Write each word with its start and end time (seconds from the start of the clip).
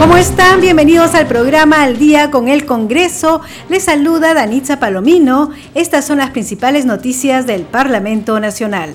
¿Cómo 0.00 0.16
están? 0.16 0.62
Bienvenidos 0.62 1.14
al 1.14 1.26
programa 1.26 1.82
Al 1.82 1.98
Día 1.98 2.30
con 2.30 2.48
el 2.48 2.64
Congreso. 2.64 3.42
Les 3.68 3.84
saluda 3.84 4.32
Danitza 4.32 4.80
Palomino. 4.80 5.50
Estas 5.74 6.06
son 6.06 6.16
las 6.16 6.30
principales 6.30 6.86
noticias 6.86 7.46
del 7.46 7.64
Parlamento 7.64 8.40
Nacional. 8.40 8.94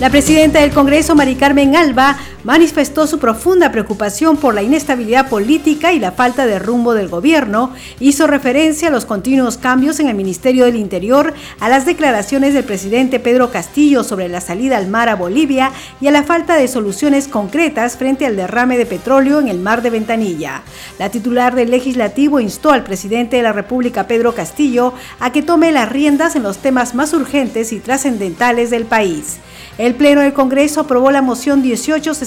La 0.00 0.10
presidenta 0.10 0.58
del 0.58 0.72
Congreso, 0.72 1.14
Mari 1.14 1.36
Carmen 1.36 1.76
Alba, 1.76 2.18
manifestó 2.46 3.08
su 3.08 3.18
profunda 3.18 3.72
preocupación 3.72 4.36
por 4.36 4.54
la 4.54 4.62
inestabilidad 4.62 5.28
política 5.28 5.92
y 5.92 5.98
la 5.98 6.12
falta 6.12 6.46
de 6.46 6.60
rumbo 6.60 6.94
del 6.94 7.08
gobierno, 7.08 7.72
hizo 7.98 8.28
referencia 8.28 8.86
a 8.86 8.92
los 8.92 9.04
continuos 9.04 9.58
cambios 9.58 9.98
en 9.98 10.06
el 10.06 10.14
Ministerio 10.14 10.64
del 10.64 10.76
Interior, 10.76 11.34
a 11.58 11.68
las 11.68 11.86
declaraciones 11.86 12.54
del 12.54 12.62
presidente 12.62 13.18
Pedro 13.18 13.50
Castillo 13.50 14.04
sobre 14.04 14.28
la 14.28 14.40
salida 14.40 14.76
al 14.76 14.86
mar 14.86 15.08
a 15.08 15.16
Bolivia 15.16 15.72
y 16.00 16.06
a 16.06 16.12
la 16.12 16.22
falta 16.22 16.54
de 16.54 16.68
soluciones 16.68 17.26
concretas 17.26 17.96
frente 17.96 18.26
al 18.26 18.36
derrame 18.36 18.78
de 18.78 18.86
petróleo 18.86 19.40
en 19.40 19.48
el 19.48 19.58
mar 19.58 19.82
de 19.82 19.90
Ventanilla. 19.90 20.62
La 21.00 21.10
titular 21.10 21.56
del 21.56 21.72
legislativo 21.72 22.38
instó 22.38 22.70
al 22.70 22.84
presidente 22.84 23.38
de 23.38 23.42
la 23.42 23.54
República, 23.54 24.06
Pedro 24.06 24.36
Castillo, 24.36 24.94
a 25.18 25.32
que 25.32 25.42
tome 25.42 25.72
las 25.72 25.90
riendas 25.90 26.36
en 26.36 26.44
los 26.44 26.58
temas 26.58 26.94
más 26.94 27.12
urgentes 27.12 27.72
y 27.72 27.80
trascendentales 27.80 28.70
del 28.70 28.84
país. 28.84 29.38
El 29.78 29.94
Pleno 29.94 30.22
del 30.22 30.32
Congreso 30.32 30.80
aprobó 30.80 31.10
la 31.10 31.20
moción 31.20 31.62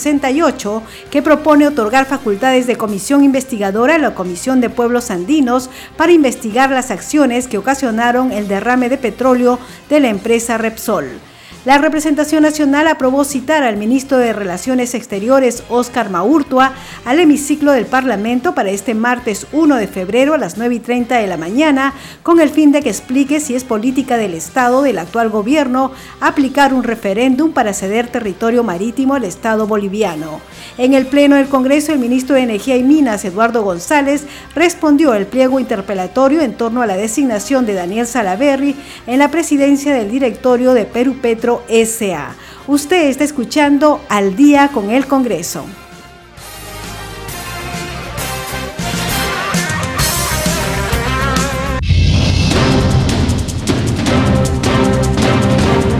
1868 0.09 0.83
que 1.11 1.21
propone 1.21 1.67
otorgar 1.67 2.05
facultades 2.05 2.67
de 2.67 2.75
comisión 2.75 3.23
investigadora 3.23 3.95
a 3.95 3.99
la 3.99 4.15
Comisión 4.15 4.61
de 4.61 4.69
Pueblos 4.69 5.11
Andinos 5.11 5.69
para 5.97 6.11
investigar 6.11 6.71
las 6.71 6.91
acciones 6.91 7.47
que 7.47 7.57
ocasionaron 7.57 8.31
el 8.31 8.47
derrame 8.47 8.89
de 8.89 8.97
petróleo 8.97 9.59
de 9.89 9.99
la 9.99 10.09
empresa 10.09 10.57
Repsol. 10.57 11.28
La 11.65 11.77
representación 11.77 12.43
nacional 12.43 12.87
aprobó 12.87 13.25
citar 13.25 13.63
al 13.63 13.75
ministro 13.75 14.17
de 14.17 14.31
Relaciones 14.31 14.93
Exteriores, 14.95 15.63
Óscar 15.67 16.09
Maurtua, 16.09 16.71
al 17.03 17.19
hemiciclo 17.19 17.73
del 17.73 17.85
Parlamento 17.85 18.55
para 18.55 18.69
este 18.69 18.93
martes 18.93 19.45
1 19.51 19.75
de 19.75 19.87
febrero 19.87 20.33
a 20.33 20.37
las 20.37 20.57
9 20.57 20.75
y 20.75 20.79
30 20.79 21.17
de 21.17 21.27
la 21.27 21.35
mañana, 21.35 21.93
con 22.23 22.39
el 22.39 22.49
fin 22.49 22.71
de 22.71 22.81
que 22.81 22.87
explique 22.87 23.41
si 23.41 23.55
es 23.55 23.65
política 23.65 24.15
del 24.15 24.35
Estado 24.35 24.83
del 24.83 24.99
actual 24.99 25.29
gobierno 25.29 25.91
aplicar 26.21 26.73
un 26.73 26.83
referéndum 26.83 27.51
para 27.51 27.73
ceder 27.73 28.07
territorio 28.07 28.63
marítimo 28.63 29.15
al 29.15 29.25
Estado 29.25 29.67
boliviano. 29.67 30.39
En 30.77 30.93
el 30.93 31.07
Pleno 31.07 31.35
del 31.35 31.49
Congreso, 31.49 31.91
el 31.91 31.99
ministro 31.99 32.35
de 32.37 32.43
Energía 32.43 32.77
y 32.77 32.83
Minas, 32.83 33.25
Eduardo 33.25 33.63
González, 33.63 34.25
respondió 34.55 35.13
el 35.13 35.25
pliego 35.25 35.59
interpelatorio 35.59 36.39
en 36.39 36.53
torno 36.53 36.81
a 36.81 36.87
la 36.87 36.95
designación 36.95 37.65
de 37.65 37.73
Daniel 37.73 38.07
Salaverry 38.07 38.77
en 39.07 39.19
la 39.19 39.29
presidencia 39.29 39.93
del 39.93 40.09
directorio 40.09 40.73
de 40.73 40.85
Perú 40.85 41.17
Petro 41.21 41.48
SA. 41.67 42.35
Usted 42.67 43.09
está 43.09 43.23
escuchando 43.23 44.01
Al 44.09 44.35
día 44.35 44.69
con 44.73 44.91
el 44.91 45.07
Congreso. 45.07 45.65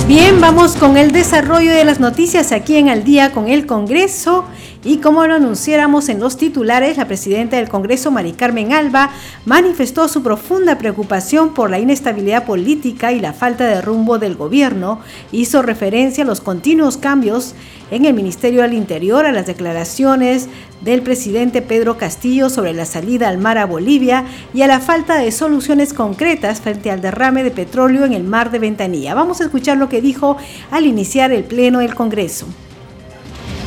Bien, 0.08 0.42
vamos 0.42 0.76
con 0.76 0.98
el 0.98 1.12
desarrollo 1.12 1.72
de 1.72 1.86
las 1.86 2.00
noticias 2.00 2.52
aquí 2.52 2.78
en 2.78 2.90
Al 2.90 3.04
día 3.04 3.32
con 3.32 3.48
el 3.48 3.66
Congreso. 3.66 4.46
Y 4.82 5.00
como 5.00 5.28
lo 5.28 5.36
anunciáramos 5.36 6.08
en 6.08 6.22
los 6.22 6.38
titulares, 6.38 6.96
la 6.96 7.06
presidenta 7.06 7.58
del 7.58 7.68
Congreso, 7.68 8.12
Mari 8.12 8.32
Carmen 8.32 8.72
Alba, 8.72 9.10
manifestó 9.46 10.08
su 10.08 10.24
profunda 10.24 10.78
preocupación 10.78 11.54
por 11.54 11.70
la 11.70 11.80
inestabilidad 11.80 12.46
política 12.46 13.12
y 13.12 13.20
la 13.20 13.34
falta 13.34 13.68
de 13.68 13.82
rumbo 13.82 14.20
del 14.20 14.36
gobierno. 14.36 15.02
Hizo 15.34 15.62
referencia 15.62 16.24
a 16.24 16.28
los 16.28 16.40
continuos 16.40 16.96
cambios 16.96 17.56
en 17.92 18.06
el 18.06 18.14
Ministerio 18.14 18.62
del 18.62 18.72
Interior, 18.72 19.26
a 19.26 19.34
las 19.34 19.48
declaraciones 19.48 20.48
del 20.80 21.02
presidente 21.02 21.62
Pedro 21.62 21.98
Castillo 21.98 22.50
sobre 22.50 22.74
la 22.74 22.86
salida 22.86 23.28
al 23.28 23.38
mar 23.38 23.58
a 23.58 23.66
Bolivia 23.66 24.24
y 24.54 24.62
a 24.62 24.68
la 24.68 24.80
falta 24.80 25.18
de 25.18 25.34
soluciones 25.34 25.94
concretas 25.94 26.62
frente 26.62 26.90
al 26.90 27.02
derrame 27.02 27.44
de 27.44 27.52
petróleo 27.52 28.06
en 28.06 28.14
el 28.14 28.24
mar 28.24 28.50
de 28.50 28.60
Ventanilla. 28.60 29.14
Vamos 29.14 29.42
a 29.42 29.44
escuchar 29.44 29.76
lo 29.76 29.90
que 29.90 30.00
dijo 30.00 30.38
al 30.72 30.86
iniciar 30.86 31.34
el 31.34 31.44
Pleno 31.44 31.80
del 31.80 31.96
Congreso. 31.96 32.46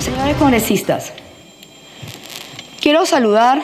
Señores 0.02 0.36
congresistas, 0.36 1.12
quiero 2.80 3.06
saludar 3.06 3.62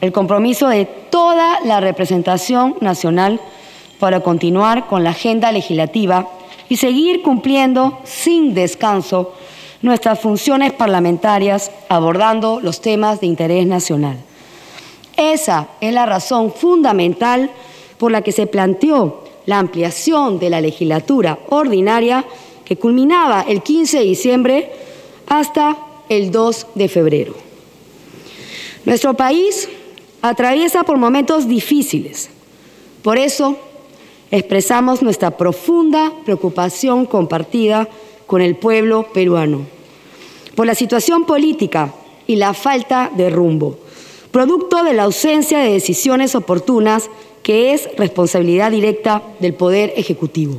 el 0.00 0.10
compromiso 0.10 0.68
de 0.68 0.86
toda 0.86 1.60
la 1.66 1.80
representación 1.80 2.76
nacional 2.80 3.42
para 3.98 4.20
continuar 4.20 4.86
con 4.86 5.04
la 5.04 5.10
agenda 5.10 5.52
legislativa 5.52 6.30
y 6.70 6.78
seguir 6.78 7.20
cumpliendo 7.20 7.98
sin 8.04 8.54
descanso 8.54 9.34
nuestras 9.82 10.18
funciones 10.18 10.72
parlamentarias 10.72 11.70
abordando 11.90 12.58
los 12.62 12.80
temas 12.80 13.20
de 13.20 13.26
interés 13.26 13.66
nacional. 13.66 14.16
Esa 15.18 15.68
es 15.82 15.92
la 15.92 16.06
razón 16.06 16.54
fundamental 16.54 17.50
por 17.98 18.12
la 18.12 18.22
que 18.22 18.32
se 18.32 18.46
planteó 18.46 19.24
la 19.44 19.58
ampliación 19.58 20.38
de 20.38 20.48
la 20.48 20.62
legislatura 20.62 21.38
ordinaria 21.50 22.24
que 22.64 22.78
culminaba 22.78 23.44
el 23.46 23.62
15 23.62 23.98
de 23.98 24.04
diciembre 24.04 24.86
hasta 25.26 25.76
el 26.08 26.30
2 26.30 26.66
de 26.74 26.88
febrero. 26.88 27.34
Nuestro 28.84 29.14
país 29.14 29.68
atraviesa 30.22 30.84
por 30.84 30.96
momentos 30.98 31.48
difíciles. 31.48 32.30
Por 33.02 33.18
eso 33.18 33.56
expresamos 34.30 35.02
nuestra 35.02 35.36
profunda 35.36 36.12
preocupación 36.24 37.06
compartida 37.06 37.88
con 38.26 38.40
el 38.40 38.56
pueblo 38.56 39.06
peruano 39.12 39.76
por 40.56 40.66
la 40.66 40.74
situación 40.74 41.26
política 41.26 41.92
y 42.26 42.36
la 42.36 42.54
falta 42.54 43.12
de 43.14 43.30
rumbo, 43.30 43.78
producto 44.32 44.82
de 44.82 44.94
la 44.94 45.04
ausencia 45.04 45.58
de 45.60 45.70
decisiones 45.70 46.34
oportunas 46.34 47.10
que 47.42 47.72
es 47.72 47.88
responsabilidad 47.96 48.72
directa 48.72 49.22
del 49.38 49.54
Poder 49.54 49.92
Ejecutivo. 49.96 50.56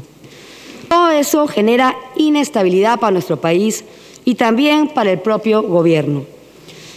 Todo 0.88 1.10
eso 1.10 1.48
genera 1.48 1.98
inestabilidad 2.16 3.00
para 3.00 3.12
nuestro 3.12 3.42
país 3.42 3.84
y 4.28 4.36
también 4.36 4.90
para 4.90 5.10
el 5.10 5.20
propio 5.20 5.64
gobierno. 5.64 6.26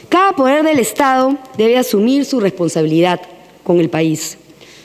Cada 0.08 0.32
poder 0.32 0.64
del 0.64 0.80
Estado 0.80 1.36
debe 1.56 1.78
asumir 1.78 2.24
su 2.24 2.40
responsabilidad 2.40 3.20
con 3.62 3.78
el 3.78 3.88
país. 3.88 4.36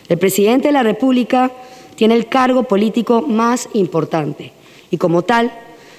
El 0.10 0.20
presidente 0.20 0.68
de 0.68 0.74
la 0.74 0.84
República 0.84 1.52
tiene 1.96 2.14
el 2.14 2.28
cargo 2.28 2.62
político 2.62 3.24
más 3.24 3.68
importante 3.74 4.52
y 4.92 4.98
como 4.98 5.24
tal, 5.24 5.52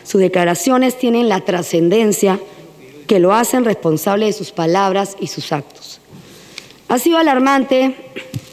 sus 0.05 0.21
declaraciones 0.21 0.97
tienen 0.97 1.29
la 1.29 1.41
trascendencia 1.41 2.39
que 3.09 3.19
lo 3.19 3.35
hacen 3.35 3.65
responsable 3.65 4.27
de 4.27 4.33
sus 4.33 4.53
palabras 4.53 5.17
y 5.19 5.27
sus 5.27 5.51
actos. 5.51 5.99
Ha 6.87 7.01
sido 7.01 7.19
alarmante 7.19 7.97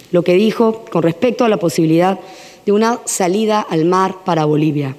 lo 0.09 0.23
que 0.23 0.33
dijo 0.33 0.83
con 0.91 1.03
respecto 1.03 1.45
a 1.45 1.49
la 1.49 1.57
posibilidad 1.57 2.19
de 2.65 2.71
una 2.71 3.01
salida 3.05 3.61
al 3.61 3.85
mar 3.85 4.23
para 4.25 4.45
Bolivia 4.45 4.95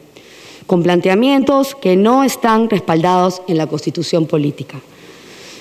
con 0.67 0.83
planteamientos 0.83 1.75
que 1.75 1.97
no 1.97 2.25
están 2.25 2.71
respaldados 2.71 3.43
en 3.49 3.59
la 3.59 3.67
constitución 3.67 4.27
política. 4.27 4.81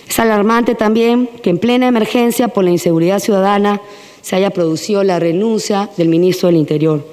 Es 0.07 0.19
alarmante 0.19 0.75
también 0.75 1.29
que 1.41 1.49
en 1.49 1.57
plena 1.57 1.87
emergencia 1.87 2.47
por 2.47 2.63
la 2.63 2.71
inseguridad 2.71 3.19
ciudadana 3.19 3.81
se 4.21 4.35
haya 4.35 4.51
producido 4.51 5.03
la 5.03 5.19
renuncia 5.19 5.89
del 5.97 6.09
ministro 6.09 6.47
del 6.47 6.57
Interior. 6.57 7.05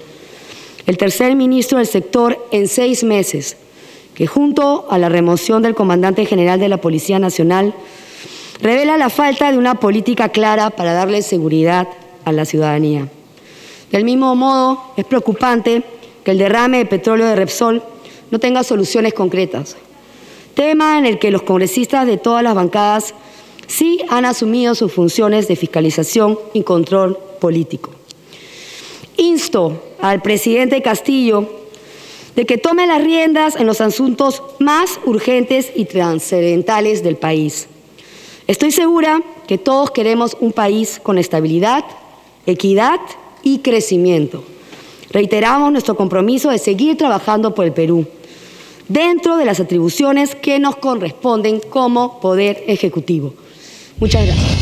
El 0.86 0.96
tercer 0.96 1.34
ministro 1.36 1.78
del 1.78 1.86
sector 1.86 2.38
en 2.50 2.68
seis 2.68 3.04
meses, 3.04 3.56
que 4.14 4.26
junto 4.26 4.86
a 4.90 4.98
la 4.98 5.08
remoción 5.08 5.62
del 5.62 5.74
comandante 5.74 6.26
general 6.26 6.60
de 6.60 6.68
la 6.68 6.80
Policía 6.80 7.18
Nacional, 7.18 7.74
revela 8.60 8.96
la 8.96 9.08
falta 9.08 9.50
de 9.50 9.58
una 9.58 9.80
política 9.80 10.28
clara 10.28 10.70
para 10.70 10.92
darle 10.92 11.22
seguridad 11.22 11.88
a 12.24 12.32
la 12.32 12.44
ciudadanía. 12.44 13.08
Del 13.90 14.04
mismo 14.04 14.34
modo, 14.36 14.92
es 14.96 15.04
preocupante 15.04 15.82
que 16.24 16.32
el 16.32 16.38
derrame 16.38 16.78
de 16.78 16.86
petróleo 16.86 17.26
de 17.26 17.36
Repsol 17.36 17.82
no 18.30 18.38
tenga 18.38 18.62
soluciones 18.62 19.14
concretas. 19.14 19.76
Tema 20.54 20.98
en 20.98 21.06
el 21.06 21.18
que 21.18 21.30
los 21.30 21.42
congresistas 21.42 22.06
de 22.06 22.16
todas 22.16 22.42
las 22.42 22.54
bancadas 22.54 23.14
sí 23.66 24.00
han 24.08 24.24
asumido 24.24 24.74
sus 24.74 24.92
funciones 24.92 25.48
de 25.48 25.56
fiscalización 25.56 26.38
y 26.52 26.62
control 26.62 27.18
político. 27.40 27.90
Insto 29.16 29.82
al 30.00 30.22
presidente 30.22 30.82
Castillo 30.82 31.48
de 32.36 32.46
que 32.46 32.58
tome 32.58 32.86
las 32.86 33.02
riendas 33.02 33.56
en 33.56 33.66
los 33.66 33.80
asuntos 33.80 34.42
más 34.58 35.00
urgentes 35.04 35.72
y 35.74 35.84
trascendentales 35.84 37.02
del 37.02 37.16
país. 37.16 37.68
Estoy 38.46 38.70
segura 38.70 39.22
que 39.46 39.58
todos 39.58 39.90
queremos 39.90 40.36
un 40.40 40.52
país 40.52 41.00
con 41.02 41.18
estabilidad, 41.18 41.84
equidad 42.46 43.00
y 43.42 43.58
crecimiento. 43.58 44.42
Reiteramos 45.10 45.72
nuestro 45.72 45.96
compromiso 45.96 46.50
de 46.50 46.58
seguir 46.58 46.96
trabajando 46.96 47.54
por 47.54 47.64
el 47.64 47.72
Perú 47.72 48.06
dentro 48.88 49.36
de 49.36 49.44
las 49.44 49.60
atribuciones 49.60 50.34
que 50.34 50.58
nos 50.58 50.76
corresponden 50.76 51.60
como 51.60 52.20
Poder 52.20 52.64
Ejecutivo. 52.66 53.34
Muchas 53.98 54.26
gracias. 54.26 54.59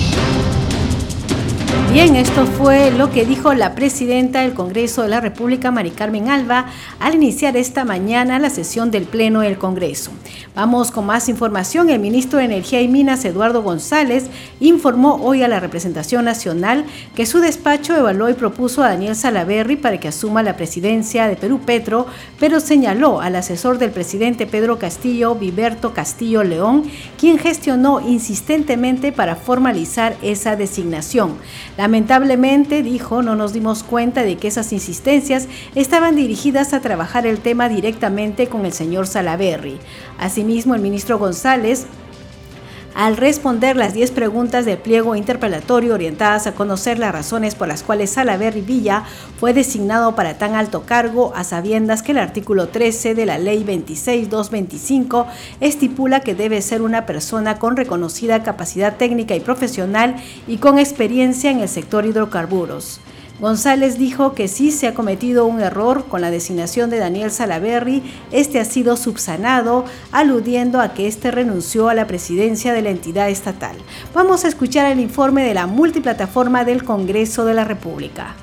Bien, 1.91 2.17
esto 2.17 2.45
fue 2.45 2.91
lo 2.91 3.11
que 3.11 3.25
dijo 3.25 3.55
la 3.55 3.75
presidenta 3.75 4.43
del 4.43 4.53
Congreso 4.53 5.03
de 5.03 5.09
la 5.09 5.23
República, 5.23 5.71
Mari 5.71 5.91
Carmen 5.91 6.29
Alba, 6.29 6.67
al 7.01 7.15
iniciar 7.15 7.57
esta 7.57 7.87
mañana 7.87 8.39
la 8.39 8.51
sesión 8.51 8.91
del 8.91 9.05
Pleno 9.05 9.41
del 9.41 9.57
Congreso. 9.57 10.11
Vamos 10.55 10.91
con 10.91 11.07
más 11.07 11.31
información. 11.31 11.89
El 11.89 11.99
ministro 11.99 12.39
de 12.39 12.45
Energía 12.45 12.83
y 12.83 12.89
Minas, 12.89 13.25
Eduardo 13.25 13.63
González, 13.63 14.27
informó 14.61 15.15
hoy 15.15 15.43
a 15.43 15.49
la 15.49 15.61
representación 15.61 16.27
nacional 16.27 16.85
que 17.17 17.25
su 17.25 17.39
despacho 17.39 17.97
evaluó 17.97 18.29
y 18.29 18.35
propuso 18.35 18.83
a 18.83 18.89
Daniel 18.89 19.17
Salaverry 19.17 19.77
para 19.77 19.99
que 19.99 20.09
asuma 20.09 20.43
la 20.43 20.57
presidencia 20.57 21.27
de 21.27 21.37
Perú 21.37 21.61
Petro, 21.65 22.07
pero 22.39 22.61
señaló 22.61 23.23
al 23.23 23.35
asesor 23.35 23.79
del 23.79 23.93
presidente 23.93 24.47
Pedro 24.47 24.79
Castillo, 24.79 25.37
Viberto 25.37 25.95
Castillo 25.95 26.45
León, 26.45 26.85
quien 27.19 27.39
gestionó 27.39 28.01
insistentemente 28.01 29.11
para 29.11 29.37
formalizar 29.37 30.17
esa 30.23 30.55
designación. 30.55 31.39
Lamentablemente, 31.79 32.83
dijo, 32.83 33.23
no 33.23 33.37
nos 33.37 33.53
dimos 33.53 33.85
cuenta 33.85 34.25
de 34.25 34.37
que 34.37 34.49
esas 34.49 34.73
insistencias 34.73 35.47
estaban 35.77 36.17
dirigidas 36.17 36.75
a 36.75 36.81
trabajar 36.81 37.25
el 37.25 37.39
tema 37.39 37.69
directamente 37.69 38.49
con 38.49 38.67
el 38.67 38.73
señor 38.73 39.07
Salaverry. 39.07 39.79
Asimismo, 40.19 40.75
el 40.75 40.83
ministro 40.83 41.21
González 41.21 41.87
al 42.99 43.17
responder 43.17 43.77
las 43.77 43.95
10 43.95 44.11
preguntas 44.11 44.65
del 44.65 44.77
pliego 44.77 45.15
interpelatorio 45.15 45.95
orientadas 45.95 46.49
a 46.49 46.57
conocer 46.57 46.99
las 46.99 47.13
razones 47.13 47.55
por 47.55 47.69
las 47.69 47.85
cuales 47.85 48.11
Salaverry 48.11 48.61
Villa 48.61 49.05
fue 49.39 49.55
designado 49.55 50.17
para 50.17 50.37
tan 50.37 50.57
alto 50.57 50.83
cargo, 50.83 51.33
a 51.37 51.45
sabiendas 51.45 52.03
que 52.03 52.11
el 52.11 52.19
artículo 52.19 52.71
13 52.71 53.15
de 53.15 53.25
la 53.25 53.39
Ley 53.39 53.63
26225 53.63 55.29
estipula 55.61 56.23
que 56.23 56.35
debe 56.35 56.61
ser 56.61 56.83
una 56.83 57.07
persona 57.07 57.61
con 57.61 57.77
reconocida 57.77 58.43
capacidad 58.43 58.97
técnica 58.97 59.37
y 59.37 59.41
profesional 59.41 60.17
y 60.49 60.57
con 60.57 60.81
experiencia 60.81 61.53
en 61.53 61.61
el 61.61 61.69
sector 61.69 62.05
hidrocarburos. 62.05 63.01
González 63.41 63.99
dijo 63.99 64.33
que 64.35 64.49
sí 64.49 64.73
se 64.73 64.89
ha 64.89 64.95
cometido 64.95 65.47
un 65.47 65.61
error 65.61 66.07
con 66.09 66.21
la 66.21 66.31
designación 66.31 66.91
de 66.91 66.99
Daniel 66.99 67.31
Salaverry, 67.31 68.03
este 68.33 68.59
ha 68.59 68.65
sido 68.65 68.97
subsanado, 68.97 69.85
aludiendo 70.11 70.81
a 70.81 70.93
que 70.93 71.07
este 71.07 71.31
renunció 71.31 71.89
a 71.89 71.95
la 71.95 72.09
presidencia 72.09 72.73
de 72.73 72.83
la 72.83 72.91
entidad 72.91 73.29
estatal. 73.29 73.77
Vamos 74.13 74.45
a 74.45 74.49
escuchar 74.49 74.91
el 74.91 74.99
informe 74.99 75.45
de 75.45 75.55
la 75.55 75.69
multiplataforma 75.69 76.65
del 76.65 76.83
Congreso 76.83 77.45
de 77.45 77.55
la 77.55 77.65
República. 77.65 78.35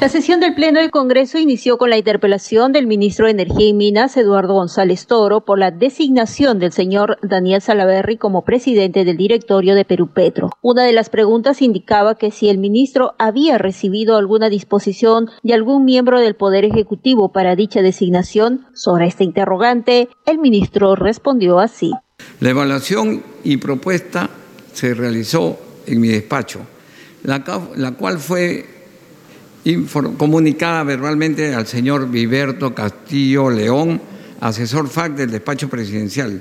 La 0.00 0.08
sesión 0.08 0.40
del 0.40 0.54
Pleno 0.54 0.80
del 0.80 0.90
Congreso 0.90 1.38
inició 1.38 1.76
con 1.76 1.90
la 1.90 1.98
interpelación 1.98 2.72
del 2.72 2.86
ministro 2.86 3.26
de 3.26 3.32
Energía 3.32 3.66
y 3.66 3.74
Minas, 3.74 4.16
Eduardo 4.16 4.54
González 4.54 5.06
Toro, 5.06 5.44
por 5.44 5.58
la 5.58 5.70
designación 5.70 6.58
del 6.58 6.72
señor 6.72 7.18
Daniel 7.20 7.60
Salaverry 7.60 8.16
como 8.16 8.42
presidente 8.42 9.04
del 9.04 9.18
directorio 9.18 9.74
de 9.74 9.84
Perú 9.84 10.08
Petro. 10.08 10.52
Una 10.62 10.84
de 10.84 10.94
las 10.94 11.10
preguntas 11.10 11.60
indicaba 11.60 12.14
que 12.14 12.30
si 12.30 12.48
el 12.48 12.56
ministro 12.56 13.12
había 13.18 13.58
recibido 13.58 14.16
alguna 14.16 14.48
disposición 14.48 15.28
de 15.42 15.52
algún 15.52 15.84
miembro 15.84 16.18
del 16.18 16.34
Poder 16.34 16.64
Ejecutivo 16.64 17.30
para 17.30 17.54
dicha 17.54 17.82
designación. 17.82 18.64
Sobre 18.72 19.06
esta 19.06 19.22
interrogante, 19.22 20.08
el 20.24 20.38
ministro 20.38 20.96
respondió 20.96 21.58
así. 21.58 21.92
La 22.40 22.48
evaluación 22.48 23.22
y 23.44 23.58
propuesta 23.58 24.30
se 24.72 24.94
realizó 24.94 25.58
en 25.86 26.00
mi 26.00 26.08
despacho, 26.08 26.60
la 27.22 27.92
cual 27.98 28.18
fue 28.18 28.79
comunicada 30.16 30.84
verbalmente 30.84 31.54
al 31.54 31.66
señor 31.66 32.10
Viberto 32.10 32.74
Castillo 32.74 33.50
León, 33.50 34.00
asesor 34.40 34.88
FAC 34.88 35.14
del 35.16 35.30
despacho 35.30 35.68
presidencial, 35.68 36.40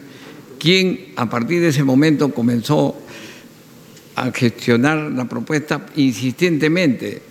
quien 0.57 1.13
a 1.15 1.29
partir 1.29 1.61
de 1.61 1.69
ese 1.69 1.83
momento 1.83 2.33
comenzó 2.33 2.95
a 4.15 4.31
gestionar 4.31 5.11
la 5.11 5.25
propuesta 5.25 5.85
insistentemente. 5.95 7.21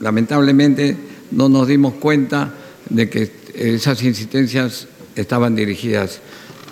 Lamentablemente 0.00 0.96
no 1.30 1.48
nos 1.48 1.68
dimos 1.68 1.94
cuenta 1.94 2.52
de 2.88 3.08
que 3.08 3.30
esas 3.54 4.02
insistencias 4.02 4.88
estaban 5.14 5.54
dirigidas 5.54 6.20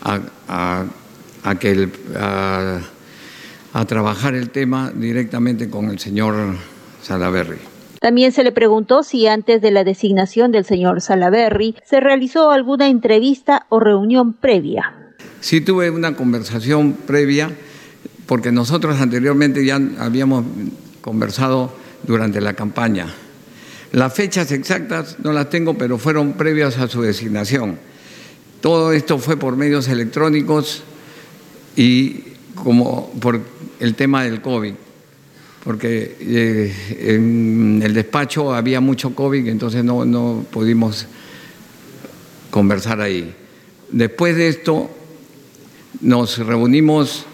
a, 0.02 0.84
que 1.58 1.88
a 3.72 3.84
trabajar 3.86 4.34
el 4.34 4.50
tema 4.50 4.92
directamente 4.94 5.70
con 5.70 5.90
el 5.90 5.98
señor 5.98 6.56
Salaverry. 7.02 7.71
También 8.02 8.32
se 8.32 8.42
le 8.42 8.50
preguntó 8.50 9.04
si 9.04 9.28
antes 9.28 9.62
de 9.62 9.70
la 9.70 9.84
designación 9.84 10.50
del 10.50 10.64
señor 10.64 11.00
Salaberry 11.00 11.76
se 11.84 12.00
realizó 12.00 12.50
alguna 12.50 12.88
entrevista 12.88 13.66
o 13.68 13.78
reunión 13.78 14.32
previa. 14.32 15.14
Sí 15.40 15.60
tuve 15.60 15.88
una 15.88 16.16
conversación 16.16 16.94
previa 16.94 17.52
porque 18.26 18.50
nosotros 18.50 19.00
anteriormente 19.00 19.64
ya 19.64 19.80
habíamos 20.00 20.44
conversado 21.00 21.72
durante 22.02 22.40
la 22.40 22.54
campaña. 22.54 23.06
Las 23.92 24.12
fechas 24.12 24.50
exactas 24.50 25.18
no 25.22 25.32
las 25.32 25.48
tengo, 25.48 25.78
pero 25.78 25.96
fueron 25.96 26.32
previas 26.32 26.78
a 26.78 26.88
su 26.88 27.02
designación. 27.02 27.78
Todo 28.60 28.90
esto 28.90 29.18
fue 29.18 29.36
por 29.36 29.54
medios 29.54 29.86
electrónicos 29.86 30.82
y 31.76 32.24
como 32.56 33.12
por 33.20 33.40
el 33.78 33.94
tema 33.94 34.24
del 34.24 34.42
COVID 34.42 34.74
porque 35.64 36.16
eh, 36.20 37.14
en 37.16 37.80
el 37.82 37.94
despacho 37.94 38.52
había 38.52 38.80
mucho 38.80 39.14
COVID, 39.14 39.46
entonces 39.48 39.84
no, 39.84 40.04
no 40.04 40.44
pudimos 40.50 41.06
conversar 42.50 43.00
ahí. 43.00 43.34
Después 43.90 44.36
de 44.36 44.48
esto, 44.48 44.90
nos 46.00 46.38
reunimos 46.38 47.26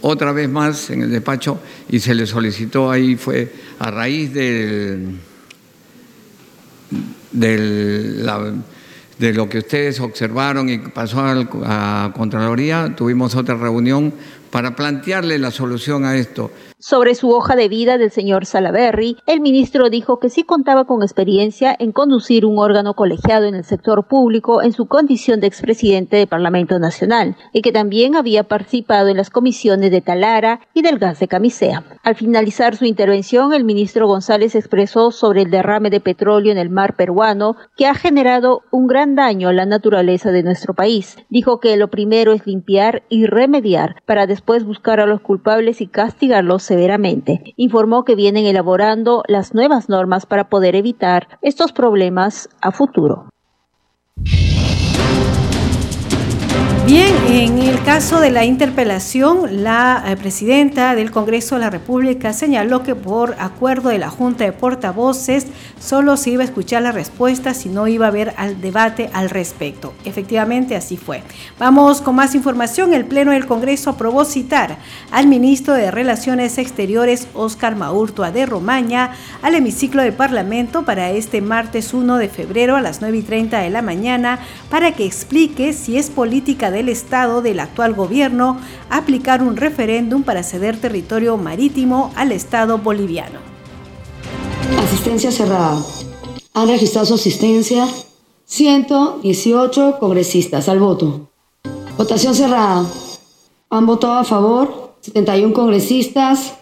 otra 0.00 0.32
vez 0.32 0.48
más 0.48 0.90
en 0.90 1.02
el 1.02 1.10
despacho 1.10 1.60
y 1.88 1.98
se 1.98 2.14
le 2.14 2.26
solicitó 2.26 2.90
ahí, 2.90 3.16
fue 3.16 3.52
a 3.78 3.90
raíz 3.90 4.32
del, 4.32 5.18
del 7.32 8.24
de 9.18 9.34
lo 9.34 9.50
que 9.50 9.58
ustedes 9.58 10.00
observaron 10.00 10.70
y 10.70 10.78
pasó 10.78 11.20
a 11.20 12.12
Contraloría, 12.16 12.94
tuvimos 12.96 13.34
otra 13.34 13.54
reunión 13.54 14.14
para 14.50 14.76
plantearle 14.76 15.38
la 15.38 15.50
solución 15.50 16.04
a 16.04 16.16
esto. 16.16 16.50
Sobre 16.78 17.14
su 17.14 17.30
hoja 17.30 17.56
de 17.56 17.68
vida 17.68 17.98
del 17.98 18.10
señor 18.10 18.46
Salaberry, 18.46 19.18
el 19.26 19.40
ministro 19.40 19.90
dijo 19.90 20.18
que 20.18 20.30
sí 20.30 20.44
contaba 20.44 20.86
con 20.86 21.02
experiencia 21.02 21.76
en 21.78 21.92
conducir 21.92 22.46
un 22.46 22.58
órgano 22.58 22.94
colegiado 22.94 23.44
en 23.44 23.54
el 23.54 23.64
sector 23.64 24.08
público 24.08 24.62
en 24.62 24.72
su 24.72 24.86
condición 24.86 25.40
de 25.40 25.46
expresidente 25.46 26.16
del 26.16 26.26
Parlamento 26.26 26.78
Nacional 26.78 27.36
y 27.52 27.60
que 27.60 27.70
también 27.70 28.16
había 28.16 28.44
participado 28.44 29.08
en 29.08 29.18
las 29.18 29.28
comisiones 29.28 29.90
de 29.90 30.00
Talara 30.00 30.60
y 30.72 30.80
del 30.80 30.98
gas 30.98 31.20
de 31.20 31.28
Camisea. 31.28 31.84
Al 32.02 32.14
finalizar 32.14 32.74
su 32.76 32.86
intervención, 32.86 33.52
el 33.52 33.64
ministro 33.64 34.06
González 34.06 34.54
expresó 34.54 35.10
sobre 35.10 35.42
el 35.42 35.50
derrame 35.50 35.90
de 35.90 36.00
petróleo 36.00 36.50
en 36.50 36.58
el 36.58 36.70
mar 36.70 36.96
peruano 36.96 37.56
que 37.76 37.86
ha 37.86 37.94
generado 37.94 38.62
un 38.70 38.86
gran 38.86 39.14
daño 39.14 39.50
a 39.50 39.52
la 39.52 39.66
naturaleza 39.66 40.30
de 40.30 40.42
nuestro 40.42 40.72
país. 40.72 41.18
Dijo 41.28 41.60
que 41.60 41.76
lo 41.76 41.88
primero 41.88 42.32
es 42.32 42.46
limpiar 42.46 43.02
y 43.10 43.26
remediar 43.26 43.96
para 44.06 44.26
después 44.26 44.39
buscar 44.64 45.00
a 45.00 45.06
los 45.06 45.20
culpables 45.20 45.80
y 45.80 45.86
castigarlos 45.86 46.62
severamente. 46.62 47.54
Informó 47.56 48.04
que 48.04 48.14
vienen 48.14 48.46
elaborando 48.46 49.22
las 49.28 49.54
nuevas 49.54 49.88
normas 49.88 50.26
para 50.26 50.48
poder 50.48 50.74
evitar 50.74 51.38
estos 51.42 51.72
problemas 51.72 52.48
a 52.60 52.72
futuro. 52.72 53.28
Bien, 56.86 57.14
en 57.28 57.58
el 57.58 57.80
caso 57.84 58.20
de 58.20 58.30
la 58.30 58.44
interpelación, 58.44 59.62
la 59.62 60.02
eh, 60.06 60.16
presidenta 60.16 60.94
del 60.94 61.10
Congreso 61.10 61.54
de 61.54 61.60
la 61.60 61.70
República 61.70 62.32
señaló 62.32 62.82
que 62.82 62.94
por 62.94 63.36
acuerdo 63.38 63.90
de 63.90 63.98
la 63.98 64.08
Junta 64.08 64.44
de 64.44 64.52
Portavoces 64.52 65.46
solo 65.78 66.16
se 66.16 66.30
iba 66.30 66.42
a 66.42 66.46
escuchar 66.46 66.82
la 66.82 66.90
respuesta 66.90 67.54
si 67.54 67.68
no 67.68 67.86
iba 67.86 68.06
a 68.06 68.08
haber 68.08 68.34
al 68.38 68.60
debate 68.60 69.10
al 69.12 69.30
respecto. 69.30 69.92
Efectivamente, 70.04 70.74
así 70.74 70.96
fue. 70.96 71.22
Vamos 71.58 72.00
con 72.00 72.16
más 72.16 72.34
información. 72.34 72.92
El 72.92 73.04
Pleno 73.04 73.32
del 73.32 73.46
Congreso 73.46 73.90
aprobó 73.90 74.24
citar 74.24 74.78
al 75.12 75.26
ministro 75.26 75.74
de 75.74 75.90
Relaciones 75.90 76.58
Exteriores, 76.58 77.28
Óscar 77.34 77.76
Maurtua 77.76 78.32
de 78.32 78.46
Romaña, 78.46 79.12
al 79.42 79.54
hemiciclo 79.54 80.02
del 80.02 80.14
Parlamento 80.14 80.84
para 80.84 81.10
este 81.10 81.40
martes 81.40 81.94
1 81.94 82.16
de 82.16 82.28
febrero 82.28 82.74
a 82.74 82.80
las 82.80 83.00
9 83.00 83.18
y 83.18 83.22
30 83.22 83.58
de 83.60 83.70
la 83.70 83.82
mañana 83.82 84.40
para 84.70 84.92
que 84.92 85.04
explique 85.04 85.72
si 85.72 85.98
es 85.98 86.10
política 86.10 86.70
de 86.70 86.79
el 86.80 86.88
Estado 86.88 87.42
del 87.42 87.60
actual 87.60 87.94
gobierno 87.94 88.58
aplicar 88.90 89.40
un 89.42 89.56
referéndum 89.56 90.24
para 90.24 90.42
ceder 90.42 90.80
territorio 90.80 91.36
marítimo 91.36 92.10
al 92.16 92.32
Estado 92.32 92.78
boliviano. 92.78 93.38
Asistencia 94.78 95.30
cerrada. 95.30 95.80
Han 96.54 96.68
registrado 96.68 97.06
su 97.06 97.14
asistencia 97.14 97.86
118 98.46 99.98
congresistas 100.00 100.68
al 100.68 100.80
voto. 100.80 101.30
Votación 101.96 102.34
cerrada. 102.34 102.84
Han 103.70 103.86
votado 103.86 104.14
a 104.14 104.24
favor 104.24 104.90
71 105.00 105.54
congresistas, 105.54 106.54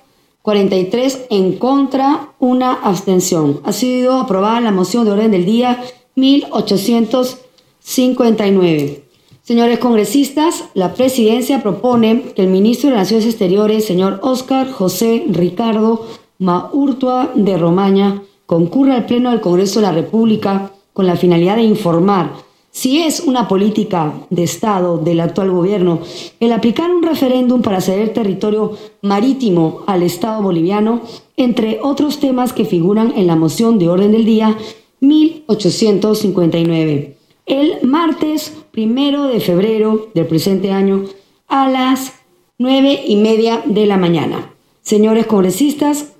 43 0.43 1.27
en 1.31 1.59
contra, 1.59 2.35
una 2.39 2.73
abstención. 2.73 3.61
Ha 3.65 3.73
sido 3.73 4.21
aprobada 4.21 4.61
la 4.61 4.71
moción 4.71 5.05
de 5.05 5.11
orden 5.13 5.31
del 5.31 5.45
día 5.45 5.85
1859. 6.15 9.08
Señores 9.49 9.79
congresistas, 9.79 10.65
la 10.75 10.93
presidencia 10.93 11.63
propone 11.63 12.21
que 12.37 12.43
el 12.43 12.49
ministro 12.49 12.91
de 12.91 12.97
Relaciones 12.97 13.25
Exteriores, 13.25 13.87
señor 13.87 14.21
Óscar 14.23 14.71
José 14.71 15.25
Ricardo 15.27 16.05
Maurtua 16.39 17.31
de 17.35 17.57
Romaña, 17.57 18.23
concurra 18.45 18.97
al 18.97 19.07
Pleno 19.07 19.31
del 19.31 19.41
Congreso 19.41 19.81
de 19.81 19.87
la 19.87 19.93
República 19.93 20.73
con 20.93 21.07
la 21.07 21.17
finalidad 21.17 21.57
de 21.57 21.63
informar 21.63 22.31
si 22.71 23.01
es 23.01 23.21
una 23.21 23.49
política 23.49 24.13
de 24.29 24.43
Estado 24.43 24.99
del 24.99 25.21
actual 25.21 25.51
gobierno 25.51 26.01
el 26.41 26.53
aplicar 26.53 26.91
un 26.91 27.03
referéndum 27.03 27.63
para 27.63 27.81
ceder 27.81 28.13
territorio 28.13 28.73
marítimo 29.01 29.83
al 29.87 30.03
Estado 30.03 30.43
boliviano, 30.43 31.01
entre 31.39 31.79
otros 31.83 32.21
temas 32.21 32.53
que 32.53 32.67
figuran 32.67 33.15
en 33.17 33.27
la 33.27 33.37
moción 33.37 33.79
de 33.79 33.89
orden 33.89 34.13
del 34.13 34.27
día 34.27 34.59
1859 35.01 37.17
el 37.49 37.79
martes 37.83 38.53
primero 38.79 39.25
de 39.25 39.41
febrero 39.41 40.09
del 40.15 40.29
presente 40.29 40.71
año 40.71 41.05
a 41.49 41.69
las 41.69 42.13
nueve 42.59 43.03
y 43.09 43.17
media 43.17 43.61
de 43.67 43.87
la 43.87 43.97
mañana. 43.97 44.55
Señores 44.83 45.27
congresistas, 45.27 46.13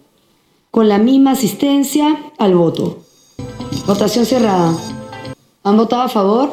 con 0.73 0.89
la 0.89 0.99
misma 0.99 1.31
asistencia 1.31 2.33
al 2.37 2.57
voto. 2.57 2.99
Votación 3.87 4.27
cerrada. 4.27 4.77
¿Han 5.63 5.77
votado 5.77 6.03
a 6.03 6.09
favor? 6.09 6.51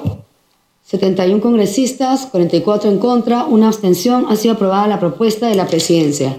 71 0.83 1.41
congresistas, 1.41 2.27
44 2.27 2.91
en 2.91 2.99
contra, 2.99 3.45
una 3.45 3.69
abstención. 3.69 4.27
Ha 4.29 4.35
sido 4.35 4.53
aprobada 4.53 4.85
la 4.85 4.99
propuesta 4.99 5.47
de 5.47 5.55
la 5.55 5.65
presidencia. 5.65 6.37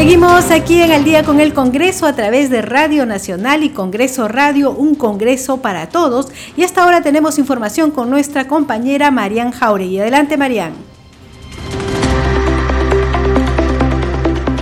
Seguimos 0.00 0.50
aquí 0.50 0.80
en 0.80 0.92
el 0.92 1.04
día 1.04 1.24
con 1.24 1.40
el 1.40 1.52
Congreso 1.52 2.06
a 2.06 2.14
través 2.14 2.48
de 2.48 2.62
Radio 2.62 3.04
Nacional 3.04 3.62
y 3.62 3.68
Congreso 3.68 4.28
Radio, 4.28 4.70
un 4.70 4.94
Congreso 4.94 5.58
para 5.58 5.90
todos. 5.90 6.28
Y 6.56 6.64
hasta 6.64 6.82
ahora 6.82 7.02
tenemos 7.02 7.38
información 7.38 7.90
con 7.90 8.08
nuestra 8.08 8.48
compañera 8.48 9.10
Marian 9.10 9.50
Jauregui. 9.50 10.00
Adelante, 10.00 10.38
Marian. 10.38 10.72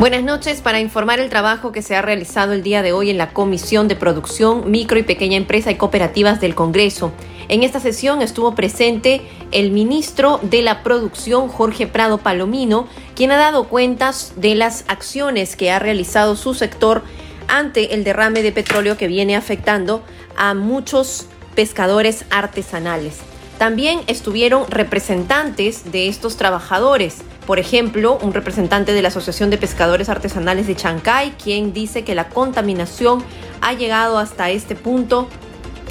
Buenas 0.01 0.25
noches 0.25 0.61
para 0.61 0.81
informar 0.81 1.21
el 1.21 1.29
trabajo 1.29 1.71
que 1.71 1.83
se 1.83 1.95
ha 1.95 2.03
realizado 2.03 2.53
el 2.53 2.65
día 2.65 2.83
de 2.83 2.91
hoy 2.91 3.11
en 3.11 3.19
la 3.19 3.31
Comisión 3.31 3.87
de 3.87 3.95
Producción, 3.95 4.69
Micro 4.69 4.99
y 4.99 5.05
Pequeña 5.05 5.37
Empresa 5.37 5.71
y 5.71 5.77
Cooperativas 5.77 6.41
del 6.41 6.57
Congreso. 6.57 7.13
En 7.49 7.63
esta 7.63 7.81
sesión 7.81 8.21
estuvo 8.21 8.55
presente 8.55 9.23
el 9.53 9.71
ministro 9.71 10.39
de 10.43 10.61
la 10.61 10.83
Producción, 10.83 11.49
Jorge 11.49 11.87
Prado 11.87 12.19
Palomino, 12.19 12.87
quien 13.17 13.31
ha 13.31 13.39
dado 13.39 13.65
cuentas 13.65 14.35
de 14.37 14.55
las 14.55 14.85
acciones 14.89 15.57
que 15.57 15.71
ha 15.71 15.79
realizado 15.79 16.37
su 16.37 16.53
sector 16.53 17.03
ante 17.49 17.95
el 17.95 18.05
derrame 18.05 18.43
de 18.43 18.53
petróleo 18.53 18.99
que 18.99 19.09
viene 19.09 19.35
afectando 19.35 20.03
a 20.37 20.53
muchos 20.53 21.27
pescadores 21.55 22.27
artesanales. 22.29 23.17
También 23.57 24.01
estuvieron 24.09 24.71
representantes 24.71 25.91
de 25.91 26.07
estos 26.07 26.37
trabajadores. 26.37 27.17
Por 27.47 27.59
ejemplo, 27.59 28.19
un 28.21 28.35
representante 28.35 28.93
de 28.93 29.01
la 29.01 29.09
Asociación 29.09 29.49
de 29.49 29.57
Pescadores 29.57 30.11
Artesanales 30.11 30.67
de 30.67 30.77
Chancay, 30.77 31.33
quien 31.43 31.73
dice 31.73 32.05
que 32.05 32.15
la 32.15 32.29
contaminación 32.29 33.25
ha 33.63 33.73
llegado 33.73 34.19
hasta 34.19 34.51
este 34.51 34.77
punto 34.77 35.29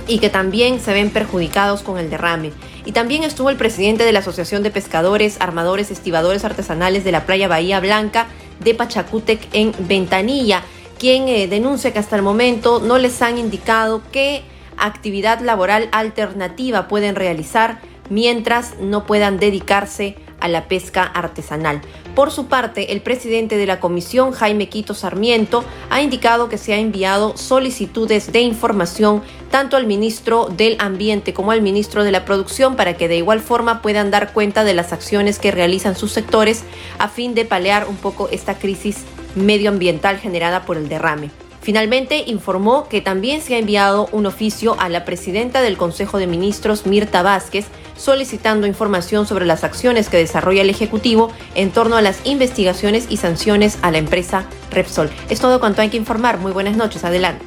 y 0.08 0.20
que 0.20 0.30
también 0.30 0.80
se 0.80 0.94
ven 0.94 1.10
perjudicados 1.10 1.82
con 1.82 1.98
el 1.98 2.10
derrame. 2.10 2.52
Y 2.86 2.92
también 2.94 3.24
estuvo 3.24 3.50
el 3.50 3.58
presidente 3.58 4.04
de 4.04 4.12
la 4.12 4.20
Asociación 4.20 4.64
de 4.64 4.72
Pescadores, 4.72 5.38
Armadores, 5.40 5.92
Estibadores 5.92 6.46
Artesanales 6.46 7.04
de 7.04 7.12
la 7.12 7.26
playa 7.26 7.48
Bahía 7.48 7.80
Blanca 7.80 8.28
de 8.60 8.74
Pachacútec 8.74 9.48
en 9.54 9.74
Ventanilla, 9.80 10.64
quien 10.98 11.28
eh, 11.28 11.48
denuncia 11.48 11.94
que 11.94 12.00
hasta 12.00 12.16
el 12.16 12.22
momento 12.22 12.80
no 12.80 12.98
les 12.98 13.22
han 13.22 13.38
indicado 13.38 14.02
qué 14.12 14.44
actividad 14.78 15.42
laboral 15.42 15.90
alternativa 15.92 16.88
pueden 16.88 17.16
realizar 17.16 17.80
mientras 18.10 18.80
no 18.80 19.06
puedan 19.06 19.38
dedicarse 19.40 20.16
a 20.16 20.26
la 20.48 20.67
pesca 20.67 21.03
artesanal. 21.03 21.82
Por 22.15 22.32
su 22.32 22.48
parte, 22.48 22.91
el 22.94 23.01
presidente 23.01 23.58
de 23.58 23.65
la 23.65 23.79
comisión, 23.79 24.32
Jaime 24.32 24.70
Quito 24.70 24.94
Sarmiento, 24.94 25.63
ha 25.89 26.01
indicado 26.01 26.50
que 26.50 26.58
se 26.58 26.74
ha 26.74 26.77
enviado 26.77 27.38
solicitudes 27.38 28.32
de 28.32 28.41
información 28.41 29.24
tanto 29.51 29.77
al 29.77 29.88
ministro 29.88 30.48
del 30.48 30.75
Ambiente 30.79 31.34
como 31.34 31.51
al 31.51 31.62
ministro 31.62 32.03
de 32.03 32.12
la 32.12 32.25
Producción 32.25 32.75
para 32.75 32.96
que 32.96 33.08
de 33.08 33.17
igual 33.17 33.39
forma 33.39 33.82
puedan 33.82 34.12
dar 34.12 34.34
cuenta 34.34 34.63
de 34.63 34.74
las 34.74 34.94
acciones 34.94 35.39
que 35.39 35.51
realizan 35.51 35.96
sus 35.96 36.12
sectores 36.12 36.63
a 37.00 37.08
fin 37.08 37.34
de 37.34 37.46
palear 37.46 37.88
un 37.88 37.96
poco 37.96 38.29
esta 38.32 38.60
crisis 38.60 39.03
medioambiental 39.36 40.17
generada 40.17 40.65
por 40.65 40.77
el 40.77 40.89
derrame. 40.89 41.32
Finalmente, 41.68 42.24
informó 42.28 42.88
que 42.88 43.02
también 43.02 43.42
se 43.42 43.56
ha 43.56 43.58
enviado 43.58 44.08
un 44.14 44.26
oficio 44.26 44.80
a 44.80 44.88
la 44.88 45.04
presidenta 45.04 45.62
del 45.62 45.76
Consejo 45.76 46.18
de 46.18 46.26
Ministros, 46.26 46.86
Mirta 46.86 47.24
Vázquez, 47.24 47.66
solicitando 47.98 48.68
información 48.68 49.28
sobre 49.28 49.46
las 49.46 49.66
acciones 49.66 50.08
que 50.08 50.16
desarrolla 50.16 50.62
el 50.62 50.70
Ejecutivo 50.70 51.30
en 51.56 51.72
torno 51.72 51.98
a 51.98 52.02
las 52.02 52.26
investigaciones 52.26 53.08
y 53.10 53.18
sanciones 53.18 53.80
a 53.82 53.92
la 53.92 53.98
empresa 53.98 54.46
Repsol. 54.72 55.10
Es 55.28 55.42
todo 55.42 55.60
cuanto 55.60 55.82
hay 55.82 55.90
que 55.90 55.98
informar. 55.98 56.38
Muy 56.38 56.54
buenas 56.54 56.78
noches. 56.78 57.04
Adelante. 57.04 57.44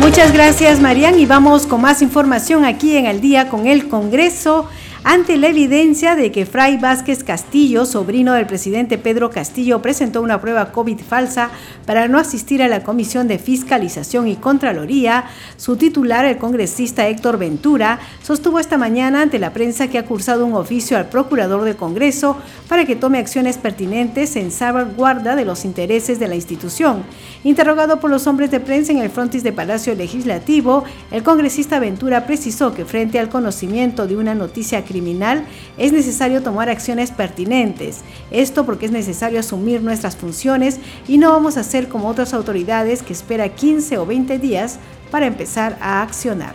Muchas 0.00 0.32
gracias, 0.32 0.80
Marian, 0.80 1.16
y 1.16 1.26
vamos 1.26 1.66
con 1.66 1.80
más 1.80 2.02
información 2.02 2.64
aquí 2.64 2.96
en 2.96 3.06
el 3.06 3.20
día 3.20 3.48
con 3.48 3.68
el 3.68 3.88
Congreso 3.88 4.68
ante 5.04 5.36
la 5.36 5.48
evidencia 5.48 6.14
de 6.14 6.30
que 6.30 6.46
Fray 6.46 6.76
Vázquez 6.76 7.24
Castillo, 7.24 7.86
sobrino 7.86 8.34
del 8.34 8.46
presidente 8.46 8.98
Pedro 8.98 9.30
Castillo, 9.30 9.82
presentó 9.82 10.22
una 10.22 10.40
prueba 10.40 10.70
COVID 10.70 11.00
falsa 11.00 11.50
para 11.86 12.06
no 12.06 12.18
asistir 12.18 12.62
a 12.62 12.68
la 12.68 12.84
Comisión 12.84 13.26
de 13.26 13.40
Fiscalización 13.40 14.28
y 14.28 14.36
Contraloría, 14.36 15.24
su 15.56 15.76
titular, 15.76 16.24
el 16.24 16.38
congresista 16.38 17.08
Héctor 17.08 17.36
Ventura, 17.36 17.98
sostuvo 18.22 18.60
esta 18.60 18.78
mañana 18.78 19.22
ante 19.22 19.40
la 19.40 19.52
prensa 19.52 19.88
que 19.88 19.98
ha 19.98 20.04
cursado 20.04 20.46
un 20.46 20.54
oficio 20.54 20.96
al 20.96 21.08
procurador 21.08 21.64
del 21.64 21.74
Congreso 21.74 22.36
para 22.68 22.84
que 22.84 22.94
tome 22.94 23.18
acciones 23.18 23.58
pertinentes 23.58 24.36
en 24.36 24.52
salvaguarda 24.52 25.34
de 25.34 25.44
los 25.44 25.64
intereses 25.64 26.20
de 26.20 26.28
la 26.28 26.36
institución. 26.36 27.02
Interrogado 27.42 27.98
por 27.98 28.08
los 28.08 28.28
hombres 28.28 28.52
de 28.52 28.60
prensa 28.60 28.92
en 28.92 28.98
el 28.98 29.10
frontis 29.10 29.42
de 29.42 29.52
Palacio 29.52 29.96
Legislativo, 29.96 30.84
el 31.10 31.24
congresista 31.24 31.80
Ventura 31.80 32.24
precisó 32.24 32.72
que 32.72 32.84
frente 32.84 33.18
al 33.18 33.28
conocimiento 33.28 34.06
de 34.06 34.16
una 34.16 34.36
noticia 34.36 34.84
criminal 34.92 35.44
es 35.78 35.92
necesario 35.92 36.42
tomar 36.42 36.68
acciones 36.68 37.10
pertinentes. 37.10 38.00
Esto 38.30 38.64
porque 38.66 38.86
es 38.86 38.92
necesario 38.92 39.40
asumir 39.40 39.82
nuestras 39.82 40.16
funciones 40.16 40.78
y 41.08 41.18
no 41.18 41.30
vamos 41.30 41.56
a 41.56 41.64
ser 41.64 41.88
como 41.88 42.08
otras 42.08 42.34
autoridades 42.34 43.02
que 43.02 43.14
espera 43.14 43.48
15 43.48 43.98
o 43.98 44.06
20 44.06 44.38
días 44.38 44.78
para 45.10 45.26
empezar 45.26 45.78
a 45.80 46.02
accionar. 46.02 46.54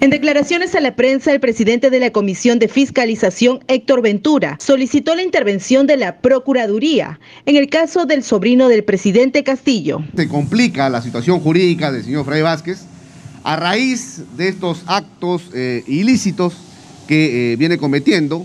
En 0.00 0.10
declaraciones 0.10 0.76
a 0.76 0.80
la 0.80 0.94
prensa, 0.94 1.32
el 1.32 1.40
presidente 1.40 1.90
de 1.90 1.98
la 1.98 2.12
Comisión 2.12 2.60
de 2.60 2.68
Fiscalización, 2.68 3.58
Héctor 3.66 4.00
Ventura, 4.00 4.56
solicitó 4.60 5.16
la 5.16 5.24
intervención 5.24 5.88
de 5.88 5.96
la 5.96 6.20
Procuraduría 6.20 7.18
en 7.46 7.56
el 7.56 7.68
caso 7.68 8.06
del 8.06 8.22
sobrino 8.22 8.68
del 8.68 8.84
presidente 8.84 9.42
Castillo. 9.42 10.04
Se 10.14 10.28
complica 10.28 10.88
la 10.88 11.02
situación 11.02 11.40
jurídica 11.40 11.90
del 11.90 12.04
señor 12.04 12.24
Fray 12.24 12.42
Vázquez 12.42 12.86
a 13.48 13.56
raíz 13.56 14.20
de 14.36 14.48
estos 14.48 14.82
actos 14.84 15.40
eh, 15.54 15.82
ilícitos 15.86 16.52
que 17.06 17.52
eh, 17.52 17.56
viene 17.56 17.78
cometiendo, 17.78 18.44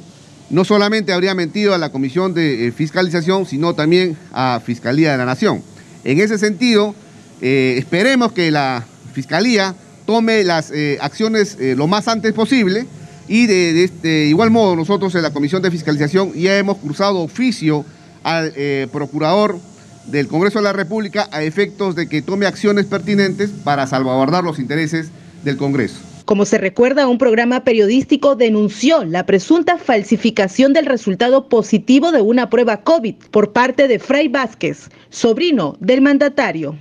no 0.49 0.63
solamente 0.63 1.11
habría 1.11 1.35
mentido 1.35 1.73
a 1.73 1.77
la 1.77 1.91
Comisión 1.91 2.33
de 2.33 2.67
eh, 2.67 2.71
Fiscalización, 2.71 3.45
sino 3.45 3.75
también 3.75 4.15
a 4.31 4.61
Fiscalía 4.65 5.11
de 5.11 5.17
la 5.17 5.25
Nación. 5.25 5.61
En 6.05 6.21
ese 6.21 6.37
sentido, 6.37 6.95
esperemos 7.41 8.31
que 8.31 8.49
la 8.49 8.85
Fiscalía 9.13 9.75
tome 10.05 10.45
las 10.45 10.71
acciones 11.01 11.57
lo 11.59 11.87
más 11.87 12.07
antes 12.07 12.31
posible 12.31 12.85
y 13.27 13.45
de, 13.47 13.89
de, 14.01 14.27
igual 14.27 14.51
modo 14.51 14.77
nosotros 14.77 15.13
en 15.15 15.23
la 15.23 15.33
Comisión 15.33 15.61
de 15.61 15.71
Fiscalización 15.71 16.33
ya 16.33 16.57
hemos 16.57 16.77
cruzado 16.77 17.19
oficio 17.19 17.85
al 18.23 18.53
Procurador 18.91 19.59
del 20.05 20.27
Congreso 20.27 20.59
de 20.59 20.63
la 20.63 20.73
República 20.73 21.27
a 21.31 21.43
efectos 21.43 21.95
de 21.95 22.07
que 22.07 22.21
tome 22.21 22.45
acciones 22.45 22.85
pertinentes 22.85 23.49
para 23.63 23.87
salvaguardar 23.87 24.43
los 24.43 24.59
intereses 24.59 25.09
del 25.43 25.57
Congreso. 25.57 25.99
Como 26.25 26.45
se 26.45 26.57
recuerda, 26.57 27.07
un 27.07 27.17
programa 27.17 27.65
periodístico 27.65 28.35
denunció 28.35 29.03
la 29.03 29.25
presunta 29.25 29.77
falsificación 29.77 30.71
del 30.71 30.85
resultado 30.85 31.49
positivo 31.49 32.11
de 32.11 32.21
una 32.21 32.49
prueba 32.49 32.81
COVID 32.81 33.15
por 33.29 33.51
parte 33.51 33.89
de 33.89 33.99
Fray 33.99 34.29
Vázquez, 34.29 34.89
sobrino 35.09 35.75
del 35.81 36.01
mandatario. 36.01 36.77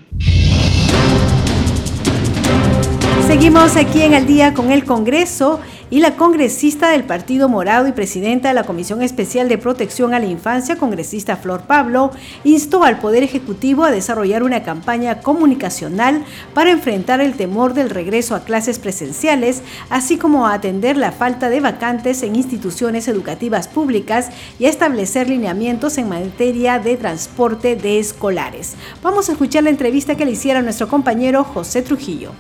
Seguimos 3.32 3.76
aquí 3.76 4.02
en 4.02 4.12
el 4.12 4.26
día 4.26 4.52
con 4.52 4.70
el 4.70 4.84
Congreso 4.84 5.58
y 5.88 6.00
la 6.00 6.16
congresista 6.16 6.90
del 6.90 7.04
Partido 7.04 7.48
Morado 7.48 7.88
y 7.88 7.92
presidenta 7.92 8.48
de 8.48 8.54
la 8.54 8.64
Comisión 8.64 9.00
Especial 9.00 9.48
de 9.48 9.56
Protección 9.56 10.12
a 10.12 10.18
la 10.18 10.26
Infancia, 10.26 10.76
congresista 10.76 11.38
Flor 11.38 11.62
Pablo, 11.62 12.10
instó 12.44 12.84
al 12.84 12.98
Poder 12.98 13.22
Ejecutivo 13.22 13.84
a 13.84 13.90
desarrollar 13.90 14.42
una 14.42 14.62
campaña 14.62 15.20
comunicacional 15.20 16.22
para 16.52 16.72
enfrentar 16.72 17.22
el 17.22 17.32
temor 17.32 17.72
del 17.72 17.88
regreso 17.88 18.34
a 18.34 18.44
clases 18.44 18.78
presenciales, 18.78 19.62
así 19.88 20.18
como 20.18 20.46
a 20.46 20.52
atender 20.52 20.98
la 20.98 21.10
falta 21.10 21.48
de 21.48 21.60
vacantes 21.60 22.22
en 22.22 22.36
instituciones 22.36 23.08
educativas 23.08 23.66
públicas 23.66 24.28
y 24.58 24.66
a 24.66 24.68
establecer 24.68 25.30
lineamientos 25.30 25.96
en 25.96 26.10
materia 26.10 26.78
de 26.78 26.98
transporte 26.98 27.76
de 27.76 27.98
escolares. 27.98 28.74
Vamos 29.02 29.30
a 29.30 29.32
escuchar 29.32 29.62
la 29.62 29.70
entrevista 29.70 30.16
que 30.16 30.26
le 30.26 30.32
hiciera 30.32 30.60
nuestro 30.60 30.86
compañero 30.86 31.44
José 31.44 31.80
Trujillo. 31.80 32.32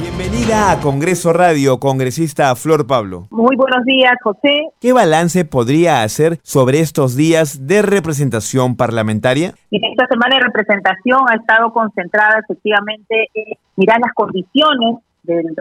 Bienvenida 0.00 0.72
a 0.72 0.80
Congreso 0.80 1.32
Radio, 1.32 1.80
congresista 1.80 2.54
Flor 2.54 2.86
Pablo. 2.86 3.26
Muy 3.30 3.56
buenos 3.56 3.84
días, 3.84 4.14
José. 4.22 4.68
¿Qué 4.80 4.92
balance 4.92 5.44
podría 5.44 6.02
hacer 6.02 6.38
sobre 6.42 6.80
estos 6.80 7.16
días 7.16 7.66
de 7.66 7.82
representación 7.82 8.76
parlamentaria? 8.76 9.54
esta 9.70 10.06
semana 10.06 10.36
de 10.36 10.42
representación 10.42 11.20
ha 11.28 11.36
estado 11.36 11.72
concentrada 11.72 12.40
efectivamente 12.40 13.28
en 13.34 13.54
mirar 13.76 13.98
las 14.00 14.12
condiciones 14.12 14.96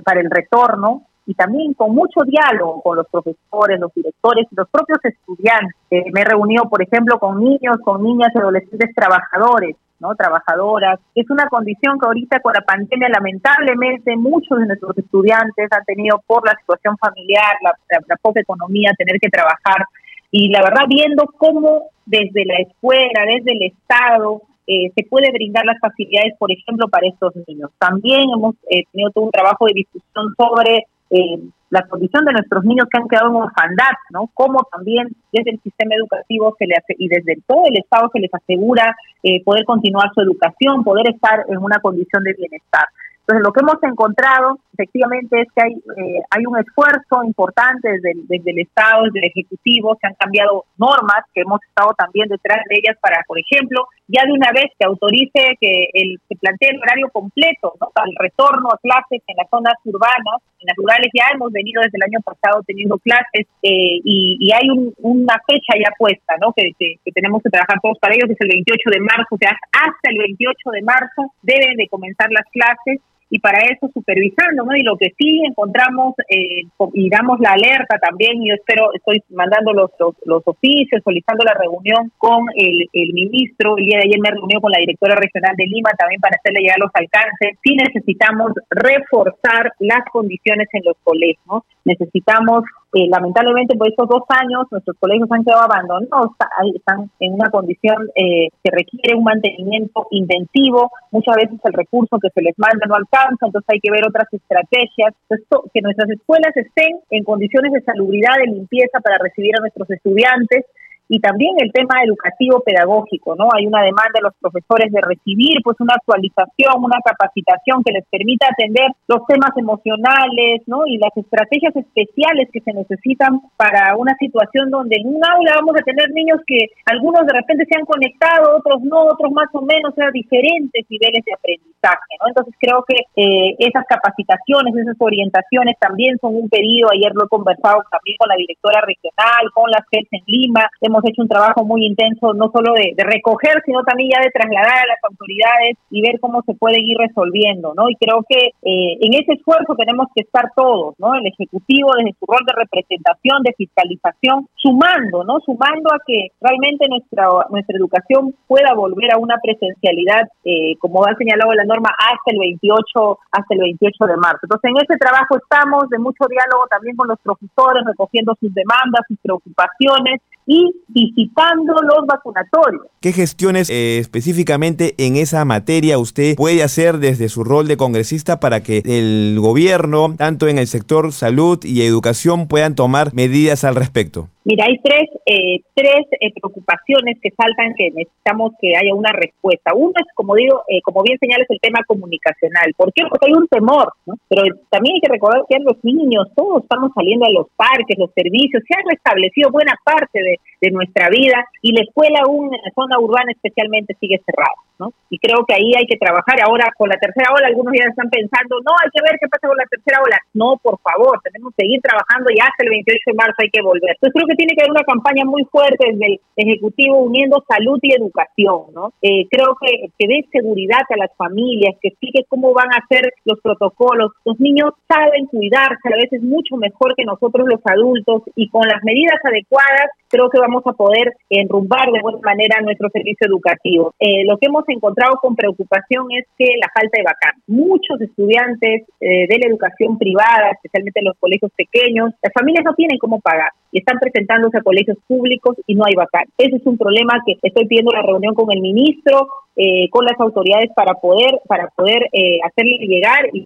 para 0.03 0.19
el 0.19 0.29
retorno 0.29 1.03
y 1.25 1.33
también 1.33 1.73
con 1.73 1.95
mucho 1.95 2.21
diálogo 2.25 2.81
con 2.81 2.97
los 2.97 3.07
profesores, 3.07 3.79
los 3.79 3.93
directores 3.93 4.47
y 4.51 4.55
los 4.55 4.69
propios 4.69 4.99
estudiantes. 5.03 6.13
me 6.13 6.21
he 6.21 6.25
reunido, 6.25 6.69
por 6.69 6.83
ejemplo, 6.83 7.17
con 7.19 7.39
niños, 7.39 7.77
con 7.83 8.03
niñas 8.03 8.29
y 8.35 8.39
adolescentes 8.39 8.93
trabajadores 8.93 9.75
¿no? 9.99 10.15
trabajadoras. 10.15 10.99
Es 11.13 11.29
una 11.29 11.47
condición 11.47 11.99
que 11.99 12.07
ahorita 12.07 12.39
con 12.39 12.53
la 12.53 12.61
pandemia 12.61 13.09
lamentablemente 13.09 14.15
muchos 14.15 14.59
de 14.59 14.67
nuestros 14.67 14.97
estudiantes 14.97 15.71
han 15.71 15.85
tenido 15.85 16.21
por 16.25 16.45
la 16.45 16.55
situación 16.59 16.97
familiar, 16.97 17.55
la, 17.61 18.17
poca 18.21 18.41
economía, 18.41 18.91
tener 18.97 19.19
que 19.19 19.29
trabajar. 19.29 19.85
Y 20.31 20.49
la 20.49 20.61
verdad, 20.61 20.85
viendo 20.87 21.25
cómo 21.37 21.89
desde 22.05 22.45
la 22.45 22.59
escuela, 22.59 23.25
desde 23.25 23.53
el 23.53 23.71
Estado, 23.71 24.41
eh, 24.67 24.91
se 24.95 25.03
puede 25.03 25.31
brindar 25.31 25.65
las 25.65 25.79
facilidades, 25.79 26.33
por 26.39 26.51
ejemplo, 26.51 26.87
para 26.89 27.07
estos 27.07 27.33
niños. 27.47 27.69
También 27.77 28.21
hemos 28.35 28.55
eh, 28.69 28.83
tenido 28.91 29.11
todo 29.11 29.25
un 29.25 29.31
trabajo 29.31 29.65
de 29.65 29.73
discusión 29.75 30.33
sobre 30.37 30.85
eh, 31.11 31.39
la 31.75 31.87
condición 31.87 32.23
de 32.25 32.31
nuestros 32.31 32.63
niños 32.63 32.87
que 32.89 32.97
han 32.97 33.07
quedado 33.07 33.29
en 33.29 33.35
orfandad, 33.35 33.95
¿no? 34.09 34.29
Como 34.33 34.63
también 34.71 35.07
desde 35.31 35.51
el 35.51 35.59
sistema 35.61 35.95
educativo 35.95 36.55
se 36.57 36.67
le 36.67 36.75
hace, 36.75 36.95
y 36.97 37.07
desde 37.09 37.37
todo 37.45 37.63
el 37.67 37.77
Estado 37.77 38.09
se 38.13 38.19
les 38.19 38.33
asegura 38.33 38.95
eh, 39.23 39.43
poder 39.43 39.65
continuar 39.65 40.09
su 40.13 40.21
educación, 40.21 40.83
poder 40.83 41.09
estar 41.09 41.45
en 41.49 41.57
una 41.57 41.79
condición 41.79 42.23
de 42.23 42.33
bienestar. 42.33 42.85
Entonces, 43.27 43.43
lo 43.43 43.53
que 43.53 43.61
hemos 43.61 43.81
encontrado 43.81 44.59
efectivamente 44.73 45.41
es 45.41 45.47
que 45.55 45.63
hay, 45.63 45.73
eh, 45.73 46.21
hay 46.29 46.45
un 46.45 46.59
esfuerzo 46.59 47.23
importante 47.23 47.89
desde 47.89 48.11
el, 48.11 48.27
desde 48.27 48.51
el 48.51 48.59
Estado, 48.59 49.05
desde 49.05 49.19
el 49.19 49.31
Ejecutivo, 49.33 49.97
se 49.99 50.05
han 50.05 50.13
cambiado 50.13 50.65
normas 50.77 51.25
que 51.33 51.41
hemos 51.41 51.59
estado 51.63 51.89
también 51.97 52.29
detrás 52.29 52.59
de 52.69 52.75
ellas 52.77 52.95
para, 53.01 53.23
por 53.25 53.39
ejemplo, 53.39 53.87
ya 54.07 54.21
de 54.25 54.31
una 54.31 54.51
vez 54.53 54.69
que 54.77 54.85
autorice 54.85 55.57
que 55.59 55.89
el, 55.93 56.19
se 56.27 56.35
plantee 56.35 56.69
el 56.69 56.79
horario 56.79 57.09
completo 57.09 57.73
¿no? 57.81 57.89
retorno 58.19 58.69
a 58.69 58.77
clases 58.77 59.23
en 59.25 59.37
las 59.37 59.49
zonas 59.49 59.73
urbanas, 59.85 60.45
rurales 60.77 61.11
ya 61.13 61.25
hemos 61.33 61.51
venido 61.51 61.81
desde 61.81 61.97
el 61.97 62.03
año 62.03 62.19
pasado 62.23 62.61
teniendo 62.65 62.97
clases 62.99 63.45
eh, 63.61 63.99
y, 64.03 64.51
hay 64.53 64.69
una 65.01 65.35
fecha 65.47 65.73
ya 65.77 65.91
puesta, 65.97 66.35
¿no? 66.39 66.53
Que, 66.53 66.71
que, 66.79 67.11
tenemos 67.11 67.41
que 67.43 67.49
trabajar 67.49 67.77
todos 67.81 67.99
para 67.99 68.15
ellos, 68.15 68.27
que 68.27 68.33
es 68.33 68.41
el 68.41 68.63
28 68.63 68.89
de 68.91 68.99
marzo, 69.01 69.35
o 69.35 69.37
sea, 69.37 69.51
hasta 69.73 70.07
el 70.09 70.17
28 70.17 70.71
de 70.71 70.81
marzo 70.81 71.21
deben 71.41 71.75
de 71.75 71.87
comenzar 71.87 72.31
las 72.31 72.45
clases 72.51 73.01
y 73.35 73.39
para 73.39 73.59
eso 73.65 73.91
supervisando, 73.93 74.63
¿no? 74.63 74.75
Y 74.77 74.83
lo 74.83 74.95
que 74.95 75.11
sí 75.17 75.43
encontramos 75.45 76.15
eh, 76.29 76.63
y 76.93 77.09
damos 77.09 77.37
la 77.41 77.51
alerta 77.51 77.99
también, 77.99 78.39
yo 78.39 78.55
espero, 78.55 78.93
estoy 78.93 79.21
mandando 79.29 79.73
los, 79.73 79.91
los, 80.23 80.41
oficios, 80.45 81.01
solicitando 81.03 81.43
la 81.43 81.53
reunión 81.53 82.13
con 82.17 82.45
el, 82.55 82.87
el, 82.93 83.13
ministro, 83.13 83.77
el 83.77 83.87
día 83.87 83.97
de 83.97 84.05
ayer 84.05 84.19
me 84.21 84.31
reunió 84.31 84.61
con 84.61 84.71
la 84.71 84.79
directora 84.79 85.15
regional 85.15 85.53
de 85.57 85.65
Lima 85.65 85.91
también 85.97 86.21
para 86.21 86.37
hacerle 86.37 86.61
llegar 86.61 86.79
los 86.79 86.91
alcances, 86.93 87.59
sí 87.61 87.75
necesitamos 87.75 88.53
reforzar 88.69 89.73
las 89.79 90.05
condiciones 90.13 90.69
en 90.71 90.83
los 90.85 90.95
colegios, 91.03 91.63
necesitamos 91.83 92.63
eh, 92.95 93.09
lamentablemente 93.09 93.75
por 93.75 93.89
estos 93.89 94.07
dos 94.07 94.23
años 94.29 94.63
nuestros 94.71 94.95
colegios 94.97 95.29
han 95.29 95.43
quedado 95.43 95.63
abandonados, 95.63 96.31
están 96.73 97.11
en 97.19 97.33
una 97.33 97.49
condición 97.49 98.07
eh, 98.15 98.47
que 98.63 98.71
requiere 98.71 99.17
un 99.17 99.25
mantenimiento 99.25 100.07
intensivo, 100.11 100.89
muchas 101.11 101.35
veces 101.35 101.59
el 101.65 101.73
recurso 101.73 102.17
que 102.21 102.29
se 102.33 102.41
les 102.41 102.57
manda 102.57 102.87
no 102.87 102.95
alcanza, 102.95 103.47
entonces 103.47 103.67
hay 103.67 103.81
que 103.81 103.91
ver 103.91 104.07
otras 104.07 104.31
estrategias, 104.31 105.13
que 105.27 105.81
nuestras 105.81 106.09
escuelas 106.09 106.55
estén 106.55 106.99
en 107.09 107.25
condiciones 107.25 107.73
de 107.73 107.81
salubridad, 107.81 108.39
de 108.39 108.53
limpieza 108.53 109.01
para 109.03 109.17
recibir 109.17 109.51
a 109.57 109.59
nuestros 109.59 109.91
estudiantes, 109.91 110.63
y 111.07 111.19
también 111.19 111.55
el 111.59 111.71
tema 111.71 112.01
educativo 112.03 112.61
pedagógico, 112.65 113.35
¿no? 113.35 113.49
Hay 113.53 113.67
una 113.67 113.81
demanda 113.81 114.15
de 114.15 114.23
los 114.23 114.33
profesores 114.39 114.91
de 114.91 115.01
recibir 115.01 115.61
pues 115.63 115.77
una 115.79 115.93
actualización, 115.95 116.81
una 116.81 116.97
capacitación 117.03 117.83
que 117.83 117.93
les 117.93 118.05
permita 118.09 118.47
atender 118.49 118.89
los 119.07 119.25
temas 119.27 119.51
emocionales, 119.57 120.61
¿no? 120.65 120.87
Y 120.87 120.97
las 120.97 121.15
estrategias 121.15 121.75
especiales 121.75 122.49
que 122.51 122.61
se 122.61 122.73
necesitan 122.73 123.41
para 123.57 123.95
una 123.97 124.15
situación 124.17 124.69
donde 124.71 124.97
en 124.97 125.07
un 125.07 125.21
aula 125.23 125.61
vamos 125.61 125.75
a 125.77 125.83
tener 125.83 126.09
niños 126.11 126.41
que 126.47 126.73
algunos 126.85 127.25
de 127.25 127.33
repente 127.33 127.65
se 127.69 127.77
han 127.77 127.85
conectado, 127.85 128.57
otros 128.57 128.81
no, 128.81 129.05
otros 129.05 129.31
más 129.31 129.49
o 129.53 129.61
menos, 129.61 129.91
o 129.91 129.95
sea, 129.95 130.09
diferentes 130.11 130.85
niveles 130.89 131.21
de 131.25 131.33
aprendizaje, 131.33 132.13
¿no? 132.21 132.27
Entonces 132.29 132.53
creo 132.59 132.83
que 132.87 132.97
eh, 133.15 133.55
esas 133.59 133.85
capacitaciones, 133.85 134.75
esas 134.75 134.97
orientaciones 134.99 135.77
también 135.79 136.17
son 136.19 136.35
un 136.35 136.49
pedido, 136.49 136.89
ayer 136.91 137.11
lo 137.13 137.25
he 137.25 137.29
conversado 137.29 137.83
también 137.91 138.17
con 138.17 138.29
la 138.29 138.35
directora 138.35 138.81
regional, 138.81 139.43
con 139.53 139.69
las 139.69 139.85
FEDs 139.89 140.09
en 140.11 140.23
Lima, 140.25 140.65
hecho 141.03 141.21
un 141.21 141.27
trabajo 141.27 141.65
muy 141.65 141.85
intenso, 141.85 142.33
no 142.33 142.49
solo 142.53 142.73
de, 142.73 142.93
recoger, 143.03 143.61
sino 143.65 143.83
también 143.83 144.11
ya 144.15 144.21
de 144.23 144.31
trasladar 144.31 144.85
a 144.85 144.91
las 144.93 145.01
autoridades 145.03 145.77
y 145.91 146.01
ver 146.01 146.19
cómo 146.19 146.41
se 146.45 146.53
puede 146.53 146.79
ir 146.79 146.97
resolviendo, 146.97 147.73
¿no? 147.75 147.89
Y 147.89 147.95
creo 147.95 148.23
que 148.27 148.53
eh, 148.61 148.97
en 149.01 149.13
ese 149.13 149.33
esfuerzo 149.33 149.75
tenemos 149.75 150.07
que 150.15 150.21
estar 150.21 150.51
todos, 150.55 150.95
¿no? 150.97 151.15
El 151.15 151.27
Ejecutivo 151.27 151.91
desde 151.97 152.15
su 152.19 152.25
rol 152.25 152.45
de 152.45 152.53
representación, 152.53 153.43
de 153.43 153.53
fiscalización, 153.57 154.47
sumando, 154.55 155.23
¿no? 155.23 155.39
Sumando 155.45 155.93
a 155.93 155.99
que 156.05 156.31
realmente 156.41 156.87
nuestra, 156.89 157.27
nuestra 157.49 157.77
educación 157.77 158.33
pueda 158.47 158.73
volver 158.73 159.11
a 159.13 159.17
una 159.17 159.37
presencialidad, 159.41 160.27
eh, 160.43 160.75
como 160.79 161.05
ha 161.05 161.15
señalado 161.15 161.53
la 161.53 161.65
norma, 161.65 161.89
hasta 161.97 162.31
el 162.31 162.39
28, 162.39 163.19
hasta 163.31 163.53
el 163.53 163.61
28 163.61 164.05
de 164.05 164.17
marzo. 164.17 164.39
Entonces, 164.43 164.71
en 164.71 164.77
ese 164.77 164.97
trabajo 164.97 165.37
estamos 165.37 165.89
de 165.89 165.99
mucho 165.99 166.25
diálogo 166.29 166.65
también 166.69 166.95
con 166.95 167.07
los 167.07 167.19
profesores, 167.19 167.83
recogiendo 167.85 168.35
sus 168.39 168.53
demandas, 168.53 169.05
sus 169.07 169.19
preocupaciones 169.19 170.21
y 170.45 170.71
visitando 170.87 171.73
los 171.73 172.05
vacunatorios. 172.07 172.83
¿Qué 172.99 173.11
gestiones 173.11 173.69
eh, 173.69 173.97
específicamente 173.99 174.95
en 174.97 175.15
esa 175.15 175.43
materia 175.45 175.97
usted 175.97 176.35
puede 176.35 176.63
hacer 176.63 176.99
desde 176.99 177.29
su 177.29 177.43
rol 177.43 177.67
de 177.67 177.77
congresista 177.77 178.39
para 178.39 178.61
que 178.61 178.81
el 178.85 179.37
gobierno, 179.39 180.13
tanto 180.17 180.47
en 180.47 180.57
el 180.57 180.67
sector 180.67 181.11
salud 181.11 181.63
y 181.63 181.81
educación, 181.81 182.47
puedan 182.47 182.75
tomar 182.75 183.13
medidas 183.13 183.63
al 183.63 183.75
respecto? 183.75 184.29
Mira, 184.45 184.65
hay 184.65 184.77
tres, 184.77 185.09
eh, 185.25 185.57
tres 185.73 186.05
eh, 186.21 186.31
preocupaciones 186.39 187.17
que 187.19 187.31
saltan 187.31 187.73
que 187.73 187.89
necesitamos 187.89 188.53
que 188.61 188.77
haya 188.77 188.93
una 188.93 189.11
respuesta. 189.11 189.73
Uno 189.73 189.93
es, 189.95 190.05
como 190.13 190.35
digo, 190.35 190.61
eh, 190.67 190.83
como 190.83 191.01
bien 191.01 191.17
señales, 191.17 191.47
el 191.49 191.59
tema 191.59 191.79
comunicacional. 191.87 192.71
¿Por 192.77 192.93
qué? 192.93 193.01
Porque 193.09 193.25
hay 193.25 193.33
un 193.33 193.47
temor, 193.47 193.91
¿no? 194.05 194.13
Pero 194.29 194.43
también 194.69 194.93
hay 194.93 195.01
que 195.01 195.11
recordar 195.11 195.41
que 195.49 195.57
los 195.57 195.83
niños, 195.83 196.27
todos 196.35 196.61
estamos 196.61 196.91
saliendo 196.93 197.25
a 197.25 197.31
los 197.31 197.47
parques, 197.55 197.97
los 197.97 198.13
servicios, 198.13 198.61
se 198.67 198.75
ha 198.77 198.85
restablecido 198.87 199.49
buena 199.49 199.73
parte 199.83 200.21
de, 200.21 200.37
de 200.61 200.71
nuestra 200.71 201.09
vida 201.09 201.45
y 201.61 201.73
la 201.73 201.81
escuela 201.81 202.19
aún 202.25 202.53
en 202.53 202.61
la 202.61 202.71
zona 202.73 202.99
urbana 202.99 203.31
especialmente 203.31 203.95
sigue 203.99 204.21
cerrada, 204.25 204.55
¿no? 204.79 204.93
Y 205.09 205.19
creo 205.19 205.45
que 205.45 205.55
ahí 205.55 205.73
hay 205.77 205.85
que 205.85 205.97
trabajar. 205.97 206.41
Ahora, 206.43 206.71
con 206.77 206.89
la 206.89 206.97
tercera 206.97 207.33
ola, 207.33 207.47
algunos 207.47 207.73
ya 207.73 207.89
están 207.89 208.09
pensando, 208.09 208.59
no, 208.61 208.71
hay 208.81 208.89
que 208.93 209.01
ver 209.01 209.17
qué 209.19 209.27
pasa 209.27 209.47
con 209.47 209.57
la 209.57 209.65
tercera 209.65 210.01
ola. 210.03 210.17
No, 210.33 210.57
por 210.61 210.79
favor, 210.79 211.19
tenemos 211.23 211.53
que 211.55 211.65
seguir 211.65 211.81
trabajando 211.81 212.31
y 212.31 212.39
hasta 212.39 212.63
el 212.63 212.69
28 212.69 212.99
de 213.05 213.13
marzo 213.13 213.39
hay 213.39 213.49
que 213.49 213.61
volver. 213.61 213.95
Entonces 213.95 214.13
creo 214.13 214.27
que 214.27 214.39
tiene 214.39 214.53
que 214.55 214.61
haber 214.63 214.75
una 214.75 214.87
campaña 214.87 215.25
muy 215.25 215.43
fuerte 215.45 215.91
desde 215.91 216.19
el 216.19 216.19
Ejecutivo 216.35 216.99
uniendo 216.99 217.43
salud 217.47 217.79
y 217.81 217.93
educación, 217.93 218.73
¿no? 218.73 218.93
Eh, 219.01 219.27
creo 219.29 219.57
que, 219.59 219.89
que 219.97 220.07
dé 220.07 220.25
seguridad 220.31 220.83
a 220.89 220.97
las 220.97 221.11
familias, 221.15 221.75
que 221.81 221.89
explique 221.89 222.25
cómo 222.27 222.53
van 222.53 222.69
a 222.69 222.85
ser 222.87 223.13
los 223.23 223.39
protocolos. 223.41 224.11
Los 224.25 224.39
niños 224.39 224.71
saben 224.87 225.25
cuidarse 225.27 225.87
a 225.91 225.97
veces 225.97 226.21
mucho 226.21 226.57
mejor 226.57 226.95
que 226.95 227.05
nosotros 227.05 227.47
los 227.47 227.61
adultos 227.65 228.23
y 228.35 228.49
con 228.49 228.67
las 228.67 228.83
medidas 228.83 229.19
adecuadas 229.23 229.89
creo 230.15 230.29
que 230.29 230.39
vamos 230.39 230.63
a 230.65 230.71
poder 230.71 231.11
enrumbar 231.29 231.91
de 231.91 231.99
buena 232.01 232.19
manera 232.23 232.61
nuestro 232.61 232.89
servicio 232.89 233.27
educativo. 233.27 233.93
Eh, 233.99 234.23
lo 234.25 234.37
que 234.37 234.47
hemos 234.47 234.63
encontrado 234.69 235.19
con 235.21 235.35
preocupación 235.35 236.07
es 236.11 236.25
que 236.37 236.45
la 236.55 236.71
falta 236.73 236.95
de 236.95 237.03
vacantes. 237.03 237.43
Muchos 237.47 237.99
estudiantes 237.99 238.83
eh, 239.01 239.27
de 239.27 239.39
la 239.39 239.47
educación 239.47 239.97
privada, 239.97 240.51
especialmente 240.53 241.01
en 241.01 241.05
los 241.05 241.17
colegios 241.19 241.51
pequeños, 241.57 242.13
las 242.23 242.31
familias 242.31 242.63
no 242.63 242.73
tienen 242.75 242.97
cómo 242.97 243.19
pagar 243.19 243.51
y 243.71 243.79
están 243.79 243.99
presentándose 243.99 244.57
a 244.57 244.61
colegios 244.63 244.97
públicos 245.05 245.57
y 245.67 245.75
no 245.75 245.83
hay 245.85 245.95
vacantes. 245.95 246.33
Ese 246.37 246.55
es 246.55 246.65
un 246.65 246.77
problema 246.77 247.19
que 247.25 247.35
estoy 247.41 247.67
pidiendo 247.67 247.91
la 247.91 248.01
reunión 248.01 248.33
con 248.33 248.49
el 248.51 248.61
ministro 248.61 249.27
eh, 249.55 249.89
con 249.89 250.05
las 250.05 250.19
autoridades 250.19 250.69
para 250.75 250.95
poder 250.95 251.39
para 251.47 251.69
poder 251.75 252.09
eh, 252.11 252.39
hacerle 252.43 252.77
llegar 252.79 253.29
y, 253.33 253.45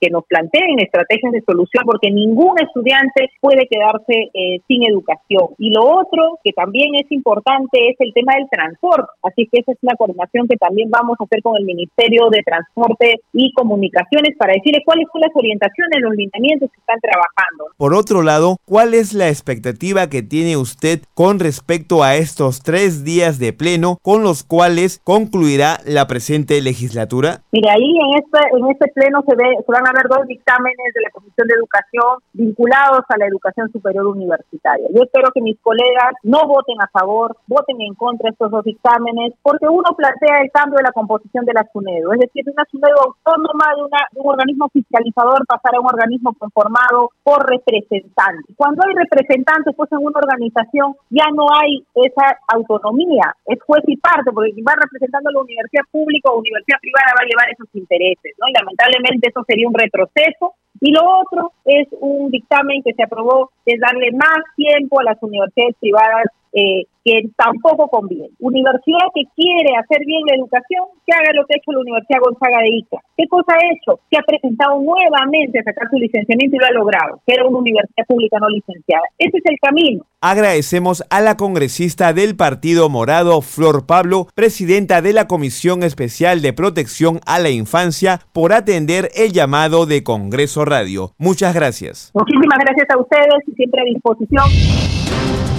que 0.00 0.10
nos 0.10 0.24
planteen 0.26 0.80
estrategias 0.80 1.32
de 1.32 1.42
solución, 1.46 1.84
porque 1.84 2.10
ningún 2.10 2.54
estudiante 2.60 3.30
puede 3.40 3.66
quedarse 3.68 4.30
eh, 4.34 4.60
sin 4.66 4.84
educación. 4.84 5.54
Y 5.58 5.70
lo 5.70 5.84
otro 5.84 6.38
que 6.42 6.52
también 6.52 6.94
es 6.94 7.10
importante 7.10 7.90
es 7.90 7.96
el 8.00 8.12
tema 8.12 8.34
del 8.34 8.48
transporte. 8.50 9.10
Así 9.22 9.48
que 9.50 9.60
esa 9.60 9.72
es 9.72 9.78
una 9.82 9.96
coordinación 9.96 10.46
que 10.48 10.56
también 10.56 10.90
vamos 10.90 11.16
a 11.20 11.24
hacer 11.24 11.42
con 11.42 11.56
el 11.56 11.64
Ministerio 11.64 12.28
de 12.30 12.42
Transporte 12.42 13.20
y 13.32 13.52
Comunicaciones 13.52 14.36
para 14.38 14.54
decirle 14.54 14.82
cuáles 14.84 15.06
son 15.12 15.20
las 15.20 15.30
orientaciones, 15.34 16.00
los 16.00 16.14
lineamientos 16.14 16.70
que 16.70 16.80
están 16.80 17.00
trabajando. 17.00 17.64
Por 17.76 17.94
otro 17.94 18.22
lado, 18.22 18.56
¿cuál 18.64 18.94
es 18.94 19.12
la 19.12 19.28
expectativa 19.28 20.08
que 20.08 20.22
tiene 20.22 20.56
usted 20.56 21.00
con 21.14 21.38
respecto 21.38 22.02
a 22.02 22.16
estos 22.16 22.62
tres 22.62 23.04
días 23.04 23.38
de 23.38 23.52
pleno 23.52 23.98
con 24.02 24.22
los 24.22 24.42
cuales 24.42 24.91
concluirá 24.98 25.78
la 25.86 26.06
presente 26.06 26.60
legislatura? 26.60 27.42
Mire, 27.52 27.70
ahí 27.70 27.90
en 27.98 28.10
este, 28.18 28.40
en 28.56 28.70
este 28.70 28.88
pleno 28.92 29.22
se, 29.26 29.34
ve, 29.36 29.56
se 29.64 29.72
van 29.72 29.86
a 29.86 29.92
ver 29.92 30.08
dos 30.08 30.26
dictámenes 30.26 30.94
de 30.94 31.00
la 31.02 31.10
Comisión 31.10 31.46
de 31.48 31.54
Educación 31.54 32.18
vinculados 32.32 33.04
a 33.08 33.18
la 33.18 33.26
educación 33.26 33.70
superior 33.72 34.06
universitaria. 34.06 34.88
Yo 34.94 35.02
espero 35.02 35.30
que 35.34 35.40
mis 35.40 35.58
colegas 35.60 36.14
no 36.22 36.46
voten 36.46 36.76
a 36.80 36.88
favor, 36.88 37.36
voten 37.46 37.80
en 37.80 37.94
contra 37.94 38.30
estos 38.30 38.50
dos 38.50 38.64
dictámenes, 38.64 39.34
porque 39.42 39.68
uno 39.68 39.94
plantea 39.96 40.42
el 40.42 40.50
cambio 40.50 40.78
de 40.78 40.84
la 40.84 40.92
composición 40.92 41.44
de 41.44 41.52
la 41.54 41.66
SUNEDO, 41.72 42.12
es 42.12 42.20
decir, 42.20 42.44
una 42.50 42.64
SUNEDO 42.70 42.98
autónoma 43.00 43.66
de, 43.76 43.82
una, 43.82 44.00
de 44.12 44.20
un 44.20 44.28
organismo 44.30 44.68
fiscalizador 44.72 45.46
pasar 45.46 45.74
a 45.76 45.80
un 45.80 45.86
organismo 45.86 46.34
conformado 46.38 47.10
por 47.22 47.48
representantes. 47.48 48.56
Cuando 48.56 48.82
hay 48.86 48.94
representantes, 48.94 49.74
pues 49.76 49.90
en 49.92 49.98
una 49.98 50.18
organización 50.18 50.94
ya 51.10 51.26
no 51.34 51.46
hay 51.52 51.84
esa 51.94 52.38
autonomía, 52.48 53.34
es 53.46 53.58
juez 53.62 53.82
y 53.86 53.96
parte, 53.96 54.30
porque 54.32 54.52
va 54.66 54.74
representando 54.82 55.30
a 55.30 55.32
la 55.32 55.40
universidad 55.40 55.86
pública 55.90 56.30
o 56.30 56.38
universidad 56.38 56.80
privada 56.80 57.16
va 57.18 57.22
a 57.22 57.30
llevar 57.30 57.46
esos 57.50 57.68
intereses, 57.74 58.32
¿no? 58.38 58.48
Y 58.48 58.52
lamentablemente 58.52 59.28
eso 59.30 59.42
sería 59.46 59.68
un 59.68 59.74
retroceso. 59.74 60.54
Y 60.80 60.90
lo 60.90 61.02
otro 61.22 61.52
es 61.64 61.86
un 62.00 62.30
dictamen 62.30 62.82
que 62.82 62.94
se 62.94 63.04
aprobó, 63.04 63.50
es 63.64 63.78
darle 63.78 64.10
más 64.12 64.42
tiempo 64.56 64.98
a 65.00 65.04
las 65.04 65.22
universidades 65.22 65.76
privadas 65.78 66.26
eh, 66.52 66.84
que 67.04 67.28
tampoco 67.36 67.88
conviene. 67.88 68.30
Universidad 68.38 69.10
que 69.14 69.24
quiere 69.34 69.74
hacer 69.76 70.04
bien 70.06 70.22
la 70.28 70.36
educación, 70.36 70.84
que 71.04 71.12
haga 71.12 71.32
lo 71.34 71.44
que 71.46 71.54
ha 71.54 71.58
hecho 71.58 71.72
la 71.72 71.80
Universidad 71.80 72.20
Gonzaga 72.20 72.58
de 72.62 72.68
Ica. 72.68 72.98
¿Qué 73.16 73.26
cosa 73.26 73.54
ha 73.54 73.74
hecho? 73.74 74.00
Que 74.10 74.18
ha 74.18 74.22
presentado 74.22 74.80
nuevamente 74.80 75.58
a 75.58 75.64
sacar 75.64 75.88
su 75.90 75.96
licenciamiento 75.96 76.56
y 76.56 76.58
lo 76.60 76.66
ha 76.66 76.70
logrado, 76.70 77.20
que 77.26 77.34
era 77.34 77.46
una 77.46 77.58
universidad 77.58 78.06
pública 78.06 78.38
no 78.38 78.48
licenciada. 78.48 79.02
Ese 79.18 79.38
es 79.38 79.44
el 79.46 79.58
camino. 79.60 80.04
Agradecemos 80.20 81.04
a 81.10 81.20
la 81.20 81.36
congresista 81.36 82.12
del 82.12 82.36
Partido 82.36 82.88
Morado, 82.88 83.42
Flor 83.42 83.86
Pablo, 83.86 84.28
presidenta 84.34 85.02
de 85.02 85.12
la 85.12 85.26
Comisión 85.26 85.82
Especial 85.82 86.42
de 86.42 86.52
Protección 86.52 87.20
a 87.26 87.40
la 87.40 87.50
Infancia, 87.50 88.20
por 88.32 88.52
atender 88.52 89.08
el 89.16 89.32
llamado 89.32 89.86
de 89.86 90.04
Congreso 90.04 90.64
Radio. 90.64 91.12
Muchas 91.18 91.54
gracias. 91.54 92.12
Muchísimas 92.14 92.58
gracias 92.60 92.86
a 92.90 93.00
ustedes 93.00 93.48
y 93.48 93.52
siempre 93.52 93.80
a 93.80 93.84
disposición. 93.84 95.51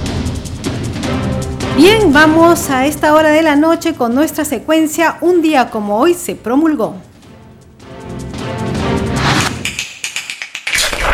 Bien, 1.75 2.13
vamos 2.13 2.69
a 2.69 2.85
esta 2.85 3.15
hora 3.15 3.31
de 3.31 3.41
la 3.41 3.55
noche 3.55 3.95
con 3.95 4.13
nuestra 4.13 4.45
secuencia 4.45 5.17
Un 5.21 5.41
día 5.41 5.71
como 5.71 5.97
hoy 5.97 6.13
se 6.13 6.35
promulgó. 6.35 6.95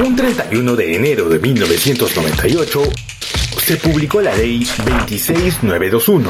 Un 0.06 0.15
31 0.17 0.76
de 0.76 0.95
enero 0.95 1.30
de 1.30 1.39
1998 1.39 2.82
se 3.58 3.78
publicó 3.78 4.19
la 4.19 4.36
ley 4.36 4.65
26921, 5.08 6.30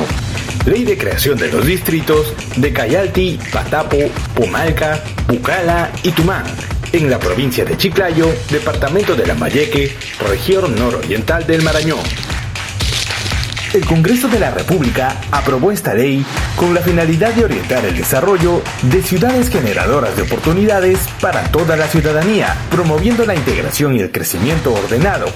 ley 0.67 0.83
de 0.83 0.97
creación 0.97 1.37
de 1.37 1.51
los 1.51 1.65
distritos 1.65 2.33
de 2.55 2.71
Cayalti, 2.71 3.39
Patapo, 3.51 3.97
Pumalca, 4.35 5.03
Pucala 5.27 5.91
y 6.03 6.11
Tumán, 6.11 6.43
en 6.91 7.09
la 7.09 7.17
provincia 7.19 7.65
de 7.65 7.77
Chiclayo, 7.77 8.27
departamento 8.51 9.15
de 9.15 9.25
Lambayeque, 9.25 9.95
región 10.27 10.75
nororiental 10.75 11.47
del 11.47 11.63
Marañón 11.63 11.99
el 13.73 13.85
Congreso 13.85 14.27
de 14.27 14.39
la 14.39 14.51
República 14.51 15.15
aprobó 15.31 15.71
esta 15.71 15.93
ley 15.93 16.25
con 16.55 16.73
la 16.73 16.81
finalidad 16.81 17.33
de 17.33 17.45
orientar 17.45 17.85
el 17.85 17.95
desarrollo 17.95 18.61
de 18.83 19.03
ciudades 19.03 19.49
generadoras 19.49 20.15
de 20.15 20.23
oportunidades 20.23 20.99
para 21.21 21.43
toda 21.51 21.75
la 21.75 21.87
ciudadanía, 21.87 22.55
promoviendo 22.71 23.25
la 23.25 23.35
integración 23.35 23.95
y 23.95 23.99
el 23.99 24.11
crecimiento 24.11 24.73
ordenado, 24.73 25.27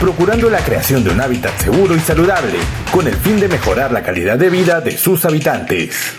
procurando 0.00 0.50
la 0.50 0.58
creación 0.58 1.04
de 1.04 1.10
un 1.10 1.20
hábitat 1.20 1.56
seguro 1.60 1.94
y 1.94 2.00
saludable, 2.00 2.58
con 2.90 3.06
el 3.06 3.14
fin 3.14 3.38
de 3.38 3.48
mejorar 3.48 3.92
la 3.92 4.02
calidad 4.02 4.38
de 4.38 4.50
vida 4.50 4.80
de 4.80 4.96
sus 4.96 5.24
habitantes. 5.24 6.14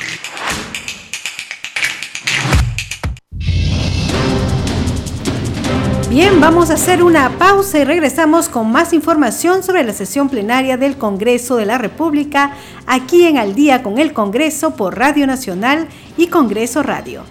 Bien, 6.12 6.41
vamos 6.41 6.69
a 6.69 6.74
hacer 6.74 7.04
una 7.04 7.38
pausa 7.38 7.80
y 7.80 7.86
regresamos 7.86 8.50
con 8.50 8.69
más 8.69 8.91
información 8.91 9.63
sobre 9.63 9.86
la 9.86 9.93
sesión 9.93 10.28
plenaria 10.28 10.76
del 10.76 10.97
Congreso 10.97 11.56
de 11.56 11.65
la 11.65 11.78
República 11.78 12.52
aquí 12.86 13.28
en 13.28 13.38
Al 13.38 13.56
día 13.56 13.82
con 13.82 13.97
el 13.97 14.12
Congreso 14.12 14.76
por 14.76 15.00
Radio 15.00 15.26
Nacional 15.26 15.88
y 16.17 16.28
Congreso 16.28 16.84
Radio. 16.84 17.24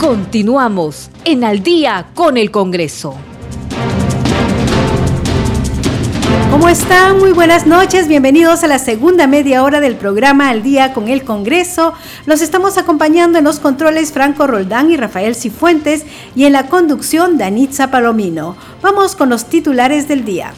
Continuamos 0.00 1.10
en 1.26 1.44
Al 1.44 1.62
día 1.62 2.06
con 2.14 2.38
el 2.38 2.50
Congreso. 2.50 3.18
¿Cómo 6.56 6.70
están? 6.70 7.18
Muy 7.18 7.32
buenas 7.32 7.66
noches. 7.66 8.08
Bienvenidos 8.08 8.64
a 8.64 8.66
la 8.66 8.78
segunda 8.78 9.26
media 9.26 9.62
hora 9.62 9.82
del 9.82 9.94
programa 9.94 10.48
Al 10.48 10.62
Día 10.62 10.94
con 10.94 11.08
el 11.08 11.22
Congreso. 11.22 11.92
Los 12.24 12.40
estamos 12.40 12.78
acompañando 12.78 13.36
en 13.36 13.44
los 13.44 13.60
controles 13.60 14.10
Franco 14.10 14.46
Roldán 14.46 14.90
y 14.90 14.96
Rafael 14.96 15.34
Cifuentes 15.34 16.06
y 16.34 16.46
en 16.46 16.54
la 16.54 16.68
conducción 16.68 17.36
Danitza 17.36 17.90
Palomino. 17.90 18.56
Vamos 18.80 19.16
con 19.16 19.28
los 19.28 19.44
titulares 19.50 20.08
del 20.08 20.24
día. 20.24 20.54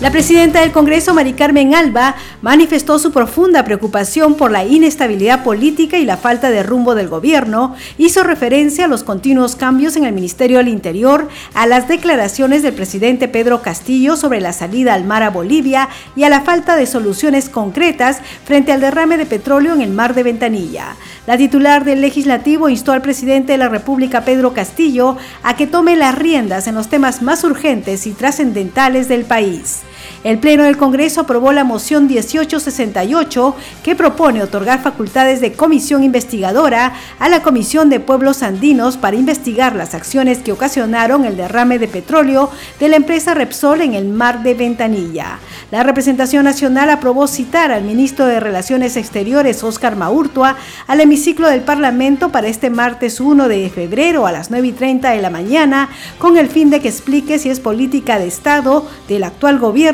La 0.00 0.10
presidenta 0.10 0.62
del 0.62 0.72
Congreso, 0.72 1.12
Mari 1.12 1.34
Carmen 1.34 1.74
Alba, 1.74 2.14
manifestó 2.40 2.98
su 2.98 3.12
profunda 3.12 3.64
preocupación 3.64 4.34
por 4.34 4.50
la 4.50 4.64
inestabilidad 4.64 5.44
política 5.44 5.98
y 5.98 6.06
la 6.06 6.16
falta 6.16 6.48
de 6.48 6.62
rumbo 6.62 6.94
del 6.94 7.08
gobierno, 7.08 7.76
hizo 7.98 8.22
referencia 8.22 8.86
a 8.86 8.88
los 8.88 9.04
continuos 9.04 9.56
cambios 9.56 9.96
en 9.96 10.06
el 10.06 10.14
Ministerio 10.14 10.56
del 10.56 10.68
Interior, 10.68 11.28
a 11.52 11.66
las 11.66 11.86
declaraciones 11.86 12.62
del 12.62 12.72
presidente 12.72 13.28
Pedro 13.28 13.60
Castillo 13.60 14.16
sobre 14.16 14.40
la 14.40 14.54
salida 14.54 14.94
al 14.94 15.04
mar 15.04 15.22
a 15.22 15.28
Bolivia 15.28 15.90
y 16.16 16.22
a 16.22 16.30
la 16.30 16.40
falta 16.40 16.76
de 16.76 16.86
soluciones 16.86 17.50
concretas 17.50 18.22
frente 18.46 18.72
al 18.72 18.80
derrame 18.80 19.18
de 19.18 19.26
petróleo 19.26 19.74
en 19.74 19.82
el 19.82 19.90
mar 19.90 20.14
de 20.14 20.22
Ventanilla. 20.22 20.96
La 21.26 21.36
titular 21.36 21.84
del 21.84 22.00
legislativo 22.00 22.70
instó 22.70 22.92
al 22.92 23.02
presidente 23.02 23.52
de 23.52 23.58
la 23.58 23.68
República, 23.68 24.24
Pedro 24.24 24.54
Castillo, 24.54 25.18
a 25.42 25.56
que 25.56 25.66
tome 25.66 25.94
las 25.94 26.14
riendas 26.14 26.66
en 26.68 26.74
los 26.74 26.88
temas 26.88 27.20
más 27.20 27.44
urgentes 27.44 28.06
y 28.06 28.12
trascendentales 28.12 29.06
del 29.06 29.26
país. 29.26 29.82
El 30.22 30.38
Pleno 30.38 30.64
del 30.64 30.76
Congreso 30.76 31.22
aprobó 31.22 31.52
la 31.52 31.64
moción 31.64 32.06
1868 32.06 33.56
que 33.82 33.96
propone 33.96 34.42
otorgar 34.42 34.82
facultades 34.82 35.40
de 35.40 35.52
comisión 35.52 36.02
investigadora 36.02 36.92
a 37.18 37.28
la 37.28 37.42
Comisión 37.42 37.88
de 37.88 38.00
Pueblos 38.00 38.42
Andinos 38.42 38.98
para 38.98 39.16
investigar 39.16 39.74
las 39.74 39.94
acciones 39.94 40.38
que 40.38 40.52
ocasionaron 40.52 41.24
el 41.24 41.36
derrame 41.36 41.78
de 41.78 41.88
petróleo 41.88 42.50
de 42.78 42.88
la 42.88 42.96
empresa 42.96 43.34
Repsol 43.34 43.80
en 43.80 43.94
el 43.94 44.08
mar 44.08 44.42
de 44.42 44.54
Ventanilla. 44.54 45.38
La 45.70 45.82
representación 45.84 46.44
nacional 46.44 46.90
aprobó 46.90 47.26
citar 47.26 47.70
al 47.72 47.84
ministro 47.84 48.26
de 48.26 48.40
Relaciones 48.40 48.96
Exteriores, 48.96 49.62
Óscar 49.62 49.96
Maurtua, 49.96 50.56
al 50.86 51.00
hemiciclo 51.00 51.48
del 51.48 51.62
Parlamento 51.62 52.30
para 52.30 52.48
este 52.48 52.70
martes 52.70 53.20
1 53.20 53.48
de 53.48 53.70
febrero 53.70 54.26
a 54.26 54.32
las 54.32 54.50
9 54.50 54.68
y 54.68 54.72
30 54.72 55.10
de 55.10 55.22
la 55.22 55.30
mañana, 55.30 55.88
con 56.18 56.36
el 56.36 56.48
fin 56.48 56.70
de 56.70 56.80
que 56.80 56.88
explique 56.88 57.38
si 57.38 57.50
es 57.50 57.60
política 57.60 58.18
de 58.18 58.26
Estado 58.26 58.86
del 59.08 59.24
actual 59.24 59.58
gobierno 59.58 59.89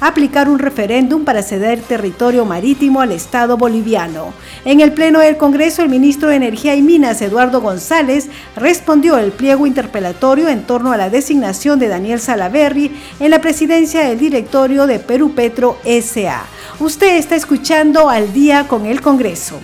aplicar 0.00 0.48
un 0.48 0.58
referéndum 0.58 1.24
para 1.24 1.42
ceder 1.42 1.80
territorio 1.80 2.44
marítimo 2.44 3.00
al 3.00 3.12
Estado 3.12 3.56
boliviano. 3.56 4.32
En 4.64 4.80
el 4.80 4.92
Pleno 4.92 5.20
del 5.20 5.36
Congreso, 5.36 5.82
el 5.82 5.88
ministro 5.88 6.28
de 6.28 6.36
Energía 6.36 6.74
y 6.74 6.82
Minas, 6.82 7.20
Eduardo 7.22 7.60
González, 7.60 8.28
respondió 8.56 9.18
el 9.18 9.32
pliego 9.32 9.66
interpelatorio 9.66 10.48
en 10.48 10.62
torno 10.62 10.92
a 10.92 10.96
la 10.96 11.10
designación 11.10 11.78
de 11.78 11.88
Daniel 11.88 12.20
Salaverri 12.20 12.90
en 13.20 13.30
la 13.30 13.40
presidencia 13.40 14.04
del 14.04 14.18
directorio 14.18 14.86
de 14.86 14.98
Perú 14.98 15.32
Petro 15.34 15.78
SA. 15.84 16.44
Usted 16.80 17.16
está 17.16 17.36
escuchando 17.36 18.08
al 18.08 18.32
día 18.32 18.66
con 18.68 18.86
el 18.86 19.00
Congreso. 19.00 19.60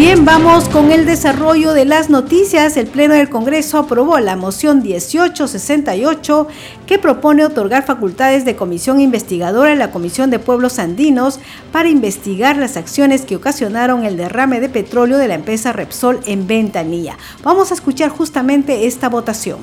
Bien, 0.00 0.24
vamos 0.24 0.70
con 0.70 0.92
el 0.92 1.04
desarrollo 1.04 1.74
de 1.74 1.84
las 1.84 2.08
noticias. 2.08 2.78
El 2.78 2.86
Pleno 2.86 3.12
del 3.12 3.28
Congreso 3.28 3.76
aprobó 3.76 4.18
la 4.18 4.34
moción 4.34 4.82
1868 4.82 6.46
que 6.86 6.98
propone 6.98 7.44
otorgar 7.44 7.84
facultades 7.84 8.46
de 8.46 8.56
comisión 8.56 9.02
investigadora 9.02 9.72
a 9.72 9.74
la 9.74 9.90
Comisión 9.90 10.30
de 10.30 10.38
Pueblos 10.38 10.78
Andinos 10.78 11.38
para 11.70 11.90
investigar 11.90 12.56
las 12.56 12.78
acciones 12.78 13.26
que 13.26 13.36
ocasionaron 13.36 14.06
el 14.06 14.16
derrame 14.16 14.60
de 14.60 14.70
petróleo 14.70 15.18
de 15.18 15.28
la 15.28 15.34
empresa 15.34 15.74
Repsol 15.74 16.20
en 16.24 16.46
Ventanilla. 16.46 17.18
Vamos 17.44 17.70
a 17.70 17.74
escuchar 17.74 18.08
justamente 18.08 18.86
esta 18.86 19.10
votación. 19.10 19.58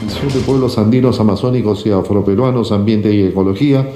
Comisión 0.00 0.28
de 0.34 0.40
Pueblos 0.40 0.76
Andinos, 0.76 1.18
Amazónicos 1.18 1.86
y 1.86 1.90
Afroperuanos, 1.92 2.72
Ambiente 2.72 3.10
y 3.10 3.22
Ecología, 3.22 3.88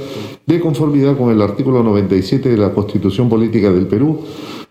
de 0.46 0.58
conformidad 0.58 1.18
con 1.18 1.28
el 1.30 1.42
artículo 1.42 1.82
97 1.82 2.48
de 2.48 2.56
la 2.56 2.72
Constitución 2.72 3.28
Política 3.28 3.70
del 3.70 3.86
Perú, 3.86 4.24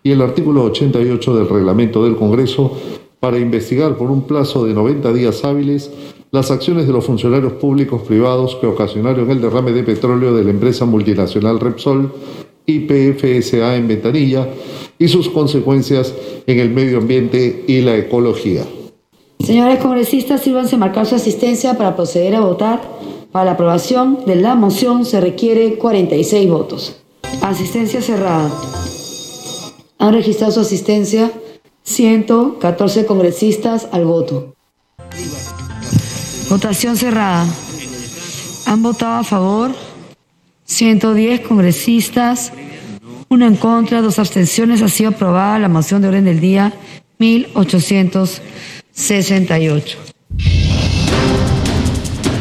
y 0.04 0.12
el 0.12 0.22
artículo 0.22 0.64
88 0.64 1.36
del 1.36 1.50
reglamento 1.50 2.04
del 2.04 2.16
Congreso 2.16 2.78
para 3.20 3.40
investigar 3.40 3.98
por 3.98 4.12
un 4.12 4.24
plazo 4.24 4.66
de 4.66 4.74
90 4.74 5.12
días 5.14 5.44
hábiles 5.44 5.92
las 6.32 6.52
acciones 6.52 6.88
de 6.88 6.94
los 6.94 7.06
funcionarios 7.06 7.54
públicos 7.54 8.02
privados 8.04 8.56
que 8.56 8.68
ocasionaron 8.68 9.30
el 9.32 9.42
derrame 9.42 9.72
de 9.72 9.84
petróleo 9.84 10.34
de 10.34 10.44
la 10.44 10.52
empresa 10.52 10.86
multinacional 10.86 11.60
Repsol 11.60 12.12
IPFSA 12.68 13.78
en 13.78 13.88
Ventanilla 13.88 14.48
y 15.00 15.08
sus 15.08 15.30
consecuencias 15.30 16.14
en 16.46 16.60
el 16.60 16.70
medio 16.70 16.98
ambiente 16.98 17.64
y 17.68 17.82
la 17.82 17.96
ecología. 17.96 18.66
Señores 19.40 19.80
congresistas, 19.80 20.42
sírvanse 20.42 20.76
marcar 20.78 21.06
su 21.06 21.16
asistencia 21.16 21.78
para 21.78 21.96
proceder 21.96 22.36
a 22.36 22.42
votar. 22.42 22.82
Para 23.32 23.46
la 23.46 23.52
aprobación 23.52 24.20
de 24.26 24.36
la 24.36 24.56
moción 24.56 25.06
se 25.06 25.22
requiere 25.22 25.78
46 25.78 26.50
votos. 26.50 26.98
Asistencia 27.42 28.02
cerrada. 28.02 28.52
Han 30.00 30.14
registrado 30.14 30.52
su 30.52 30.60
asistencia 30.62 31.32
114 31.84 33.06
congresistas 33.06 33.88
al 33.92 34.06
voto. 34.06 34.56
Votación 36.50 36.98
cerrada. 36.98 37.46
Han 38.66 38.82
votado 38.84 39.20
a 39.20 39.24
favor 39.24 39.72
110 40.66 41.42
congresistas, 41.42 42.52
uno 43.30 43.46
en 43.48 43.56
contra, 43.56 44.02
dos 44.02 44.20
abstenciones. 44.20 44.82
Ha 44.82 44.90
sido 44.90 45.12
aprobada 45.12 45.58
la 45.60 45.70
moción 45.70 46.02
de 46.02 46.10
orden 46.10 46.26
del 46.26 46.42
día 46.42 46.74
1868. 47.18 50.17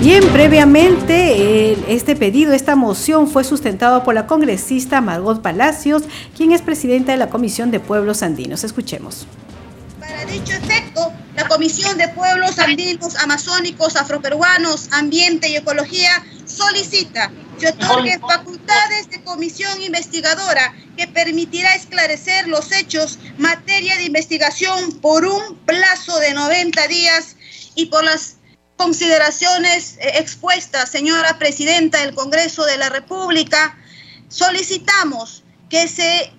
Bien, 0.01 0.23
previamente 0.29 1.93
este 1.93 2.17
pedido, 2.17 2.53
esta 2.53 2.77
moción 2.77 3.29
fue 3.29 3.45
sustentado 3.45 4.05
por 4.05 4.15
la 4.15 4.27
congresista 4.27 5.01
Margot 5.01 5.41
Palacios, 5.41 6.03
quien 6.37 6.53
es 6.53 6.61
presidenta 6.61 7.13
de 7.13 7.19
la 7.19 7.31
Comisión 7.31 7.71
de 7.71 7.81
Pueblos 7.81 8.23
Andinos. 8.23 8.63
Escuchemos. 8.63 9.27
Para 9.99 10.27
dicho 10.27 10.53
efecto, 10.53 11.13
la 11.35 11.49
Comisión 11.49 11.97
de 11.97 12.09
Pueblos 12.09 12.59
Andinos, 12.59 13.17
Amazónicos, 13.17 13.97
Afroperuanos, 13.97 14.89
Ambiente 14.93 15.49
y 15.49 15.57
Ecología 15.57 16.23
solicita 16.45 17.33
que 17.59 17.69
otorgue 17.69 18.19
facultades 18.19 19.09
de 19.11 19.23
comisión 19.25 19.83
investigadora 19.83 20.75
que 20.97 21.09
permitirá 21.09 21.75
esclarecer 21.75 22.49
los 22.49 22.71
hechos 22.71 23.19
materia 23.39 23.97
de 23.97 24.05
investigación 24.05 24.93
por 25.01 25.25
un 25.25 25.57
plazo 25.65 26.19
de 26.19 26.35
90 26.35 26.87
días 26.87 27.37
y 27.75 27.87
por 27.87 28.05
las 28.05 28.36
consideraciones 28.77 29.97
eh, 29.99 30.19
expuestas, 30.19 30.91
señora 30.91 31.39
presidenta 31.39 32.01
del 32.01 32.15
Congreso 32.15 32.65
de 32.65 32.77
la 32.77 32.89
República, 32.89 33.77
solicitamos 34.29 35.45
que 35.69 35.89
se 35.89 36.33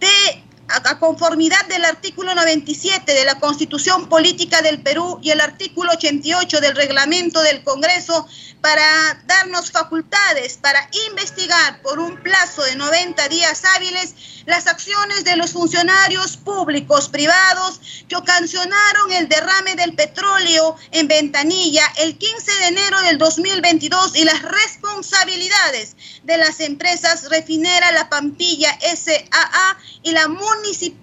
dé 0.00 0.44
a 0.72 0.98
conformidad 0.98 1.66
del 1.66 1.84
artículo 1.84 2.34
97 2.34 3.12
de 3.12 3.24
la 3.24 3.38
Constitución 3.38 4.08
Política 4.08 4.62
del 4.62 4.82
Perú 4.82 5.18
y 5.22 5.30
el 5.30 5.40
artículo 5.40 5.92
88 5.92 6.60
del 6.60 6.74
reglamento 6.74 7.42
del 7.42 7.62
Congreso 7.62 8.26
para 8.62 8.82
darnos 9.26 9.70
facultades 9.70 10.56
para 10.56 10.88
investigar 11.08 11.82
por 11.82 11.98
un 11.98 12.16
plazo 12.22 12.62
de 12.62 12.76
90 12.76 13.28
días 13.28 13.62
hábiles 13.76 14.14
las 14.46 14.66
acciones 14.66 15.24
de 15.24 15.36
los 15.36 15.52
funcionarios 15.52 16.36
públicos 16.36 17.08
privados 17.08 17.80
que 18.08 18.16
ocasionaron 18.16 19.12
el 19.12 19.28
derrame 19.28 19.74
del 19.74 19.94
petróleo 19.94 20.76
en 20.90 21.08
Ventanilla 21.08 21.84
el 21.98 22.16
15 22.16 22.52
de 22.60 22.66
enero 22.68 23.00
del 23.02 23.18
2022 23.18 24.16
y 24.16 24.24
las 24.24 24.42
responsabilidades 24.42 25.96
de 26.24 26.36
las 26.36 26.60
empresas 26.60 27.28
refinera 27.30 27.92
La 27.92 28.08
Pampilla 28.08 28.70
SAA 28.80 29.78
y 30.02 30.12
la, 30.12 30.28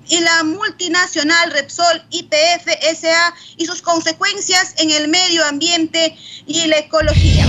y 0.08 0.20
la 0.20 0.44
multinacional 0.44 1.52
Repsol 1.52 2.04
IPF 2.10 2.68
SA 2.96 3.34
y 3.58 3.66
sus 3.66 3.82
consecuencias 3.82 4.76
en 4.78 4.92
el 4.92 5.08
medio 5.08 5.46
ambiente 5.46 6.18
y 6.46 6.68
la 6.68 6.78
ecología. 6.78 7.46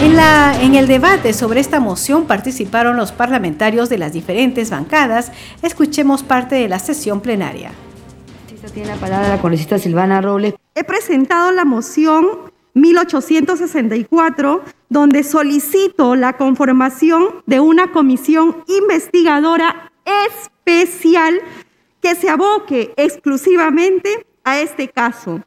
En, 0.00 0.16
la, 0.16 0.56
en 0.60 0.74
el 0.74 0.88
debate 0.88 1.32
sobre 1.32 1.60
esta 1.60 1.78
moción 1.78 2.26
participaron 2.26 2.96
los 2.96 3.12
parlamentarios 3.12 3.88
de 3.88 3.98
las 3.98 4.12
diferentes 4.12 4.70
bancadas. 4.70 5.30
Escuchemos 5.62 6.22
parte 6.22 6.56
de 6.56 6.68
la 6.68 6.78
sesión 6.78 7.20
plenaria. 7.20 7.72
Tiene 8.72 8.90
la 8.90 8.96
palabra 8.96 9.28
la 9.28 9.40
congresista 9.40 9.78
Silvana 9.78 10.20
Robles. 10.20 10.54
He 10.74 10.84
presentado 10.84 11.50
la 11.50 11.64
moción 11.64 12.51
1864, 12.74 14.62
donde 14.88 15.22
solicito 15.22 16.16
la 16.16 16.36
conformación 16.36 17.42
de 17.46 17.60
una 17.60 17.92
comisión 17.92 18.64
investigadora 18.66 19.92
especial 20.26 21.40
que 22.00 22.14
se 22.14 22.28
aboque 22.28 22.92
exclusivamente 22.96 24.26
a 24.44 24.60
este 24.60 24.88
caso, 24.88 25.40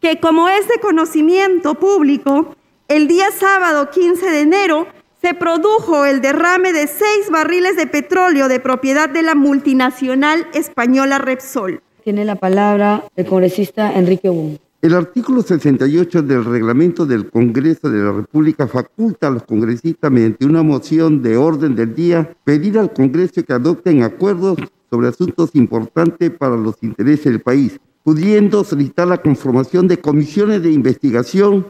que 0.00 0.20
como 0.20 0.48
es 0.48 0.68
de 0.68 0.78
conocimiento 0.80 1.74
público, 1.74 2.54
el 2.88 3.08
día 3.08 3.30
sábado 3.30 3.90
15 3.90 4.30
de 4.30 4.40
enero 4.40 4.86
se 5.22 5.34
produjo 5.34 6.04
el 6.04 6.20
derrame 6.20 6.72
de 6.72 6.88
seis 6.88 7.30
barriles 7.30 7.76
de 7.76 7.86
petróleo 7.86 8.48
de 8.48 8.58
propiedad 8.58 9.08
de 9.08 9.22
la 9.22 9.36
multinacional 9.36 10.46
española 10.52 11.18
Repsol. 11.18 11.80
Tiene 12.02 12.24
la 12.24 12.34
palabra 12.34 13.04
el 13.14 13.26
congresista 13.26 13.92
Enrique 13.92 14.28
Boom. 14.28 14.58
El 14.82 14.96
artículo 14.96 15.42
68 15.42 16.22
del 16.22 16.44
reglamento 16.44 17.06
del 17.06 17.30
Congreso 17.30 17.88
de 17.88 18.02
la 18.02 18.10
República 18.10 18.66
faculta 18.66 19.28
a 19.28 19.30
los 19.30 19.44
congresistas 19.44 20.10
mediante 20.10 20.44
una 20.44 20.64
moción 20.64 21.22
de 21.22 21.36
orden 21.36 21.76
del 21.76 21.94
día 21.94 22.34
pedir 22.42 22.76
al 22.80 22.92
Congreso 22.92 23.44
que 23.44 23.52
adopten 23.52 24.02
acuerdos 24.02 24.58
sobre 24.90 25.06
asuntos 25.06 25.54
importantes 25.54 26.32
para 26.32 26.56
los 26.56 26.82
intereses 26.82 27.26
del 27.26 27.40
país, 27.40 27.78
pudiendo 28.02 28.64
solicitar 28.64 29.06
la 29.06 29.22
conformación 29.22 29.86
de 29.86 29.98
comisiones 29.98 30.60
de 30.64 30.72
investigación 30.72 31.66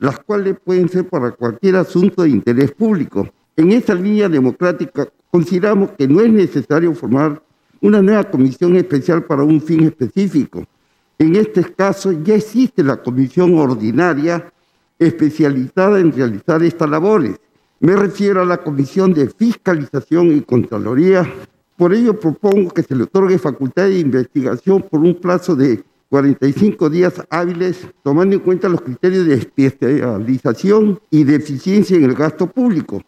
las 0.00 0.18
cuales 0.18 0.56
pueden 0.64 0.88
ser 0.88 1.08
para 1.08 1.30
cualquier 1.30 1.76
asunto 1.76 2.24
de 2.24 2.30
interés 2.30 2.72
público. 2.72 3.28
En 3.56 3.70
esta 3.70 3.94
línea 3.94 4.28
democrática 4.28 5.06
consideramos 5.30 5.90
que 5.92 6.08
no 6.08 6.20
es 6.20 6.32
necesario 6.32 6.92
formar 6.94 7.40
una 7.80 8.02
nueva 8.02 8.24
comisión 8.24 8.74
especial 8.74 9.22
para 9.22 9.44
un 9.44 9.60
fin 9.60 9.84
específico. 9.84 10.66
En 11.18 11.34
este 11.36 11.64
caso 11.74 12.12
ya 12.12 12.34
existe 12.34 12.82
la 12.82 13.02
comisión 13.02 13.58
ordinaria 13.58 14.52
especializada 14.98 15.98
en 15.98 16.12
realizar 16.12 16.62
estas 16.62 16.90
labores. 16.90 17.36
Me 17.80 17.94
refiero 17.94 18.42
a 18.42 18.46
la 18.46 18.58
Comisión 18.58 19.12
de 19.12 19.28
Fiscalización 19.28 20.34
y 20.36 20.40
Contraloría. 20.40 21.30
Por 21.76 21.92
ello 21.92 22.18
propongo 22.18 22.70
que 22.70 22.82
se 22.82 22.94
le 22.94 23.04
otorgue 23.04 23.38
facultad 23.38 23.84
de 23.84 23.98
investigación 23.98 24.82
por 24.82 25.00
un 25.00 25.14
plazo 25.14 25.54
de 25.54 25.82
45 26.08 26.88
días 26.88 27.22
hábiles, 27.28 27.86
tomando 28.02 28.36
en 28.36 28.40
cuenta 28.40 28.68
los 28.68 28.80
criterios 28.80 29.26
de 29.26 29.34
especialización 29.34 31.00
y 31.10 31.24
de 31.24 31.36
eficiencia 31.36 31.96
en 31.96 32.04
el 32.04 32.14
gasto 32.14 32.46
público. 32.46 33.02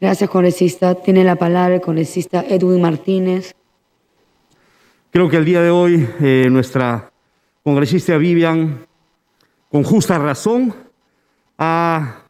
Gracias, 0.00 0.28
congresista. 0.28 0.94
Tiene 0.96 1.24
la 1.24 1.36
palabra 1.36 1.76
el 1.76 1.80
congresista 1.80 2.44
Edwin 2.46 2.82
Martínez. 2.82 3.54
Creo 5.10 5.30
que 5.30 5.36
el 5.36 5.44
día 5.44 5.62
de 5.62 5.70
hoy 5.70 6.06
eh, 6.20 6.48
nuestra 6.50 7.13
congresista 7.64 8.18
Vivian, 8.18 8.86
con 9.70 9.82
justa 9.84 10.18
razón, 10.18 10.74
ha 11.56 12.24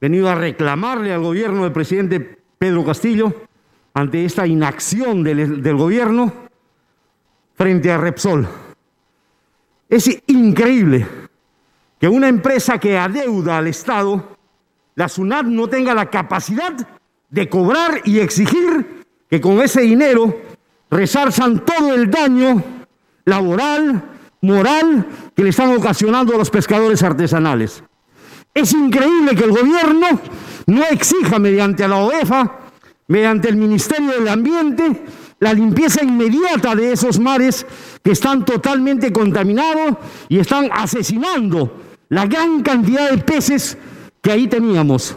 venido 0.00 0.30
a 0.30 0.34
reclamarle 0.34 1.12
al 1.12 1.20
gobierno 1.20 1.64
del 1.64 1.72
presidente 1.72 2.18
Pedro 2.58 2.84
Castillo 2.86 3.34
ante 3.92 4.24
esta 4.24 4.46
inacción 4.46 5.22
del, 5.22 5.76
gobierno 5.76 6.32
frente 7.54 7.92
a 7.92 7.98
Repsol. 7.98 8.48
Es 9.90 10.22
increíble 10.26 11.06
que 12.00 12.08
una 12.08 12.28
empresa 12.28 12.78
que 12.78 12.96
adeuda 12.96 13.58
al 13.58 13.66
Estado, 13.66 14.38
la 14.94 15.08
SUNAT 15.08 15.46
no 15.46 15.68
tenga 15.68 15.92
la 15.92 16.08
capacidad 16.08 16.74
de 17.28 17.48
cobrar 17.48 18.00
y 18.04 18.20
exigir 18.20 19.04
que 19.28 19.40
con 19.40 19.60
ese 19.60 19.82
dinero 19.82 20.34
resarzan 20.90 21.62
todo 21.64 21.92
el 21.92 22.10
daño 22.10 22.62
laboral, 23.26 24.17
moral 24.42 25.06
que 25.34 25.42
le 25.42 25.50
están 25.50 25.74
ocasionando 25.74 26.34
a 26.34 26.38
los 26.38 26.50
pescadores 26.50 27.02
artesanales. 27.02 27.82
Es 28.54 28.72
increíble 28.72 29.34
que 29.34 29.44
el 29.44 29.52
gobierno 29.52 30.06
no 30.66 30.84
exija 30.84 31.38
mediante 31.38 31.86
la 31.86 31.96
OEFA, 31.96 32.58
mediante 33.08 33.48
el 33.48 33.56
Ministerio 33.56 34.12
del 34.12 34.28
Ambiente, 34.28 35.04
la 35.40 35.52
limpieza 35.52 36.02
inmediata 36.02 36.74
de 36.74 36.92
esos 36.92 37.18
mares 37.18 37.66
que 38.02 38.12
están 38.12 38.44
totalmente 38.44 39.12
contaminados 39.12 39.96
y 40.28 40.38
están 40.38 40.70
asesinando 40.72 41.80
la 42.08 42.26
gran 42.26 42.62
cantidad 42.62 43.10
de 43.10 43.18
peces 43.18 43.78
que 44.20 44.32
ahí 44.32 44.48
teníamos. 44.48 45.16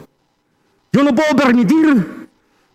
Yo 0.91 1.03
no 1.03 1.15
puedo 1.15 1.35
permitir 1.35 2.27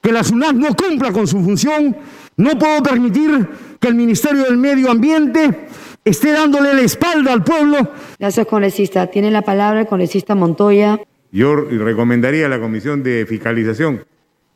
que 0.03 0.13
la 0.13 0.25
SUNAT 0.25 0.55
no 0.55 0.75
cumpla 0.75 1.13
con 1.13 1.27
su 1.27 1.43
función, 1.43 1.97
no 2.37 2.59
puedo 2.59 2.83
permitir 2.83 3.49
que 3.81 3.89
el 3.89 3.95
Ministerio 3.95 4.45
del 4.45 4.57
Medio 4.57 4.91
Ambiente 4.91 5.69
esté 6.07 6.33
dándole 6.33 6.73
la 6.73 6.83
espalda 6.83 7.33
al 7.33 7.45
pueblo. 7.45 7.91
Gracias, 8.19 8.47
congresista. 8.47 9.09
Tiene 9.09 9.31
la 9.31 9.43
palabra 9.43 9.81
el 9.81 9.87
congresista 9.87 10.35
Montoya. 10.35 11.01
Yo 11.33 11.57
recomendaría 11.57 12.47
a 12.47 12.49
la 12.49 12.61
Comisión 12.61 13.03
de 13.03 13.27
Fiscalización, 13.29 14.05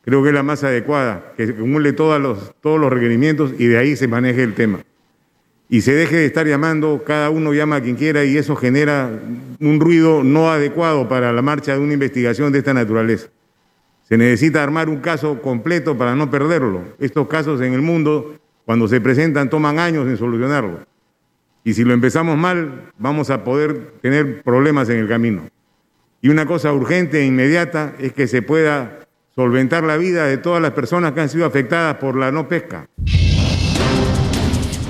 creo 0.03 0.23
que 0.23 0.29
es 0.29 0.33
la 0.33 0.41
más 0.41 0.63
adecuada, 0.63 1.33
que 1.35 1.43
acumule 1.43 1.93
todos 1.93 2.19
los, 2.19 2.55
todos 2.61 2.79
los 2.79 2.91
requerimientos 2.91 3.53
y 3.59 3.67
de 3.67 3.77
ahí 3.77 3.95
se 3.95 4.07
maneje 4.07 4.41
el 4.41 4.55
tema. 4.55 4.79
Y 5.69 5.81
se 5.81 5.93
deje 5.93 6.15
de 6.15 6.25
estar 6.25 6.47
llamando, 6.47 7.03
cada 7.05 7.29
uno 7.29 7.53
llama 7.53 7.77
a 7.77 7.81
quien 7.81 7.97
quiera 7.97 8.23
y 8.23 8.37
eso 8.37 8.55
genera 8.55 9.09
un 9.59 9.79
ruido 9.79 10.23
no 10.23 10.49
adecuado 10.49 11.07
para 11.07 11.31
la 11.33 11.41
marcha 11.41 11.73
de 11.73 11.79
una 11.79 11.93
investigación 11.93 12.51
de 12.51 12.59
esta 12.59 12.73
naturaleza. 12.73 13.27
Se 14.07 14.17
necesita 14.17 14.63
armar 14.63 14.89
un 14.89 14.97
caso 14.97 15.41
completo 15.41 15.97
para 15.97 16.15
no 16.15 16.31
perderlo. 16.31 16.83
Estos 16.99 17.27
casos 17.27 17.61
en 17.61 17.73
el 17.73 17.81
mundo, 17.81 18.35
cuando 18.65 18.87
se 18.87 18.99
presentan, 18.99 19.49
toman 19.49 19.79
años 19.79 20.07
en 20.07 20.17
solucionarlo. 20.17 20.90
Y 21.63 21.73
si 21.73 21.83
lo 21.83 21.93
empezamos 21.93 22.37
mal, 22.37 22.91
vamos 22.97 23.29
a 23.29 23.43
poder 23.43 23.93
tener 24.01 24.41
problemas 24.41 24.89
en 24.89 24.97
el 24.97 25.07
camino. 25.07 25.43
Y 26.21 26.29
una 26.29 26.45
cosa 26.45 26.73
urgente 26.73 27.21
e 27.21 27.25
inmediata 27.25 27.93
es 27.99 28.13
que 28.13 28.27
se 28.27 28.41
pueda 28.41 28.99
solventar 29.35 29.83
la 29.83 29.97
vida 29.97 30.25
de 30.25 30.37
todas 30.37 30.61
las 30.61 30.71
personas 30.71 31.13
que 31.13 31.21
han 31.21 31.29
sido 31.29 31.45
afectadas 31.45 31.97
por 31.97 32.15
la 32.15 32.31
no 32.31 32.47
pesca. 32.47 32.87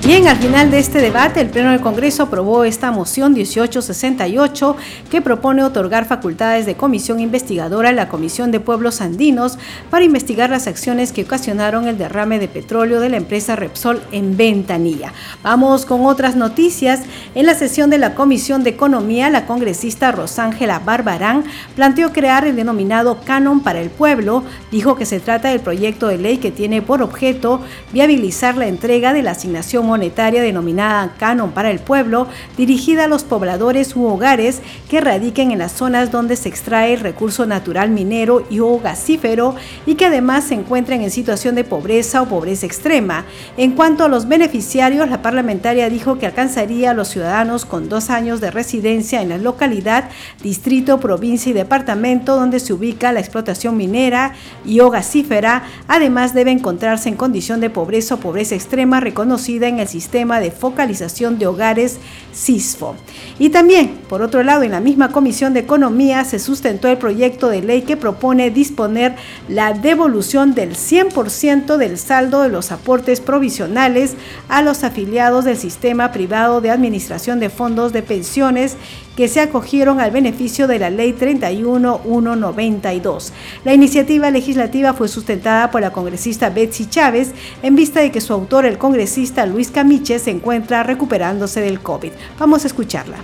Bien, 0.04 0.26
al 0.26 0.36
final 0.36 0.72
de 0.72 0.80
este 0.80 1.00
debate, 1.00 1.40
el 1.40 1.50
Pleno 1.50 1.70
del 1.70 1.80
Congreso 1.80 2.24
aprobó 2.24 2.64
esta 2.64 2.90
moción 2.90 3.34
1868 3.34 4.76
que 5.08 5.22
propone 5.22 5.62
otorgar 5.62 6.06
facultades 6.06 6.66
de 6.66 6.74
comisión 6.74 7.20
investigadora 7.20 7.90
a 7.90 7.92
la 7.92 8.08
Comisión 8.08 8.50
de 8.50 8.58
Pueblos 8.58 9.00
Andinos 9.00 9.60
para 9.90 10.04
investigar 10.04 10.50
las 10.50 10.66
acciones 10.66 11.12
que 11.12 11.22
ocasionaron 11.22 11.86
el 11.86 11.98
derrame 11.98 12.40
de 12.40 12.48
petróleo 12.48 12.98
de 12.98 13.10
la 13.10 13.16
empresa 13.16 13.54
Repsol 13.54 14.02
en 14.10 14.36
Ventanilla. 14.36 15.12
Vamos 15.44 15.86
con 15.86 16.04
otras 16.04 16.34
noticias. 16.34 17.02
En 17.36 17.46
la 17.46 17.54
sesión 17.54 17.88
de 17.88 17.98
la 17.98 18.16
Comisión 18.16 18.64
de 18.64 18.70
Economía, 18.70 19.30
la 19.30 19.46
congresista 19.46 20.10
Rosángela 20.10 20.80
Barbarán 20.80 21.44
planteó 21.76 22.12
crear 22.12 22.44
el 22.44 22.56
denominado 22.56 23.20
Canon 23.24 23.60
para 23.60 23.80
el 23.80 23.90
Pueblo. 23.90 24.42
Dijo 24.72 24.96
que 24.96 25.06
se 25.06 25.20
trata 25.20 25.50
del 25.50 25.60
proyecto 25.60 26.08
de 26.08 26.18
ley 26.18 26.38
que 26.38 26.50
tiene 26.50 26.82
por 26.82 27.02
objeto 27.02 27.60
viabilizar 27.92 28.56
la 28.56 28.66
entrega 28.66 29.12
de 29.12 29.22
la 29.22 29.30
asignación 29.30 29.91
monetaria 29.92 30.40
denominada 30.40 31.12
Canon 31.18 31.52
para 31.52 31.70
el 31.70 31.78
Pueblo, 31.78 32.26
dirigida 32.56 33.04
a 33.04 33.08
los 33.08 33.24
pobladores 33.24 33.94
u 33.94 34.06
hogares 34.06 34.62
que 34.88 35.02
radiquen 35.02 35.50
en 35.50 35.58
las 35.58 35.72
zonas 35.72 36.10
donde 36.10 36.36
se 36.36 36.48
extrae 36.48 36.94
el 36.94 37.00
recurso 37.00 37.44
natural 37.44 37.90
minero 37.90 38.46
y 38.48 38.60
o 38.60 38.78
gasífero 38.78 39.54
y 39.84 39.96
que 39.96 40.06
además 40.06 40.44
se 40.44 40.54
encuentren 40.54 41.02
en 41.02 41.10
situación 41.10 41.54
de 41.54 41.64
pobreza 41.64 42.22
o 42.22 42.26
pobreza 42.26 42.64
extrema. 42.64 43.26
En 43.58 43.72
cuanto 43.72 44.04
a 44.04 44.08
los 44.08 44.26
beneficiarios, 44.26 45.10
la 45.10 45.20
parlamentaria 45.20 45.90
dijo 45.90 46.18
que 46.18 46.24
alcanzaría 46.24 46.92
a 46.92 46.94
los 46.94 47.08
ciudadanos 47.08 47.66
con 47.66 47.90
dos 47.90 48.08
años 48.08 48.40
de 48.40 48.50
residencia 48.50 49.20
en 49.20 49.28
la 49.28 49.36
localidad, 49.36 50.08
distrito, 50.42 51.00
provincia 51.00 51.50
y 51.50 51.52
departamento 51.52 52.36
donde 52.36 52.60
se 52.60 52.72
ubica 52.72 53.12
la 53.12 53.20
explotación 53.20 53.76
minera 53.76 54.32
y 54.64 54.80
o 54.80 54.88
gasífera. 54.88 55.64
Además, 55.86 56.32
debe 56.32 56.50
encontrarse 56.50 57.10
en 57.10 57.16
condición 57.16 57.60
de 57.60 57.68
pobreza 57.68 58.14
o 58.14 58.20
pobreza 58.20 58.54
extrema 58.54 59.00
reconocida 59.00 59.68
en 59.68 59.80
el 59.80 59.81
sistema 59.88 60.40
de 60.40 60.50
focalización 60.50 61.38
de 61.38 61.46
hogares 61.46 61.98
CISFO. 62.34 62.96
Y 63.38 63.50
también, 63.50 63.98
por 64.08 64.22
otro 64.22 64.42
lado, 64.42 64.62
en 64.62 64.72
la 64.72 64.80
misma 64.80 65.12
Comisión 65.12 65.54
de 65.54 65.60
Economía 65.60 66.24
se 66.24 66.38
sustentó 66.38 66.88
el 66.88 66.98
proyecto 66.98 67.48
de 67.48 67.62
ley 67.62 67.82
que 67.82 67.96
propone 67.96 68.50
disponer 68.50 69.14
la 69.48 69.72
devolución 69.72 70.54
del 70.54 70.76
100% 70.76 71.76
del 71.76 71.98
saldo 71.98 72.42
de 72.42 72.48
los 72.48 72.72
aportes 72.72 73.20
provisionales 73.20 74.14
a 74.48 74.62
los 74.62 74.84
afiliados 74.84 75.44
del 75.44 75.56
sistema 75.56 76.12
privado 76.12 76.60
de 76.60 76.70
administración 76.70 77.40
de 77.40 77.50
fondos 77.50 77.92
de 77.92 78.02
pensiones 78.02 78.76
que 79.16 79.28
se 79.28 79.40
acogieron 79.40 80.00
al 80.00 80.10
beneficio 80.10 80.66
de 80.66 80.78
la 80.78 80.90
Ley 80.90 81.12
31192. 81.12 83.32
La 83.64 83.74
iniciativa 83.74 84.30
legislativa 84.30 84.94
fue 84.94 85.08
sustentada 85.08 85.70
por 85.70 85.80
la 85.80 85.92
congresista 85.92 86.50
Betsy 86.50 86.88
Chávez 86.88 87.32
en 87.62 87.76
vista 87.76 88.00
de 88.00 88.10
que 88.10 88.20
su 88.20 88.32
autor, 88.32 88.66
el 88.66 88.78
congresista 88.78 89.46
Luis 89.46 89.70
Camiche, 89.70 90.18
se 90.18 90.30
encuentra 90.30 90.82
recuperándose 90.82 91.60
del 91.60 91.80
COVID. 91.80 92.12
Vamos 92.38 92.64
a 92.64 92.68
escucharla. 92.68 93.16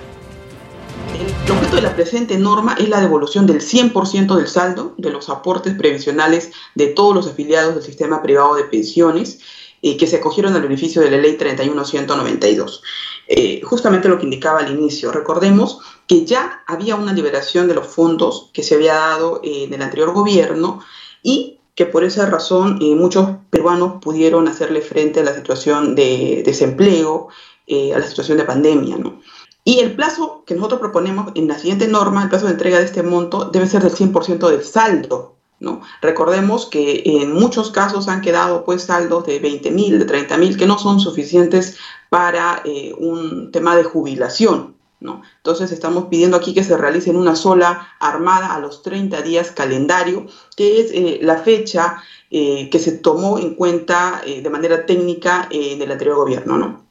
El 1.19 1.53
objeto 1.53 1.77
de 1.77 1.83
la 1.83 1.97
presente 1.97 2.39
norma 2.39 2.77
es 2.79 2.89
la 2.89 3.01
devolución 3.01 3.47
del 3.47 3.61
100% 3.61 4.37
del 4.37 4.47
saldo 4.47 4.95
de 4.99 5.11
los 5.11 5.29
aportes 5.31 5.75
previsionales 5.75 6.53
de 6.75 6.89
todos 6.89 7.15
los 7.15 7.27
afiliados 7.27 7.75
del 7.75 7.83
sistema 7.83 8.23
privado 8.23 8.55
de 8.55 8.65
pensiones 8.65 9.41
eh, 9.81 9.97
que 9.97 10.07
se 10.07 10.17
acogieron 10.17 10.55
al 10.55 10.63
beneficio 10.63 11.01
de 11.01 11.11
la 11.11 11.19
ley 11.19 11.37
31192. 11.37 12.83
Eh, 13.29 13.61
justamente 13.63 14.09
lo 14.09 14.19
que 14.19 14.25
indicaba 14.25 14.61
al 14.61 14.73
inicio, 14.73 15.13
recordemos 15.13 15.81
que 16.07 16.25
ya 16.25 16.65
había 16.67 16.97
una 16.97 17.13
liberación 17.13 17.69
de 17.69 17.75
los 17.75 17.87
fondos 17.87 18.51
que 18.53 18.63
se 18.63 18.75
había 18.75 18.95
dado 18.95 19.41
eh, 19.45 19.65
en 19.65 19.75
el 19.75 19.83
anterior 19.83 20.13
gobierno 20.13 20.81
y 21.23 21.61
que 21.77 21.87
por 21.87 22.03
esa 22.03 22.27
razón 22.27 22.81
muchos 22.97 23.29
peruanos 23.51 24.03
pudieron 24.03 24.49
hacerle 24.49 24.81
frente 24.81 25.21
a 25.21 25.23
la 25.23 25.33
situación 25.33 25.95
de 25.95 26.43
desempleo, 26.45 27.29
a 27.69 27.99
la 27.99 28.07
situación 28.07 28.37
de 28.37 28.45
pandemia. 28.45 28.97
¿no? 28.97 29.21
Y 29.63 29.79
el 29.79 29.95
plazo 29.95 30.43
que 30.45 30.57
nosotros 30.57 30.81
proponemos 30.81 31.31
en 31.37 31.47
la 31.47 31.57
siguiente 31.57 31.87
norma, 31.87 32.25
el 32.25 32.31
plazo 32.31 32.47
de 32.47 32.53
entrega 32.53 32.79
de 32.79 32.85
este 32.85 33.05
monto, 33.05 33.45
debe 33.45 33.69
ser 33.69 33.85
del 33.85 33.93
100% 33.93 34.49
del 34.49 34.65
saldo 34.65 35.38
¿no? 35.61 35.83
Recordemos 36.01 36.67
que 36.67 37.03
en 37.05 37.33
muchos 37.33 37.71
casos 37.71 38.09
han 38.09 38.21
quedado 38.21 38.65
pues 38.65 38.85
saldos 38.85 39.27
de 39.27 39.39
20 39.39 39.71
mil, 39.71 39.99
de 39.99 40.05
30 40.05 40.37
mil, 40.39 40.57
que 40.57 40.67
no 40.67 40.79
son 40.79 41.01
suficientes 41.01 41.77
para 42.09 42.63
eh, 42.65 42.95
un 42.99 43.51
tema 43.51 43.77
de 43.77 43.85
jubilación. 43.85 44.77
¿no? 45.01 45.23
Entonces 45.37 45.71
estamos 45.71 46.07
pidiendo 46.07 46.37
aquí 46.37 46.55
que 46.55 46.65
se 46.65 46.77
realice 46.77 47.11
en 47.11 47.17
una 47.17 47.37
sola 47.37 47.89
armada 48.01 48.55
a 48.55 48.61
los 48.61 48.83
30 48.83 49.23
días 49.23 49.53
calendario, 49.53 50.27
que 50.57 50.81
es 50.81 50.91
eh, 50.93 51.21
la 51.23 51.39
fecha 51.39 52.03
eh, 52.31 52.69
que 52.71 52.81
se 52.81 52.93
tomó 52.93 53.39
en 53.39 53.55
cuenta 53.55 54.23
de 54.27 54.51
manera 54.51 54.87
técnica 54.87 55.49
en 55.51 55.81
el 55.81 55.93
anterior 55.93 56.17
gobierno. 56.17 56.59
¿no? 56.59 56.88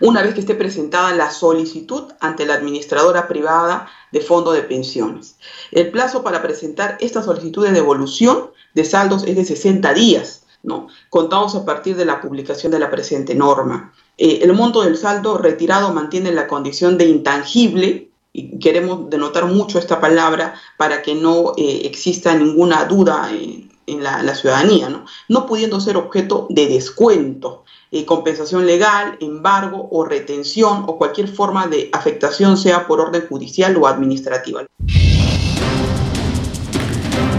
Una 0.00 0.22
vez 0.22 0.34
que 0.34 0.40
esté 0.40 0.54
presentada 0.54 1.14
la 1.14 1.30
solicitud 1.30 2.04
ante 2.20 2.46
la 2.46 2.54
administradora 2.54 3.28
privada 3.28 3.88
de 4.12 4.20
fondo 4.20 4.52
de 4.52 4.62
pensiones. 4.62 5.36
El 5.70 5.90
plazo 5.90 6.22
para 6.22 6.42
presentar 6.42 6.96
esta 7.00 7.22
solicitud 7.22 7.64
de 7.64 7.72
devolución 7.72 8.50
de 8.74 8.84
saldos 8.84 9.24
es 9.24 9.36
de 9.36 9.44
60 9.44 9.92
días, 9.94 10.44
¿no? 10.62 10.88
contados 11.10 11.54
a 11.54 11.64
partir 11.64 11.96
de 11.96 12.04
la 12.04 12.20
publicación 12.20 12.72
de 12.72 12.78
la 12.78 12.90
presente 12.90 13.34
norma. 13.34 13.92
Eh, 14.16 14.40
el 14.42 14.52
monto 14.52 14.82
del 14.82 14.96
saldo 14.96 15.38
retirado 15.38 15.92
mantiene 15.92 16.32
la 16.32 16.46
condición 16.46 16.98
de 16.98 17.06
intangible, 17.06 18.08
y 18.32 18.58
queremos 18.58 19.08
denotar 19.08 19.46
mucho 19.46 19.78
esta 19.78 20.00
palabra 20.00 20.54
para 20.76 21.02
que 21.02 21.14
no 21.14 21.54
eh, 21.56 21.82
exista 21.84 22.34
ninguna 22.34 22.84
duda 22.84 23.30
en, 23.32 24.02
la, 24.02 24.22
la, 24.22 24.34
ciudadanía, 24.34 24.90
¿no? 24.90 25.06
no 25.28 25.46
pudiendo 25.46 25.80
ser 25.80 25.96
objeto 25.96 26.46
de 26.50 26.66
descuento. 26.66 27.64
Eh, 27.90 28.04
compensación 28.04 28.66
legal, 28.66 29.16
embargo 29.20 29.88
o 29.90 30.04
retención 30.04 30.84
o 30.86 30.98
cualquier 30.98 31.28
forma 31.28 31.66
de 31.68 31.88
afectación 31.92 32.58
sea 32.58 32.86
por 32.86 33.00
orden 33.00 33.26
judicial 33.26 33.76
o 33.78 33.86
administrativa. 33.86 34.66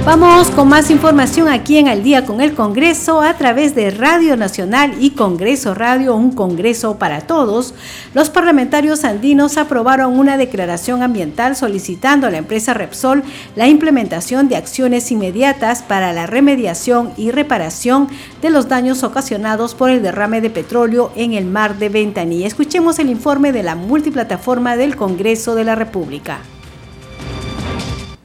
Vamos 0.09 0.49
con 0.49 0.67
más 0.67 0.89
información 0.89 1.49
aquí 1.49 1.77
en 1.77 1.87
Al 1.87 2.01
día 2.01 2.25
con 2.25 2.41
el 2.41 2.55
Congreso 2.55 3.21
a 3.21 3.35
través 3.35 3.75
de 3.75 3.91
Radio 3.91 4.35
Nacional 4.37 4.95
y 4.99 5.11
Congreso 5.11 5.75
Radio, 5.75 6.15
un 6.15 6.31
Congreso 6.31 6.97
para 6.97 7.21
todos. 7.21 7.75
Los 8.15 8.31
parlamentarios 8.31 9.03
andinos 9.03 9.57
aprobaron 9.57 10.17
una 10.17 10.35
declaración 10.35 11.03
ambiental 11.03 11.55
solicitando 11.55 12.25
a 12.25 12.31
la 12.31 12.39
empresa 12.39 12.73
Repsol 12.73 13.21
la 13.55 13.67
implementación 13.67 14.49
de 14.49 14.55
acciones 14.55 15.11
inmediatas 15.11 15.83
para 15.83 16.11
la 16.11 16.25
remediación 16.25 17.11
y 17.15 17.29
reparación 17.29 18.07
de 18.41 18.49
los 18.49 18.67
daños 18.67 19.03
ocasionados 19.03 19.75
por 19.75 19.91
el 19.91 20.01
derrame 20.01 20.41
de 20.41 20.49
petróleo 20.49 21.11
en 21.15 21.33
el 21.33 21.45
mar 21.45 21.77
de 21.77 21.89
Ventanilla. 21.89 22.47
Escuchemos 22.47 22.97
el 22.97 23.11
informe 23.11 23.51
de 23.51 23.61
la 23.61 23.75
multiplataforma 23.75 24.75
del 24.75 24.95
Congreso 24.95 25.53
de 25.53 25.65
la 25.65 25.75
República. 25.75 26.39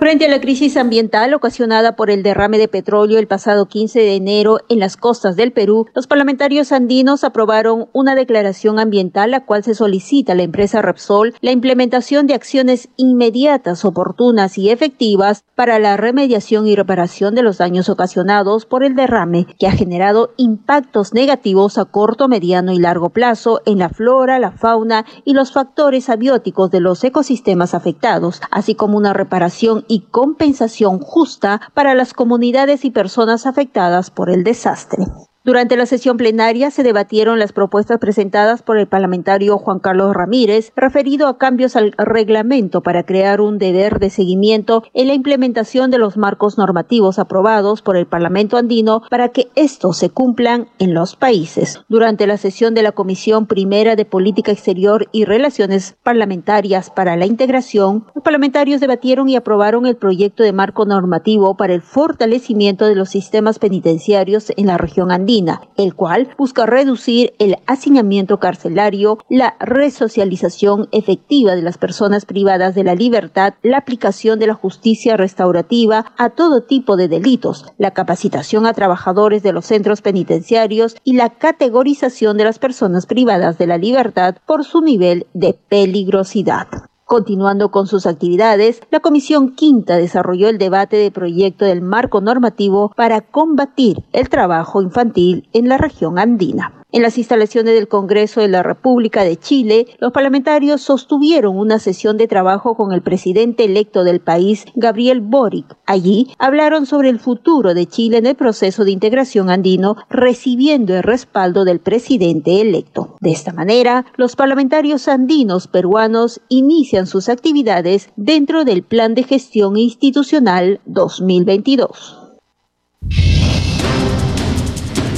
Frente 0.05 0.27
a 0.27 0.29
la 0.29 0.39
crisis 0.39 0.77
ambiental 0.77 1.33
ocasionada 1.33 1.97
por 1.97 2.11
el 2.11 2.23
derrame 2.23 2.59
de 2.59 2.69
petróleo 2.69 3.19
el 3.19 3.27
pasado 3.27 3.65
15 3.65 4.01
de 4.01 4.17
enero 4.17 4.59
en 4.69 4.79
las 4.79 4.99
costas 4.99 5.35
del 5.35 5.51
Perú, 5.51 5.87
los 5.95 6.07
parlamentarios 6.07 6.73
andinos 6.73 7.25
aprobaron 7.25 7.89
una 7.95 8.15
declaración 8.15 8.79
ambiental 8.79 9.31
la 9.31 9.47
cual 9.47 9.65
se 9.65 9.75
solicita 9.75 10.33
a 10.33 10.35
la 10.35 10.43
empresa 10.43 10.83
Repsol 10.83 11.33
la 11.41 11.53
implementación 11.53 12.27
de 12.27 12.35
acciones 12.35 12.91
inmediatas, 12.99 13.87
oportunas 13.87 14.59
y 14.59 14.69
efectivas 14.69 15.43
para 15.55 15.79
la 15.79 15.97
remediación 15.97 16.67
y 16.67 16.77
reparación 16.77 17.35
de 17.35 17.43
los 17.43 17.57
daños 17.57 17.89
ocasionados 17.89 18.67
por 18.67 18.85
el 18.85 18.97
derrame 18.97 19.47
que 19.59 19.69
ha 19.69 19.73
generado 19.73 20.35
impactos 20.37 21.15
negativos 21.15 21.79
a 21.79 21.87
corto, 21.87 22.29
mediano 22.29 22.75
y 22.75 22.79
largo 22.79 23.09
plazo 23.09 23.63
en 23.65 23.79
la 23.79 23.89
flora, 23.89 24.39
la 24.39 24.53
fauna 24.53 25.07
y 25.25 25.33
los 25.33 25.51
factores 25.51 26.11
abióticos 26.11 26.71
de 26.71 26.81
los 26.81 27.03
ecosistemas 27.05 27.73
afectados, 27.73 28.43
así 28.51 28.75
como 28.75 28.99
una 28.99 29.15
reparación 29.15 29.87
compensación 30.01 30.99
justa 30.99 31.61
para 31.75 31.95
las 31.95 32.13
comunidades 32.13 32.85
y 32.85 32.91
personas 32.91 33.47
afectadas 33.47 34.11
por 34.11 34.31
el 34.31 34.45
desastre. 34.45 35.05
Durante 35.47 35.77
la 35.77 35.85
sesión 35.85 36.17
plenaria 36.17 36.71
se 36.71 36.83
debatieron 36.83 37.39
las 37.39 37.53
propuestas 37.53 37.99
presentadas 37.99 38.63
por 38.63 38.79
el 38.79 38.87
parlamentario 38.87 39.59
Juan 39.59 39.79
Carlos 39.79 40.15
Ramírez 40.15 40.73
referido 40.75 41.29
a 41.29 41.37
cambios 41.37 41.77
al 41.77 41.93
reglamento 41.99 42.81
para 42.81 43.03
crear 43.03 43.43
un 43.43 43.59
deber 43.59 43.99
de 43.99 44.09
seguimiento 44.09 44.85
en 44.95 45.07
la 45.07 45.13
implementación 45.13 45.91
de 45.91 45.99
los 45.99 46.17
marcos 46.17 46.57
normativos 46.57 47.19
aprobados 47.19 47.83
por 47.83 47.99
el 47.99 48.07
Parlamento 48.07 48.57
andino 48.57 49.03
para 49.11 49.29
que 49.29 49.49
estos 49.55 49.99
se 49.99 50.09
cumplan 50.09 50.69
en 50.79 50.95
los 50.95 51.15
países. 51.15 51.79
Durante 51.91 52.27
la 52.27 52.39
sesión 52.39 52.73
de 52.73 52.83
la 52.83 52.93
Comisión 52.93 53.45
Primera 53.45 53.97
de 53.97 54.07
Política 54.07 54.51
Exterior 54.51 55.09
y 55.13 55.27
Relaciones 55.27 55.95
Parlamentarias 56.03 56.89
para 56.89 57.17
la 57.17 57.27
Integración, 57.27 58.07
los 58.15 58.25
parlamentarios 58.25 58.81
debatieron 58.81 59.29
y 59.29 59.37
aprobaron 59.37 59.85
el 59.85 59.97
proyecto 59.97 60.43
de 60.43 60.55
marco 60.55 60.87
normativo 60.87 61.55
para 61.55 61.75
el 61.75 61.83
fortalecimiento 61.83 62.87
de 62.87 62.95
los 62.95 63.11
sistemas 63.11 63.59
penitenciarios 63.59 64.51
en 64.57 64.69
la 64.69 64.79
región 64.79 65.13
andina 65.13 65.34
el 65.77 65.95
cual 65.95 66.29
busca 66.39 66.65
reducir 66.67 67.33
el 67.39 67.57
hacinamiento 67.67 68.39
carcelario, 68.39 69.19
la 69.29 69.57
resocialización 69.59 70.89
efectiva 70.93 71.57
de 71.57 71.63
las 71.63 71.77
personas 71.77 72.25
privadas 72.25 72.75
de 72.75 72.85
la 72.85 72.95
libertad, 72.95 73.55
la 73.63 73.79
aplicación 73.79 74.39
de 74.39 74.47
la 74.47 74.55
justicia 74.55 75.17
restaurativa 75.17 76.13
a 76.17 76.31
todo 76.31 76.63
tipo 76.63 76.97
de 76.97 77.09
delitos, 77.09 77.67
la 77.79 77.91
capacitación 77.91 78.67
a 78.67 78.75
trabajadores 78.75 79.43
de 79.43 79.53
los 79.53 79.67
centros 79.67 80.03
penitenciarios 80.03 80.97
y 81.03 81.15
la 81.15 81.31
categorización 81.31 82.37
de 82.37 82.45
las 82.45 82.61
personas 82.61 83.07
privadas 83.07 83.59
de 83.59 83.67
la 83.67 83.79
libertad 83.79 84.37
por 84.47 84.65
su 84.65 84.83
nivel 84.83 85.27
de 85.35 85.55
peligrosidad. 85.69 86.69
Continuando 87.05 87.71
con 87.71 87.87
sus 87.87 88.07
actividades, 88.07 88.81
la 88.91 89.01
Comisión 89.01 89.55
Quinta 89.55 89.99
desarrolló 89.99 90.49
el 90.49 90.57
debate 90.57 90.97
de 90.97 91.11
proyecto 91.11 91.67
del 91.67 91.83
marco 91.83 92.23
normativo 92.23 92.93
para 92.97 93.21
combatir 93.21 94.03
el 94.13 94.31
trabajo 94.31 94.81
infantil 94.81 95.47
en 95.53 95.69
la 95.69 95.77
región 95.77 96.19
andina. 96.19 96.85
En 96.95 97.03
las 97.03 97.19
instalaciones 97.19 97.75
del 97.75 97.89
Congreso 97.89 98.41
de 98.41 98.47
la 98.47 98.63
República 98.63 99.25
de 99.25 99.37
Chile, 99.37 99.89
los 99.99 100.13
parlamentarios 100.13 100.81
sostuvieron 100.81 101.59
una 101.59 101.81
sesión 101.81 102.17
de 102.17 102.29
trabajo 102.29 102.77
con 102.77 102.93
el 102.93 103.03
presidente 103.03 103.65
electo 103.65 104.05
del 104.05 104.21
país, 104.21 104.65
Gabriel 104.77 105.21
Boric. 105.21 105.77
Allí 105.87 106.33
hablaron 106.39 106.87
sobre 106.87 107.09
el 107.09 107.19
futuro 107.19 107.75
de 107.75 107.87
Chile 107.87 108.19
en 108.19 108.27
el 108.27 108.37
proceso 108.37 108.85
de 108.85 108.93
integración 108.93 109.51
andino, 109.51 109.97
recibiendo 110.09 110.95
el 110.95 111.03
respaldo 111.03 111.65
del 111.65 111.81
presidente 111.81 112.61
electo. 112.61 113.17
De 113.21 113.33
esta 113.33 113.53
manera, 113.53 114.07
los 114.15 114.37
parlamentarios 114.37 115.09
andinos 115.09 115.67
peruanos 115.67 116.43
inician 116.49 116.94
sus 117.03 117.29
actividades 117.29 118.11
dentro 118.15 118.65
del 118.65 118.85
Plan 118.85 119.15
de 119.15 119.25
Gestión 119.25 119.77
Institucional 119.77 120.81
2022. 120.87 122.21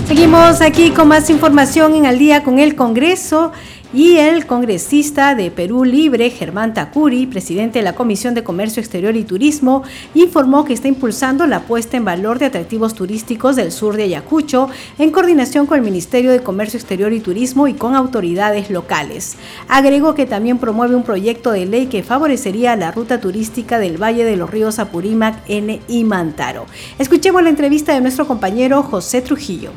Seguimos 0.09 0.63
aquí 0.63 0.91
con 0.91 1.09
más 1.09 1.29
información 1.29 1.95
en 1.95 2.07
Al 2.07 2.19
día 2.19 2.43
con 2.43 2.59
el 2.59 2.77
Congreso 2.77 3.53
y 3.93 4.17
el 4.17 4.47
congresista 4.47 5.35
de 5.35 5.51
Perú 5.51 5.85
Libre, 5.85 6.31
Germán 6.31 6.75
Takuri, 6.75 7.27
presidente 7.27 7.79
de 7.79 7.85
la 7.85 7.95
Comisión 7.95 8.35
de 8.35 8.43
Comercio 8.43 8.81
Exterior 8.81 9.17
y 9.17 9.25
Turismo, 9.25 9.83
informó 10.15 10.65
que 10.65 10.73
está 10.73 10.89
impulsando 10.89 11.47
la 11.47 11.61
puesta 11.61 11.97
en 11.97 12.05
valor 12.05 12.39
de 12.39 12.47
atractivos 12.47 12.95
turísticos 12.95 13.57
del 13.57 13.73
sur 13.73 13.97
de 13.97 14.05
Ayacucho 14.05 14.69
en 14.99 15.11
coordinación 15.11 15.67
con 15.67 15.79
el 15.79 15.85
Ministerio 15.85 16.33
de 16.33 16.43
Comercio 16.43 16.79
Exterior 16.79 17.13
y 17.13 17.21
Turismo 17.21 17.69
y 17.69 17.75
con 17.75 17.95
autoridades 17.95 18.71
locales. 18.71 19.37
Agregó 19.69 20.15
que 20.15 20.27
también 20.27 20.59
promueve 20.59 20.97
un 20.97 21.05
proyecto 21.05 21.53
de 21.53 21.67
ley 21.67 21.87
que 21.87 22.03
favorecería 22.03 22.77
la 22.77 22.91
ruta 22.91 23.21
turística 23.21 23.79
del 23.79 24.03
Valle 24.03 24.25
de 24.25 24.37
los 24.37 24.51
Ríos 24.51 24.79
Apurímac, 24.79 25.43
N 25.49 25.81
y 25.89 26.05
Mantaro. 26.05 26.67
Escuchemos 26.99 27.43
la 27.43 27.51
entrevista 27.51 27.95
de 27.95 28.01
nuestro 28.01 28.27
compañero 28.27 28.83
José 28.83 29.23
Trujillo. 29.23 29.71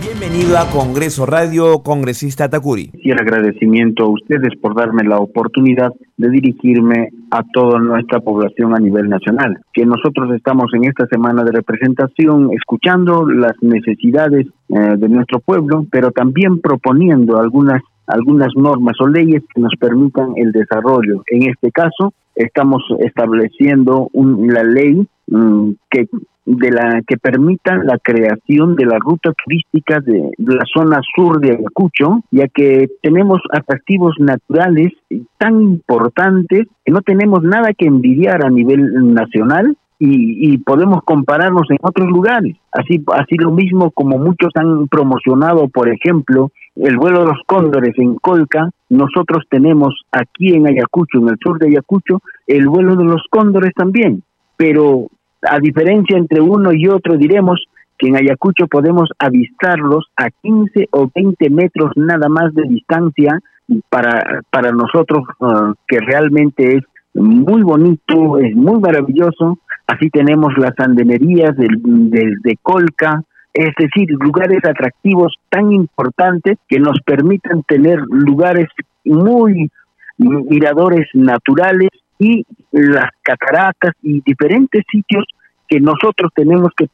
Bienvenido 0.00 0.58
a 0.58 0.70
Congreso 0.70 1.24
Radio, 1.24 1.82
congresista 1.82 2.48
Takuri. 2.50 2.90
Y 2.94 3.10
el 3.10 3.18
agradecimiento 3.18 4.04
a 4.04 4.08
ustedes 4.08 4.54
por 4.60 4.74
darme 4.74 5.04
la 5.04 5.18
oportunidad 5.18 5.92
de 6.16 6.30
dirigirme 6.30 7.10
a 7.30 7.42
toda 7.52 7.78
nuestra 7.78 8.20
población 8.20 8.74
a 8.74 8.80
nivel 8.80 9.08
nacional. 9.08 9.58
Que 9.72 9.86
nosotros 9.86 10.34
estamos 10.34 10.72
en 10.74 10.84
esta 10.84 11.06
semana 11.06 11.44
de 11.44 11.52
representación 11.52 12.50
escuchando 12.52 13.26
las 13.26 13.54
necesidades 13.62 14.46
eh, 14.68 14.96
de 14.98 15.08
nuestro 15.08 15.40
pueblo, 15.40 15.86
pero 15.90 16.10
también 16.10 16.60
proponiendo 16.60 17.38
algunas 17.38 17.80
algunas 18.06 18.50
normas 18.54 18.94
o 19.00 19.08
leyes 19.08 19.42
que 19.54 19.60
nos 19.60 19.72
permitan 19.80 20.34
el 20.36 20.52
desarrollo. 20.52 21.22
En 21.26 21.48
este 21.48 21.70
caso, 21.70 22.12
estamos 22.34 22.82
estableciendo 22.98 24.08
un, 24.12 24.52
la 24.52 24.62
ley 24.62 25.06
mm, 25.28 25.70
que 25.90 26.06
de 26.46 26.70
la 26.70 27.00
que 27.06 27.16
permita 27.16 27.76
la 27.76 27.98
creación 27.98 28.76
de 28.76 28.84
la 28.84 28.98
ruta 28.98 29.32
turística 29.44 30.00
de 30.00 30.30
la 30.38 30.64
zona 30.72 31.00
sur 31.14 31.40
de 31.40 31.52
Ayacucho, 31.52 32.20
ya 32.30 32.48
que 32.48 32.88
tenemos 33.02 33.40
atractivos 33.50 34.14
naturales 34.18 34.92
tan 35.38 35.62
importantes 35.62 36.66
que 36.84 36.92
no 36.92 37.00
tenemos 37.00 37.42
nada 37.42 37.72
que 37.76 37.86
envidiar 37.86 38.44
a 38.44 38.50
nivel 38.50 39.14
nacional 39.14 39.76
y, 39.98 40.52
y, 40.52 40.58
podemos 40.58 41.02
compararnos 41.04 41.70
en 41.70 41.78
otros 41.80 42.08
lugares. 42.08 42.56
Así, 42.72 43.02
así 43.14 43.36
lo 43.36 43.52
mismo 43.52 43.90
como 43.92 44.18
muchos 44.18 44.50
han 44.56 44.88
promocionado, 44.88 45.68
por 45.68 45.88
ejemplo, 45.88 46.50
el 46.76 46.96
vuelo 46.96 47.20
de 47.20 47.26
los 47.26 47.38
cóndores 47.46 47.94
en 47.98 48.16
Colca, 48.16 48.70
nosotros 48.90 49.44
tenemos 49.48 49.94
aquí 50.10 50.52
en 50.52 50.66
Ayacucho, 50.66 51.18
en 51.18 51.28
el 51.28 51.36
sur 51.42 51.58
de 51.58 51.68
Ayacucho, 51.68 52.20
el 52.46 52.68
vuelo 52.68 52.96
de 52.96 53.04
los 53.04 53.22
cóndores 53.30 53.72
también. 53.74 54.22
Pero 54.56 55.08
a 55.48 55.58
diferencia 55.58 56.16
entre 56.16 56.40
uno 56.40 56.72
y 56.72 56.88
otro, 56.88 57.16
diremos 57.16 57.64
que 57.98 58.08
en 58.08 58.16
Ayacucho 58.16 58.66
podemos 58.66 59.10
avistarlos 59.18 60.06
a 60.16 60.30
15 60.30 60.88
o 60.90 61.10
20 61.14 61.50
metros 61.50 61.92
nada 61.96 62.28
más 62.28 62.54
de 62.54 62.62
distancia 62.62 63.38
para, 63.88 64.42
para 64.50 64.72
nosotros, 64.72 65.24
uh, 65.40 65.72
que 65.86 65.98
realmente 66.00 66.76
es 66.76 66.84
muy 67.14 67.62
bonito, 67.62 68.38
es 68.38 68.54
muy 68.54 68.80
maravilloso. 68.80 69.58
Así 69.86 70.10
tenemos 70.10 70.56
las 70.58 70.78
andenerías 70.78 71.56
de, 71.56 71.68
de, 71.70 72.34
de 72.42 72.58
Colca, 72.62 73.22
es 73.52 73.70
decir, 73.78 74.08
lugares 74.10 74.64
atractivos 74.64 75.36
tan 75.48 75.72
importantes 75.72 76.58
que 76.68 76.80
nos 76.80 76.98
permitan 77.04 77.62
tener 77.62 78.00
lugares 78.08 78.66
muy 79.04 79.70
miradores 80.16 81.06
naturales 81.14 81.90
y 82.18 82.44
las 82.74 83.10
cataratas 83.22 83.92
y 84.02 84.20
diferentes 84.26 84.82
sitios 84.90 85.24
que 85.68 85.78
nosotros 85.78 86.32
tenemos 86.34 86.70
que, 86.76 86.88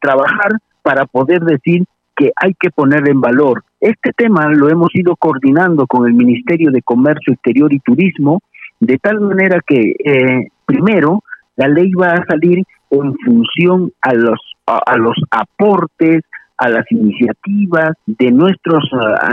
trabajar 0.00 0.52
para 0.82 1.04
poder 1.04 1.40
decir 1.40 1.84
que 2.16 2.32
hay 2.34 2.54
que 2.58 2.70
poner 2.70 3.08
en 3.08 3.20
valor. 3.20 3.62
Este 3.80 4.12
tema 4.16 4.48
lo 4.48 4.70
hemos 4.70 4.88
ido 4.94 5.14
coordinando 5.16 5.86
con 5.86 6.06
el 6.06 6.14
Ministerio 6.14 6.70
de 6.70 6.82
Comercio 6.82 7.34
Exterior 7.34 7.72
y 7.72 7.80
Turismo, 7.80 8.40
de 8.80 8.98
tal 8.98 9.20
manera 9.20 9.60
que, 9.66 9.94
eh, 10.04 10.48
primero, 10.64 11.22
la 11.56 11.68
ley 11.68 11.92
va 11.92 12.12
a 12.12 12.24
salir 12.26 12.64
en 12.90 13.14
función 13.24 13.92
a 14.00 14.14
los, 14.14 14.40
a, 14.66 14.96
los 14.96 15.16
aportes, 15.30 16.22
a 16.56 16.68
las 16.68 16.90
iniciativas 16.90 17.92
de 18.06 18.30
nuestros 18.30 18.84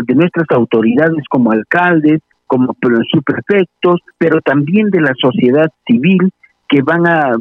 de 0.05 0.15
nuestras 0.15 0.45
autoridades 0.51 1.23
como 1.29 1.51
alcaldes, 1.51 2.21
como 2.49 2.75
subprefectos, 3.11 4.01
pero 4.17 4.41
también 4.41 4.89
de 4.89 5.01
la 5.01 5.13
sociedad 5.21 5.71
civil 5.87 6.31
que 6.67 6.81
van 6.81 7.05
a 7.07 7.35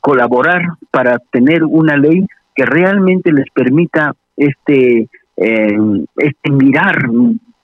colaborar 0.00 0.62
para 0.90 1.18
tener 1.32 1.64
una 1.64 1.96
ley 1.96 2.26
que 2.54 2.66
realmente 2.66 3.32
les 3.32 3.46
permita 3.54 4.12
este, 4.36 5.08
eh, 5.36 5.78
este 6.16 6.50
mirar 6.50 7.08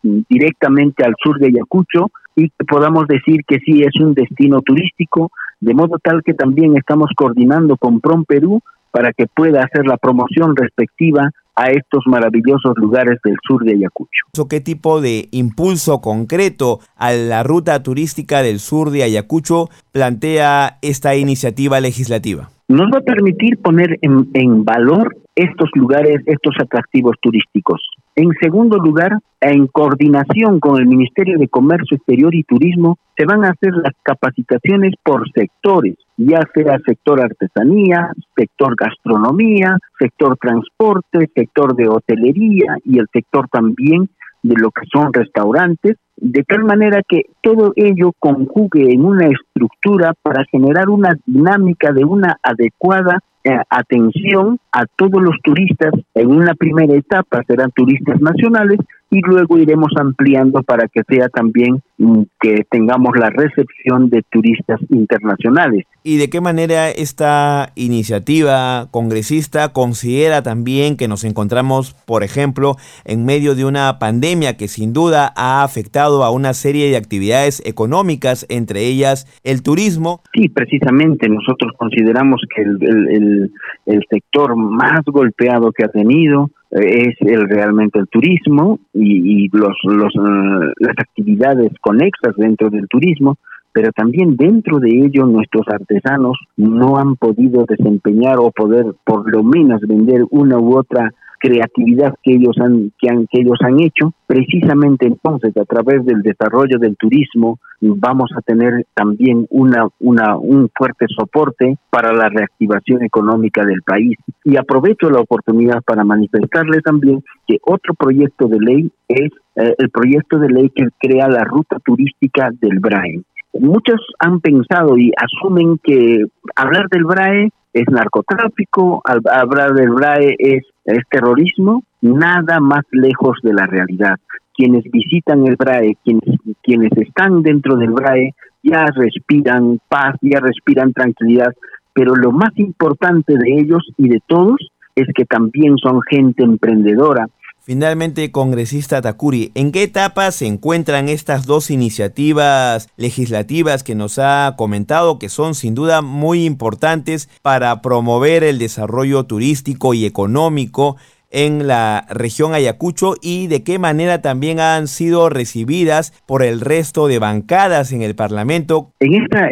directamente 0.03 1.05
al 1.05 1.15
sur 1.23 1.39
de 1.39 1.49
Ayacucho 1.49 2.11
y 2.35 2.49
que 2.49 2.65
podamos 2.67 3.07
decir 3.09 3.43
que 3.47 3.59
sí 3.59 3.83
es 3.83 4.01
un 4.01 4.15
destino 4.15 4.63
turístico, 4.63 5.31
de 5.61 5.75
modo 5.75 5.99
tal 6.03 6.23
que 6.23 6.33
también 6.33 6.77
estamos 6.77 7.11
coordinando 7.15 7.77
con 7.77 8.01
PROM 8.01 8.25
Perú 8.25 8.63
para 8.97 9.13
que 9.13 9.27
pueda 9.27 9.61
hacer 9.61 9.87
la 9.87 9.99
promoción 9.99 10.57
respectiva 10.57 11.31
a 11.55 11.67
estos 11.67 12.05
maravillosos 12.07 12.73
lugares 12.77 13.19
del 13.23 13.37
sur 13.47 13.63
de 13.63 13.73
Ayacucho. 13.75 14.49
¿Qué 14.49 14.63
tipo 14.63 15.03
de 15.03 15.29
impulso 15.33 16.01
concreto 16.01 16.81
a 16.97 17.13
la 17.13 17.43
ruta 17.43 17.83
turística 17.83 18.41
del 18.41 18.59
sur 18.59 18.89
de 18.89 19.03
Ayacucho 19.03 19.69
plantea 19.93 20.79
esta 20.81 21.15
iniciativa 21.15 21.79
legislativa? 21.79 22.49
Nos 22.69 22.87
va 22.87 23.01
a 23.01 23.03
permitir 23.03 23.59
poner 23.59 23.99
en, 24.01 24.31
en 24.33 24.65
valor 24.65 25.15
estos 25.35 25.69
lugares, 25.75 26.23
estos 26.25 26.55
atractivos 26.59 27.17
turísticos. 27.21 27.83
En 28.15 28.31
segundo 28.41 28.79
lugar, 28.79 29.13
en 29.43 29.67
coordinación 29.67 30.59
con 30.59 30.81
el 30.81 30.87
Ministerio 30.87 31.39
de 31.39 31.49
Comercio 31.49 31.99
Exterior 31.99 32.35
y 32.35 32.45
Turismo, 32.45 32.97
se 33.15 33.27
van 33.27 33.45
a 33.45 33.51
hacer 33.51 33.75
las 33.75 33.93
capacitaciones 34.03 34.95
por 35.05 35.31
sectores, 35.33 35.97
ya 36.17 36.41
sea 36.55 36.79
sector 36.85 37.21
artesanía, 37.21 38.11
sector 38.35 38.75
gastronomía, 38.77 39.77
sector 39.99 40.37
transporte, 40.39 41.31
sector 41.35 41.77
de 41.77 41.89
hotelería 41.89 42.77
y 42.85 42.99
el 42.99 43.07
sector 43.13 43.49
también 43.49 44.09
de 44.43 44.55
lo 44.57 44.71
que 44.71 44.87
son 44.93 45.13
restaurantes, 45.13 45.97
de 46.17 46.43
tal 46.45 46.65
manera 46.65 47.03
que 47.07 47.23
todo 47.43 47.73
ello 47.77 48.13
conjugue 48.19 48.93
en 48.93 49.05
una 49.05 49.29
estructura 49.29 50.15
para 50.23 50.45
generar 50.51 50.89
una 50.89 51.17
dinámica 51.27 51.93
de 51.93 52.05
una 52.05 52.37
adecuada 52.43 53.21
eh, 53.45 53.51
atención 53.71 54.59
a 54.73 54.87
todos 54.97 55.23
los 55.23 55.37
turistas. 55.43 55.93
En 56.15 56.31
una 56.31 56.55
primera 56.55 56.95
etapa 56.95 57.43
serán 57.47 57.71
turistas 57.71 58.21
nacionales 58.21 58.81
y 59.11 59.21
luego 59.21 59.59
iremos 59.59 59.93
ampliando 59.97 60.63
para 60.63 60.89
que 60.89 61.03
sea 61.09 61.29
también 61.29 61.81
mm, 61.99 62.23
que 62.41 62.65
tengamos 62.71 63.17
la 63.17 63.31
recepción 63.31 64.11
de 64.11 64.23
turistas 64.31 64.81
internacionales. 64.91 65.85
¿Y 66.03 66.17
de 66.17 66.29
qué 66.29 66.41
manera 66.41 66.91
esta 66.91 67.71
iniciativa 67.77 68.89
congresista 68.91 69.73
considera 69.73 70.43
también 70.43 70.97
que 70.97 71.09
nos 71.09 71.25
encontramos, 71.25 71.95
por 72.05 72.25
ejemplo, 72.25 72.77
en 73.05 73.25
medio 73.25 73.55
de 73.55 73.65
una 73.65 73.99
pandemia 73.99 74.57
que 74.57 74.69
sin 74.69 74.93
duda 74.93 75.33
ha 75.37 75.63
afectado 75.63 76.06
a 76.07 76.31
una 76.31 76.55
serie 76.55 76.91
de 76.91 76.97
actividades 76.97 77.63
económicas, 77.67 78.47
entre 78.49 78.87
ellas 78.87 79.27
el 79.45 79.63
turismo? 79.63 80.23
Sí, 80.35 80.49
precisamente 80.49 81.29
nosotros 81.29 81.73
consideramos 81.77 82.41
que 82.55 82.63
el, 82.63 83.51
el, 83.87 84.05
sector 84.11 84.57
más 84.57 85.01
golpeado 85.07 85.73
que 85.73 85.85
ha 85.85 85.89
tenido 85.89 86.51
es 86.71 87.15
el 87.21 87.49
realmente 87.49 87.99
el 87.99 88.09
turismo 88.09 88.79
y, 88.93 89.49
los, 89.57 89.77
los, 89.85 90.15
eh, 90.15 90.73
las 90.79 90.95
actividades 90.99 91.73
conexas 91.81 92.35
dentro 92.37 92.71
del 92.71 92.89
turismo, 92.89 93.37
pero 93.77 93.93
también 93.93 94.37
dentro 94.37 94.79
de 94.79 94.89
ello 94.89 95.27
nuestros 95.27 95.67
artesanos 95.69 96.39
no 96.57 96.97
han 96.97 97.15
podido 97.17 97.67
desempeñar 97.69 98.39
o 98.39 98.51
poder 98.51 98.87
por 99.05 99.31
lo 99.31 99.43
menos 99.43 99.83
vender 99.83 100.23
una 100.31 100.59
u 100.59 100.79
otra 100.79 101.13
creatividad 101.39 102.15
que 102.23 102.37
ellos 102.37 102.57
han 102.59 102.91
que, 102.99 103.11
han 103.11 103.27
que 103.27 103.43
ellos 103.43 103.59
han 103.61 103.79
hecho. 103.81 104.15
Precisamente 104.27 105.07
entonces 105.07 105.55
a 105.59 105.67
través 105.67 106.07
del 106.07 106.23
desarrollo 106.23 106.79
del 106.79 106.97
turismo 106.97 107.59
vamos 107.83 108.31
a 108.35 108.41
tener 108.41 108.87
también 108.95 109.47
una 109.51 109.89
una 110.01 110.39
un 110.39 110.71
fuerte 110.75 111.05
soporte 111.15 111.77
para 111.91 112.15
la 112.15 112.31
reactivación 112.31 113.05
económica 113.05 113.63
del 113.67 113.83
país. 113.83 114.17
Y 114.43 114.57
aprovecho 114.57 115.11
la 115.11 115.21
oportunidad 115.21 115.83
para 115.83 116.03
manifestarle 116.03 116.81
también 116.81 117.23
que 117.47 117.59
otro 117.61 117.93
proyecto 117.93 118.49
de 118.49 118.59
ley 118.59 118.91
es 119.07 119.33
eh, 119.57 119.75
el 119.77 119.91
proyecto 119.91 120.39
de 120.39 120.49
ley 120.49 120.71
que 120.71 120.89
crea 120.99 121.29
la 121.29 121.45
ruta 121.45 121.77
turística 121.85 122.51
del 122.59 122.81
BRAE 122.81 123.23
muchos 123.61 124.01
han 124.19 124.41
pensado 124.41 124.97
y 124.99 125.13
asumen 125.17 125.79
que 125.83 126.25
hablar 126.55 126.89
del 126.89 127.05
BRAE 127.05 127.51
es 127.73 127.85
narcotráfico, 127.91 129.03
hablar 129.05 129.75
del 129.75 129.91
BRAE 129.91 130.35
es, 130.39 130.63
terrorismo, 131.11 131.83
nada 132.01 132.61
más 132.61 132.83
lejos 132.91 133.39
de 133.43 133.53
la 133.53 133.67
realidad. 133.67 134.17
Quienes 134.55 134.85
visitan 134.85 135.47
el 135.47 135.57
BRAE, 135.57 135.97
quienes, 136.03 136.41
quienes 136.63 136.93
están 136.97 137.43
dentro 137.43 137.77
del 137.77 137.91
BRAE, 137.91 138.35
ya 138.63 138.87
respiran 138.95 139.79
paz, 139.89 140.17
ya 140.23 140.41
respiran 140.41 140.93
tranquilidad, 140.93 141.53
pero 141.93 142.15
lo 142.15 142.33
más 142.33 142.51
importante 142.57 143.35
de 143.37 143.59
ellos 143.59 143.83
y 143.97 144.09
de 144.09 144.21
todos 144.27 144.57
es 144.95 145.07
que 145.15 145.27
también 145.27 145.77
son 145.77 146.01
gente 146.03 146.43
emprendedora, 146.43 147.29
Finalmente, 147.67 148.31
congresista 148.31 149.03
Takuri, 149.03 149.51
¿en 149.57 149.73
qué 149.73 149.83
etapa 149.83 150.31
se 150.31 150.47
encuentran 150.47 151.09
estas 151.09 151.47
dos 151.47 151.73
iniciativas 151.73 152.89
legislativas 152.97 153.83
que 153.83 153.97
nos 153.97 154.21
ha 154.21 154.55
comentado 154.57 155.19
que 155.19 155.29
son 155.29 155.57
sin 155.57 155.75
duda 155.75 156.01
muy 156.01 156.45
importantes 156.45 157.29
para 157.43 157.83
promover 157.83 158.45
el 158.45 158.61
desarrollo 158.61 159.25
turístico 159.25 159.95
y 159.95 160.07
económico 160.07 160.95
en 161.33 161.67
la 161.67 162.07
región 162.09 162.55
Ayacucho 162.55 163.15
y 163.21 163.49
de 163.49 163.65
qué 163.65 163.81
manera 163.81 164.23
también 164.23 164.61
han 164.61 164.87
sido 164.87 165.29
recibidas 165.29 166.13
por 166.25 166.45
el 166.45 166.61
resto 166.61 167.09
de 167.09 167.19
bancadas 167.19 167.91
en 167.91 168.03
el 168.03 168.15
Parlamento? 168.15 168.93
En 169.01 169.15
esta, 169.15 169.49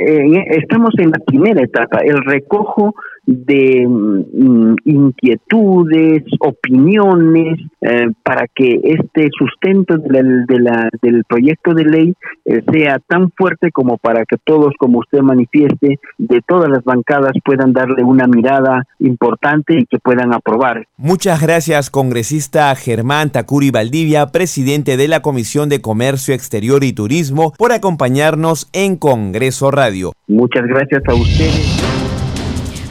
estamos 0.57 0.95
en 0.99 1.11
la 1.11 1.19
primera 1.27 1.65
etapa, 1.65 1.99
el 2.05 2.25
recojo 2.25 2.95
de 3.27 3.87
mm, 3.89 4.77
inquietudes, 4.85 6.25
opiniones, 6.41 7.59
eh, 7.81 8.09
para 8.23 8.47
que 8.55 8.81
este 8.85 9.29
sustento 9.37 9.97
del, 9.99 10.47
de 10.47 10.61
la, 10.61 10.89
del 11.03 11.25
proyecto 11.25 11.75
de 11.75 11.85
ley 11.85 12.15
eh, 12.45 12.63
sea 12.73 12.99
tan 13.07 13.31
fuerte 13.31 13.71
como 13.71 13.97
para 13.99 14.25
que 14.25 14.37
todos, 14.45 14.75
como 14.79 14.99
usted 14.99 15.21
manifieste, 15.21 15.99
de 16.19 16.41
todas 16.47 16.71
las 16.71 16.85
bancadas 16.85 17.33
puedan 17.45 17.73
darle 17.73 18.03
una 18.05 18.27
mirada 18.27 18.85
importante 18.99 19.79
y 19.79 19.87
que 19.87 19.99
puedan 19.99 20.33
aprobar. 20.35 20.87
Muchas 20.97 21.41
gracias, 21.41 21.91
congresista 21.91 22.75
Germán 22.75 23.31
Takuri 23.31 23.71
Valdivia, 23.71 24.27
presidente 24.27 24.97
de 24.97 25.09
la 25.09 25.23
Comisión 25.23 25.69
de 25.69 25.81
Comercio 25.81 26.35
Exterior 26.35 26.85
y 26.85 26.93
Turismo, 26.93 27.53
por 27.59 27.73
acompañarnos 27.73 28.69
en 28.73 28.97
Congreso 28.97 29.71
Radio. 29.71 30.13
Muchas 30.29 30.65
gracias 30.67 31.03
a 31.09 31.15
ustedes. 31.15 31.94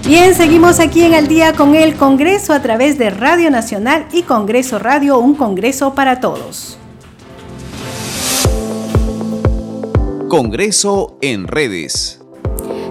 Bien, 0.05 0.35
seguimos 0.35 0.81
aquí 0.81 1.05
en 1.05 1.13
el 1.13 1.29
día 1.29 1.53
con 1.53 1.75
el 1.75 1.95
Congreso 1.95 2.51
a 2.51 2.61
través 2.61 2.97
de 2.97 3.09
Radio 3.09 3.49
Nacional 3.49 4.05
y 4.11 4.23
Congreso 4.23 4.77
Radio, 4.77 5.17
un 5.19 5.33
Congreso 5.33 5.95
para 5.95 6.19
todos. 6.19 6.77
Congreso 10.27 11.17
en 11.21 11.47
redes. 11.47 12.19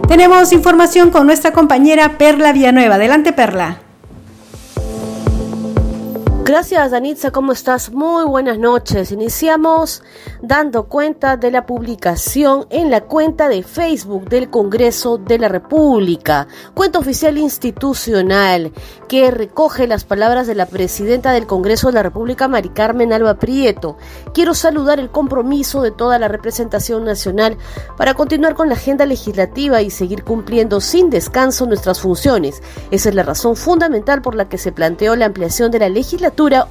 Tenemos 0.08 0.54
información 0.54 1.10
con 1.10 1.26
nuestra 1.26 1.52
compañera 1.52 2.16
Perla 2.16 2.50
Villanueva. 2.52 2.94
Adelante, 2.94 3.34
Perla. 3.34 3.82
Gracias, 6.45 6.90
Danitza. 6.90 7.30
¿Cómo 7.30 7.53
estás? 7.53 7.93
Muy 7.93 8.24
buenas 8.24 8.59
noches. 8.59 9.12
Iniciamos 9.12 10.03
dando 10.43 10.88
cuenta 10.88 11.36
de 11.36 11.53
la 11.53 11.66
publicación 11.66 12.66
en 12.70 12.90
la 12.90 13.03
cuenta 13.03 13.49
de 13.49 13.62
Facebook 13.62 14.28
del 14.28 14.51
Congreso 14.51 15.18
de 15.18 15.38
la 15.38 15.47
República, 15.47 16.49
cuenta 16.74 16.99
oficial 16.99 17.38
institucional 17.38 18.72
que 19.09 19.30
recoge 19.30 19.86
las 19.86 20.03
palabras 20.03 20.49
de 20.49 20.57
la 20.57 20.66
presidenta 20.66 21.30
del 21.30 21.47
Congreso 21.47 21.86
de 21.86 21.93
la 21.93 22.03
República, 22.03 22.49
Mari 22.49 22.70
Carmen 22.70 23.12
Alba 23.12 23.34
Prieto. 23.34 23.97
Quiero 24.34 24.55
saludar 24.55 24.99
el 24.99 25.11
compromiso 25.12 25.80
de 25.80 25.93
toda 25.93 26.18
la 26.18 26.26
representación 26.26 27.05
nacional 27.05 27.57
para 27.97 28.14
continuar 28.14 28.57
con 28.57 28.68
la 28.68 28.74
agenda 28.74 29.07
legislativa 29.07 29.80
y 29.80 29.90
seguir 29.90 30.24
cumpliendo 30.24 30.80
sin 30.80 31.09
descanso 31.09 31.66
nuestras 31.66 32.01
funciones. 32.01 32.62
Esa 32.90 33.11
es 33.11 33.14
la 33.14 33.22
razón 33.22 33.55
fundamental 33.55 34.22
por 34.22 34.34
la 34.34 34.49
que 34.49 34.59
se 34.59 34.72
planteó 34.72 35.14
la 35.14 35.26
ampliación 35.26 35.70
de 35.70 35.78
la 35.78 35.88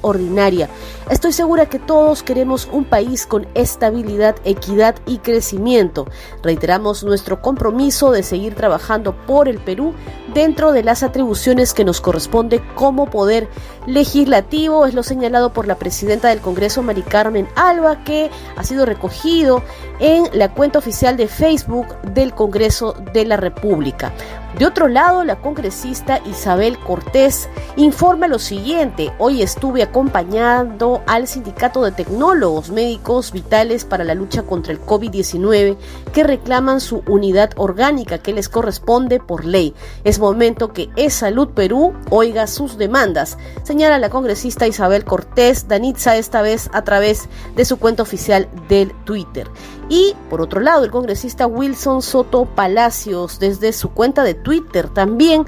ordinaria. 0.00 0.68
Estoy 1.10 1.32
segura 1.32 1.66
que 1.66 1.78
todos 1.78 2.22
queremos 2.22 2.68
un 2.70 2.84
país 2.84 3.26
con 3.26 3.46
estabilidad, 3.54 4.36
equidad 4.44 4.96
y 5.06 5.18
crecimiento. 5.18 6.06
Reiteramos 6.42 7.04
nuestro 7.04 7.42
compromiso 7.42 8.12
de 8.12 8.22
seguir 8.22 8.54
trabajando 8.54 9.14
por 9.26 9.48
el 9.48 9.58
Perú 9.58 9.94
dentro 10.32 10.72
de 10.72 10.82
las 10.82 11.02
atribuciones 11.02 11.74
que 11.74 11.84
nos 11.84 12.00
corresponde 12.00 12.62
como 12.74 13.10
poder 13.10 13.48
legislativo. 13.86 14.86
Es 14.86 14.94
lo 14.94 15.02
señalado 15.02 15.52
por 15.52 15.66
la 15.66 15.76
presidenta 15.76 16.28
del 16.28 16.40
Congreso, 16.40 16.82
Mari 16.82 17.02
Carmen 17.02 17.48
Alba, 17.56 18.04
que 18.04 18.30
ha 18.56 18.64
sido 18.64 18.86
recogido 18.86 19.62
en 20.00 20.24
la 20.32 20.52
cuenta 20.52 20.78
oficial 20.78 21.16
de 21.16 21.28
Facebook 21.28 22.00
del 22.02 22.34
Congreso 22.34 22.94
de 23.12 23.24
la 23.24 23.36
República. 23.36 24.12
De 24.58 24.66
otro 24.66 24.86
lado, 24.86 25.24
la 25.24 25.40
congresista 25.40 26.20
Isabel 26.26 26.78
Cortés 26.78 27.48
informa 27.76 28.28
lo 28.28 28.38
siguiente. 28.38 29.10
Hoy 29.18 29.40
estuve 29.40 29.82
acompañando 29.82 31.02
al 31.06 31.26
Sindicato 31.26 31.82
de 31.82 31.92
Tecnólogos 31.92 32.70
Médicos 32.70 33.32
Vitales 33.32 33.86
para 33.86 34.04
la 34.04 34.14
lucha 34.14 34.42
contra 34.42 34.72
el 34.74 34.80
COVID-19 34.80 35.78
que 36.12 36.22
reclaman 36.22 36.80
su 36.80 37.02
unidad 37.08 37.52
orgánica 37.56 38.18
que 38.18 38.34
les 38.34 38.50
corresponde 38.50 39.20
por 39.20 39.46
ley. 39.46 39.74
Es 40.04 40.18
momento 40.18 40.74
que 40.74 40.90
Es 40.96 41.14
Salud 41.14 41.48
Perú 41.48 41.94
oiga 42.10 42.46
sus 42.46 42.76
demandas, 42.76 43.38
señala 43.62 43.98
la 43.98 44.10
congresista 44.10 44.66
Isabel 44.66 45.04
Cortés 45.04 45.66
Danitza 45.66 46.16
esta 46.16 46.42
vez 46.42 46.68
a 46.74 46.82
través 46.82 47.28
de 47.56 47.64
su 47.64 47.78
cuenta 47.78 48.02
oficial 48.02 48.48
del 48.68 48.92
Twitter. 49.04 49.48
Y 49.88 50.14
por 50.30 50.40
otro 50.40 50.60
lado, 50.60 50.84
el 50.84 50.90
congresista 50.90 51.46
Wilson 51.46 52.02
Soto 52.02 52.46
Palacios 52.46 53.38
desde 53.38 53.72
su 53.72 53.90
cuenta 53.90 54.22
de 54.22 54.41
Twitter 54.42 54.88
también 54.88 55.44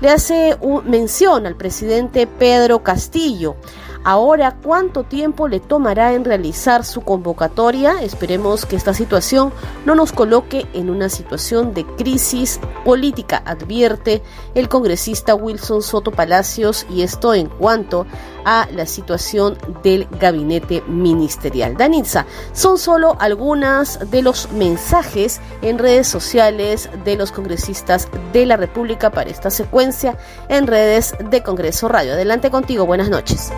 le 0.00 0.10
hace 0.10 0.56
mención 0.84 1.46
al 1.46 1.56
presidente 1.56 2.26
Pedro 2.26 2.82
Castillo. 2.82 3.56
Ahora, 4.04 4.56
¿cuánto 4.62 5.02
tiempo 5.02 5.48
le 5.48 5.58
tomará 5.58 6.14
en 6.14 6.24
realizar 6.24 6.84
su 6.84 7.00
convocatoria? 7.00 8.00
Esperemos 8.00 8.64
que 8.64 8.76
esta 8.76 8.94
situación 8.94 9.52
no 9.84 9.96
nos 9.96 10.12
coloque 10.12 10.66
en 10.72 10.88
una 10.88 11.08
situación 11.08 11.74
de 11.74 11.84
crisis 11.84 12.60
política, 12.84 13.42
advierte 13.44 14.22
el 14.54 14.68
congresista 14.68 15.34
Wilson 15.34 15.82
Soto 15.82 16.12
Palacios, 16.12 16.86
y 16.88 17.02
esto 17.02 17.34
en 17.34 17.48
cuanto 17.48 18.06
a 18.48 18.66
la 18.72 18.86
situación 18.86 19.58
del 19.82 20.08
gabinete 20.18 20.82
ministerial. 20.88 21.76
Danitza, 21.76 22.24
son 22.52 22.78
solo 22.78 23.14
algunas 23.20 24.10
de 24.10 24.22
los 24.22 24.50
mensajes 24.52 25.42
en 25.60 25.78
redes 25.78 26.08
sociales 26.08 26.88
de 27.04 27.16
los 27.16 27.30
congresistas 27.30 28.08
de 28.32 28.46
la 28.46 28.56
República 28.56 29.10
para 29.10 29.28
esta 29.28 29.50
secuencia 29.50 30.16
en 30.48 30.66
redes 30.66 31.14
de 31.28 31.42
Congreso 31.42 31.88
Radio. 31.88 32.14
Adelante 32.14 32.50
contigo, 32.50 32.86
buenas 32.86 33.10
noches. 33.10 33.52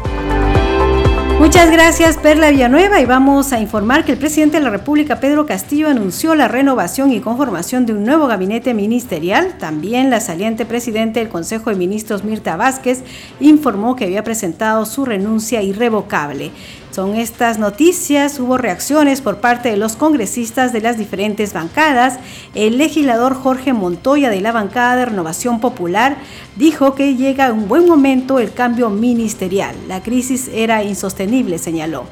Muchas 1.41 1.71
gracias, 1.71 2.19
Perla 2.19 2.51
Villanueva. 2.51 3.01
Y 3.01 3.07
vamos 3.07 3.55
a 3.55 3.61
informar 3.61 4.05
que 4.05 4.13
el 4.13 4.19
presidente 4.19 4.59
de 4.59 4.63
la 4.63 4.69
República, 4.69 5.21
Pedro 5.21 5.47
Castillo, 5.47 5.89
anunció 5.89 6.35
la 6.35 6.49
renovación 6.49 7.11
y 7.13 7.21
conformación 7.21 7.87
de 7.87 7.95
un 7.95 8.05
nuevo 8.05 8.27
gabinete 8.27 8.75
ministerial. 8.75 9.57
También 9.59 10.11
la 10.11 10.21
saliente 10.21 10.67
presidente 10.67 11.19
del 11.19 11.31
Consejo 11.31 11.71
de 11.71 11.77
Ministros, 11.77 12.25
Mirta 12.25 12.57
Vázquez, 12.57 13.05
informó 13.41 13.97
que 13.97 14.05
había 14.05 14.23
presentado 14.23 14.85
su 14.85 15.07
renuncia 15.07 15.63
irrevocable. 15.63 16.51
Son 16.91 17.15
estas 17.15 17.61
noticias, 17.61 18.41
hubo 18.41 18.59
reacciones 18.59 19.21
por 19.21 19.41
parte 19.41 19.69
de 19.69 19.77
los 19.77 19.95
congresistas 19.95 20.73
de 20.73 20.81
las 20.81 20.99
diferentes 20.99 21.55
bancadas. 21.55 22.19
El 22.57 22.79
legislador 22.79 23.35
Jorge 23.35 23.73
Montoya 23.73 24.29
de 24.29 24.41
la 24.41 24.51
bancada 24.51 24.97
de 24.97 25.05
Renovación 25.07 25.61
Popular 25.61 26.17
dijo 26.57 26.97
que 26.97 27.15
llega 27.15 27.53
un 27.53 27.69
buen 27.69 27.87
momento 27.87 28.41
el 28.41 28.53
cambio 28.53 28.91
ministerial. 28.91 29.77
La 29.87 30.03
crisis 30.03 30.51
era 30.53 30.83
insostenible, 30.83 31.59
señaló. 31.59 32.07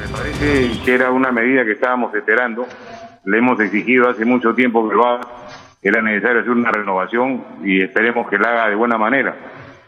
Me 0.00 0.08
parece 0.08 0.82
que 0.82 0.94
era 0.94 1.10
una 1.10 1.30
medida 1.30 1.62
que 1.66 1.72
estábamos 1.72 2.14
esperando. 2.14 2.66
Le 3.26 3.36
hemos 3.36 3.60
exigido 3.60 4.08
hace 4.08 4.24
mucho 4.24 4.54
tiempo 4.54 4.88
que 4.88 4.94
lo 4.94 5.06
haga. 5.06 5.28
Era 5.82 6.00
necesario 6.00 6.40
hacer 6.40 6.52
una 6.52 6.72
renovación 6.72 7.44
y 7.62 7.82
esperemos 7.82 8.30
que 8.30 8.38
la 8.38 8.48
haga 8.48 8.70
de 8.70 8.76
buena 8.76 8.96
manera 8.96 9.36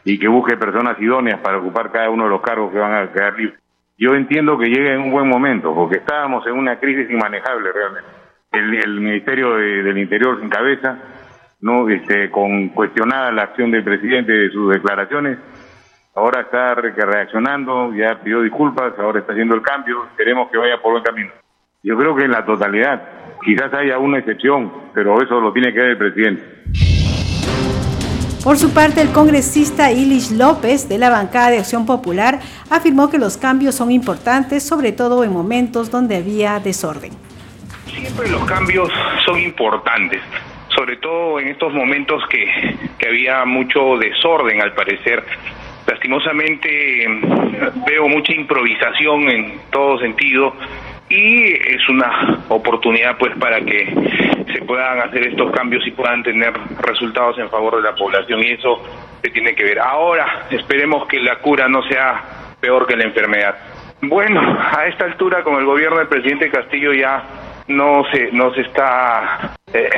y 0.04 0.18
que 0.18 0.28
busque 0.28 0.58
personas 0.58 1.00
idóneas 1.00 1.40
para 1.40 1.56
ocupar 1.56 1.90
cada 1.90 2.10
uno 2.10 2.24
de 2.24 2.30
los 2.30 2.42
cargos 2.42 2.70
que 2.70 2.78
van 2.78 2.92
a 2.92 3.10
quedar 3.10 3.34
libres 3.38 3.65
yo 3.98 4.14
entiendo 4.14 4.58
que 4.58 4.66
llegue 4.66 4.92
en 4.92 5.00
un 5.00 5.10
buen 5.10 5.28
momento, 5.28 5.74
porque 5.74 5.98
estábamos 5.98 6.46
en 6.46 6.52
una 6.52 6.78
crisis 6.78 7.10
inmanejable 7.10 7.72
realmente. 7.72 8.08
El, 8.52 9.00
Ministerio 9.00 9.54
del 9.54 9.98
Interior 9.98 10.38
sin 10.40 10.48
cabeza, 10.48 10.98
no 11.60 11.88
este, 11.88 12.30
con 12.30 12.68
cuestionada 12.70 13.32
la 13.32 13.42
acción 13.42 13.70
del 13.70 13.84
presidente 13.84 14.32
de 14.32 14.50
sus 14.50 14.72
declaraciones, 14.72 15.38
ahora 16.14 16.42
está 16.42 16.74
reaccionando, 16.74 17.92
ya 17.94 18.20
pidió 18.22 18.42
disculpas, 18.42 18.98
ahora 18.98 19.20
está 19.20 19.32
haciendo 19.32 19.54
el 19.54 19.62
cambio, 19.62 20.06
queremos 20.16 20.50
que 20.50 20.58
vaya 20.58 20.80
por 20.80 20.92
buen 20.92 21.04
camino. 21.04 21.32
Yo 21.82 21.96
creo 21.96 22.16
que 22.16 22.24
en 22.24 22.32
la 22.32 22.44
totalidad, 22.44 23.02
quizás 23.44 23.72
haya 23.74 23.98
una 23.98 24.18
excepción, 24.18 24.72
pero 24.94 25.22
eso 25.22 25.40
lo 25.40 25.52
tiene 25.52 25.72
que 25.72 25.80
ver 25.80 25.90
el 25.90 25.98
presidente. 25.98 26.95
Por 28.46 28.58
su 28.58 28.72
parte, 28.72 29.00
el 29.00 29.10
congresista 29.10 29.90
Ilich 29.90 30.30
López 30.30 30.88
de 30.88 30.98
la 30.98 31.10
bancada 31.10 31.50
de 31.50 31.58
Acción 31.58 31.84
Popular 31.84 32.38
afirmó 32.70 33.10
que 33.10 33.18
los 33.18 33.36
cambios 33.36 33.74
son 33.74 33.90
importantes, 33.90 34.62
sobre 34.62 34.92
todo 34.92 35.24
en 35.24 35.32
momentos 35.32 35.90
donde 35.90 36.14
había 36.14 36.60
desorden. 36.60 37.10
Siempre 37.86 38.30
los 38.30 38.44
cambios 38.44 38.88
son 39.24 39.40
importantes, 39.40 40.20
sobre 40.68 40.96
todo 40.98 41.40
en 41.40 41.48
estos 41.48 41.72
momentos 41.74 42.22
que, 42.30 42.46
que 42.96 43.08
había 43.08 43.44
mucho 43.44 43.98
desorden 43.98 44.62
al 44.62 44.74
parecer. 44.74 45.24
Lastimosamente 45.88 47.04
veo 47.84 48.06
mucha 48.06 48.32
improvisación 48.32 49.28
en 49.28 49.60
todo 49.72 49.98
sentido 49.98 50.54
y 51.08 51.52
es 51.52 51.88
una 51.88 52.44
oportunidad 52.48 53.16
pues 53.18 53.32
para 53.38 53.60
que 53.60 53.86
se 54.52 54.62
puedan 54.62 55.00
hacer 55.00 55.28
estos 55.28 55.52
cambios 55.52 55.86
y 55.86 55.92
puedan 55.92 56.22
tener 56.22 56.52
resultados 56.80 57.38
en 57.38 57.48
favor 57.50 57.76
de 57.76 57.82
la 57.82 57.94
población 57.94 58.40
y 58.42 58.52
eso 58.52 58.82
se 59.22 59.30
tiene 59.30 59.54
que 59.54 59.64
ver. 59.64 59.78
Ahora 59.78 60.46
esperemos 60.50 61.06
que 61.06 61.20
la 61.20 61.36
cura 61.36 61.68
no 61.68 61.82
sea 61.84 62.22
peor 62.60 62.86
que 62.86 62.96
la 62.96 63.04
enfermedad. 63.04 63.54
Bueno, 64.02 64.40
a 64.40 64.86
esta 64.86 65.04
altura 65.04 65.42
con 65.42 65.56
el 65.56 65.64
gobierno 65.64 65.98
del 65.98 66.08
presidente 66.08 66.50
Castillo 66.50 66.92
ya 66.92 67.22
no 67.68 68.04
se, 68.12 68.30
no 68.32 68.52
se 68.52 68.62
está 68.62 69.56
eh, 69.72 69.90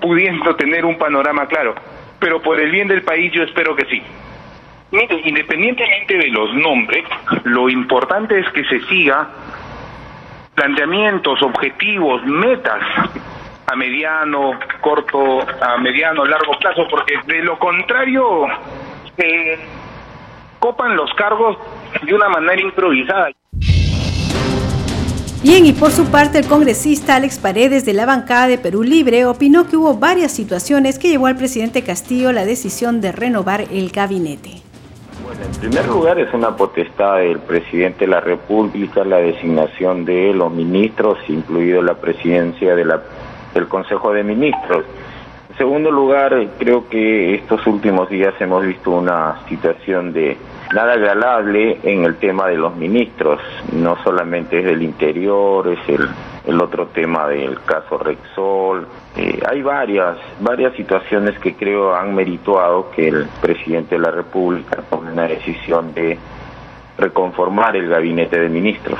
pudiendo 0.00 0.54
tener 0.56 0.84
un 0.84 0.98
panorama 0.98 1.46
claro, 1.46 1.74
pero 2.18 2.40
por 2.40 2.58
el 2.60 2.70
bien 2.70 2.88
del 2.88 3.02
país 3.02 3.32
yo 3.32 3.42
espero 3.42 3.76
que 3.76 3.84
sí. 3.86 4.02
independientemente 5.24 6.16
de 6.16 6.28
los 6.28 6.54
nombres, 6.54 7.04
lo 7.44 7.68
importante 7.68 8.38
es 8.38 8.48
que 8.50 8.64
se 8.64 8.80
siga 8.86 9.28
planteamientos, 10.56 11.40
objetivos, 11.42 12.24
metas 12.24 12.82
a 13.66 13.76
mediano, 13.76 14.58
corto, 14.80 15.40
a 15.60 15.76
mediano, 15.78 16.24
largo 16.24 16.52
plazo, 16.58 16.86
porque 16.90 17.14
de 17.26 17.42
lo 17.42 17.58
contrario 17.58 18.46
se 19.16 19.58
copan 20.58 20.96
los 20.96 21.12
cargos 21.14 21.58
de 22.02 22.14
una 22.14 22.28
manera 22.28 22.60
improvisada. 22.60 23.30
Bien, 25.42 25.66
y 25.66 25.72
por 25.72 25.92
su 25.92 26.10
parte 26.10 26.38
el 26.38 26.48
congresista 26.48 27.16
Alex 27.16 27.38
Paredes 27.38 27.84
de 27.84 27.92
la 27.92 28.06
bancada 28.06 28.48
de 28.48 28.58
Perú 28.58 28.82
Libre 28.82 29.26
opinó 29.26 29.68
que 29.68 29.76
hubo 29.76 29.94
varias 29.94 30.32
situaciones 30.32 30.98
que 30.98 31.08
llevó 31.08 31.26
al 31.26 31.36
presidente 31.36 31.84
Castillo 31.84 32.32
la 32.32 32.44
decisión 32.44 33.00
de 33.00 33.12
renovar 33.12 33.60
el 33.60 33.90
gabinete. 33.90 34.65
En 35.56 35.70
primer 35.70 35.88
lugar, 35.88 36.18
es 36.20 36.32
una 36.34 36.54
potestad 36.54 37.16
del 37.16 37.38
presidente 37.38 38.00
de 38.00 38.08
la 38.08 38.20
República 38.20 39.02
la 39.04 39.16
designación 39.16 40.04
de 40.04 40.34
los 40.34 40.52
ministros, 40.52 41.18
incluido 41.28 41.80
la 41.80 41.94
presidencia 41.94 42.76
de 42.76 42.84
la, 42.84 43.00
del 43.54 43.66
Consejo 43.66 44.12
de 44.12 44.22
Ministros. 44.22 44.84
En 45.48 45.56
segundo 45.56 45.90
lugar, 45.90 46.36
creo 46.58 46.86
que 46.90 47.36
estos 47.36 47.66
últimos 47.66 48.10
días 48.10 48.34
hemos 48.38 48.66
visto 48.66 48.90
una 48.90 49.40
situación 49.48 50.12
de 50.12 50.36
nada 50.74 50.92
agradable 50.92 51.78
en 51.82 52.04
el 52.04 52.16
tema 52.16 52.48
de 52.48 52.56
los 52.56 52.76
ministros, 52.76 53.40
no 53.72 53.96
solamente 54.04 54.58
es 54.58 54.66
del 54.66 54.82
interior, 54.82 55.66
es 55.68 55.88
el, 55.88 56.06
el 56.46 56.60
otro 56.62 56.86
tema 56.86 57.26
del 57.26 57.60
caso 57.62 57.98
Rexol. 57.98 58.86
Eh, 59.16 59.40
hay 59.48 59.62
varias, 59.62 60.16
varias 60.40 60.74
situaciones 60.74 61.38
que 61.40 61.54
creo 61.54 61.94
han 61.94 62.14
merituado 62.14 62.90
que 62.90 63.08
el 63.08 63.26
presidente 63.40 63.96
de 63.96 64.00
la 64.00 64.10
República 64.10 64.82
tome 64.88 65.12
una 65.12 65.26
decisión 65.26 65.92
de 65.92 66.18
reconformar 66.96 67.76
el 67.76 67.88
gabinete 67.88 68.40
de 68.40 68.48
ministros. 68.48 68.98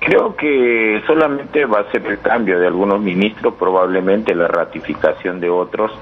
Creo 0.00 0.36
que 0.36 1.02
solamente 1.06 1.64
va 1.64 1.80
a 1.80 1.90
ser 1.90 2.06
el 2.06 2.18
cambio 2.20 2.58
de 2.58 2.66
algunos 2.66 3.00
ministros, 3.00 3.54
probablemente 3.54 4.34
la 4.34 4.48
ratificación 4.48 5.40
de 5.40 5.48
otros. 5.48 5.92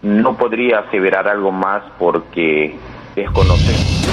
No 0.00 0.34
podría 0.36 0.80
aseverar 0.80 1.28
algo 1.28 1.52
más 1.52 1.82
porque 1.98 2.74
desconocemos. 3.14 4.03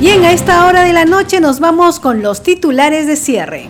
Bien, 0.00 0.24
a 0.24 0.32
esta 0.32 0.66
hora 0.66 0.82
de 0.82 0.94
la 0.94 1.04
noche 1.04 1.40
nos 1.40 1.60
vamos 1.60 2.00
con 2.00 2.22
los 2.22 2.42
titulares 2.42 3.06
de 3.06 3.16
cierre. 3.16 3.68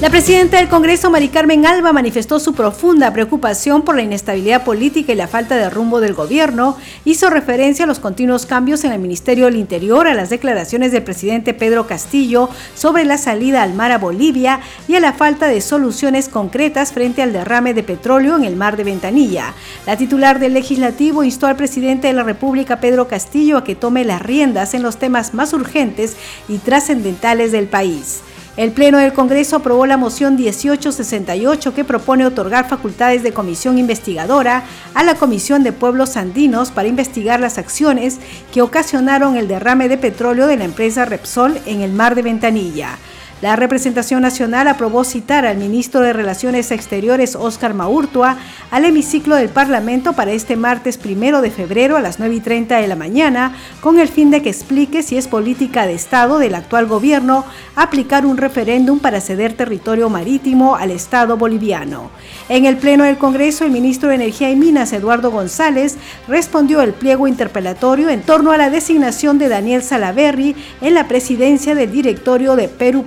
La 0.00 0.10
presidenta 0.10 0.56
del 0.56 0.68
Congreso, 0.68 1.08
Mari 1.08 1.28
Carmen 1.28 1.64
Alba, 1.66 1.92
manifestó 1.92 2.40
su 2.40 2.52
profunda 2.52 3.12
preocupación 3.12 3.82
por 3.82 3.94
la 3.94 4.02
inestabilidad 4.02 4.64
política 4.64 5.12
y 5.12 5.16
la 5.16 5.28
falta 5.28 5.54
de 5.54 5.70
rumbo 5.70 6.00
del 6.00 6.14
gobierno. 6.14 6.76
Hizo 7.04 7.30
referencia 7.30 7.84
a 7.84 7.88
los 7.88 8.00
continuos 8.00 8.44
cambios 8.44 8.82
en 8.82 8.90
el 8.90 8.98
Ministerio 8.98 9.44
del 9.44 9.56
Interior, 9.56 10.08
a 10.08 10.14
las 10.14 10.30
declaraciones 10.30 10.90
del 10.90 11.04
presidente 11.04 11.54
Pedro 11.54 11.86
Castillo 11.86 12.50
sobre 12.74 13.04
la 13.04 13.18
salida 13.18 13.62
al 13.62 13.74
mar 13.74 13.92
a 13.92 13.98
Bolivia 13.98 14.60
y 14.88 14.96
a 14.96 15.00
la 15.00 15.12
falta 15.12 15.46
de 15.46 15.60
soluciones 15.60 16.28
concretas 16.28 16.92
frente 16.92 17.22
al 17.22 17.32
derrame 17.32 17.72
de 17.72 17.84
petróleo 17.84 18.36
en 18.36 18.44
el 18.44 18.56
mar 18.56 18.76
de 18.76 18.84
Ventanilla. 18.84 19.54
La 19.86 19.96
titular 19.96 20.40
del 20.40 20.54
legislativo 20.54 21.22
instó 21.22 21.46
al 21.46 21.56
presidente 21.56 22.08
de 22.08 22.14
la 22.14 22.24
República, 22.24 22.80
Pedro 22.80 23.06
Castillo, 23.06 23.58
a 23.58 23.64
que 23.64 23.76
tome 23.76 24.04
las 24.04 24.20
riendas 24.20 24.74
en 24.74 24.82
los 24.82 24.96
temas 24.96 25.34
más 25.34 25.52
urgentes 25.52 26.16
y 26.48 26.58
trascendentales 26.58 27.52
del 27.52 27.68
país. 27.68 28.22
El 28.56 28.70
Pleno 28.70 28.98
del 28.98 29.12
Congreso 29.12 29.56
aprobó 29.56 29.84
la 29.84 29.96
moción 29.96 30.36
1868 30.36 31.74
que 31.74 31.84
propone 31.84 32.24
otorgar 32.24 32.68
facultades 32.68 33.24
de 33.24 33.32
comisión 33.32 33.78
investigadora 33.78 34.62
a 34.94 35.02
la 35.02 35.16
Comisión 35.16 35.64
de 35.64 35.72
Pueblos 35.72 36.16
Andinos 36.16 36.70
para 36.70 36.86
investigar 36.86 37.40
las 37.40 37.58
acciones 37.58 38.20
que 38.52 38.62
ocasionaron 38.62 39.36
el 39.36 39.48
derrame 39.48 39.88
de 39.88 39.98
petróleo 39.98 40.46
de 40.46 40.56
la 40.56 40.66
empresa 40.66 41.04
Repsol 41.04 41.58
en 41.66 41.80
el 41.80 41.92
mar 41.92 42.14
de 42.14 42.22
Ventanilla. 42.22 42.96
La 43.42 43.56
representación 43.56 44.22
nacional 44.22 44.68
aprobó 44.68 45.04
citar 45.04 45.44
al 45.44 45.58
ministro 45.58 46.00
de 46.00 46.12
Relaciones 46.12 46.70
Exteriores, 46.70 47.36
Óscar 47.36 47.74
Maurtua, 47.74 48.38
al 48.70 48.84
hemiciclo 48.84 49.34
del 49.34 49.48
Parlamento 49.48 50.14
para 50.14 50.30
este 50.30 50.56
martes 50.56 50.98
primero 50.98 51.42
de 51.42 51.50
febrero 51.50 51.96
a 51.96 52.00
las 52.00 52.18
9 52.20 52.36
y 52.36 52.40
30 52.40 52.76
de 52.76 52.88
la 52.88 52.96
mañana, 52.96 53.54
con 53.80 53.98
el 53.98 54.08
fin 54.08 54.30
de 54.30 54.40
que 54.40 54.48
explique 54.50 55.02
si 55.02 55.18
es 55.18 55.28
política 55.28 55.86
de 55.86 55.94
Estado 55.94 56.38
del 56.38 56.54
actual 56.54 56.86
gobierno 56.86 57.44
aplicar 57.76 58.24
un 58.24 58.36
referéndum 58.36 58.98
para 58.98 59.20
ceder 59.20 59.52
territorio 59.54 60.08
marítimo 60.08 60.76
al 60.76 60.90
Estado 60.90 61.36
boliviano. 61.36 62.10
En 62.48 62.64
el 62.64 62.76
Pleno 62.76 63.04
del 63.04 63.18
Congreso, 63.18 63.64
el 63.64 63.72
ministro 63.72 64.08
de 64.08 64.14
Energía 64.14 64.50
y 64.50 64.56
Minas, 64.56 64.92
Eduardo 64.92 65.30
González, 65.30 65.96
respondió 66.28 66.80
el 66.82 66.92
pliego 66.92 67.26
interpelatorio 67.26 68.08
en 68.10 68.22
torno 68.22 68.52
a 68.52 68.56
la 68.56 68.70
designación 68.70 69.38
de 69.38 69.48
Daniel 69.48 69.82
Salaverry 69.82 70.54
en 70.80 70.94
la 70.94 71.08
presidencia 71.08 71.74
del 71.74 71.90
directorio 71.90 72.56
de 72.56 72.68
Perú 72.68 73.04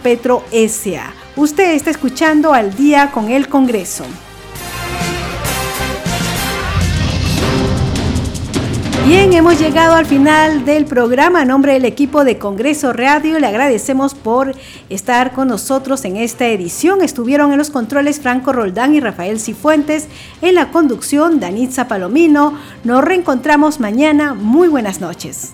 Usted 1.35 1.73
está 1.73 1.89
escuchando 1.89 2.53
al 2.53 2.75
día 2.75 3.11
con 3.11 3.29
el 3.29 3.47
Congreso. 3.47 4.05
Bien, 9.07 9.31
hemos 9.31 9.57
llegado 9.57 9.95
al 9.95 10.05
final 10.05 10.65
del 10.65 10.83
programa. 10.83 11.39
A 11.39 11.45
nombre 11.45 11.71
del 11.71 11.85
equipo 11.85 12.25
de 12.25 12.37
Congreso 12.37 12.91
Radio, 12.91 13.39
le 13.39 13.47
agradecemos 13.47 14.13
por 14.13 14.53
estar 14.89 15.31
con 15.31 15.47
nosotros 15.47 16.03
en 16.03 16.17
esta 16.17 16.47
edición. 16.47 17.01
Estuvieron 17.01 17.53
en 17.53 17.57
los 17.57 17.69
controles 17.69 18.19
Franco 18.19 18.51
Roldán 18.51 18.95
y 18.95 18.99
Rafael 18.99 19.39
Cifuentes, 19.39 20.07
en 20.41 20.55
la 20.55 20.71
conducción 20.71 21.39
Danitza 21.39 21.87
Palomino. 21.87 22.59
Nos 22.83 23.01
reencontramos 23.01 23.79
mañana. 23.79 24.33
Muy 24.33 24.67
buenas 24.67 24.99
noches. 24.99 25.53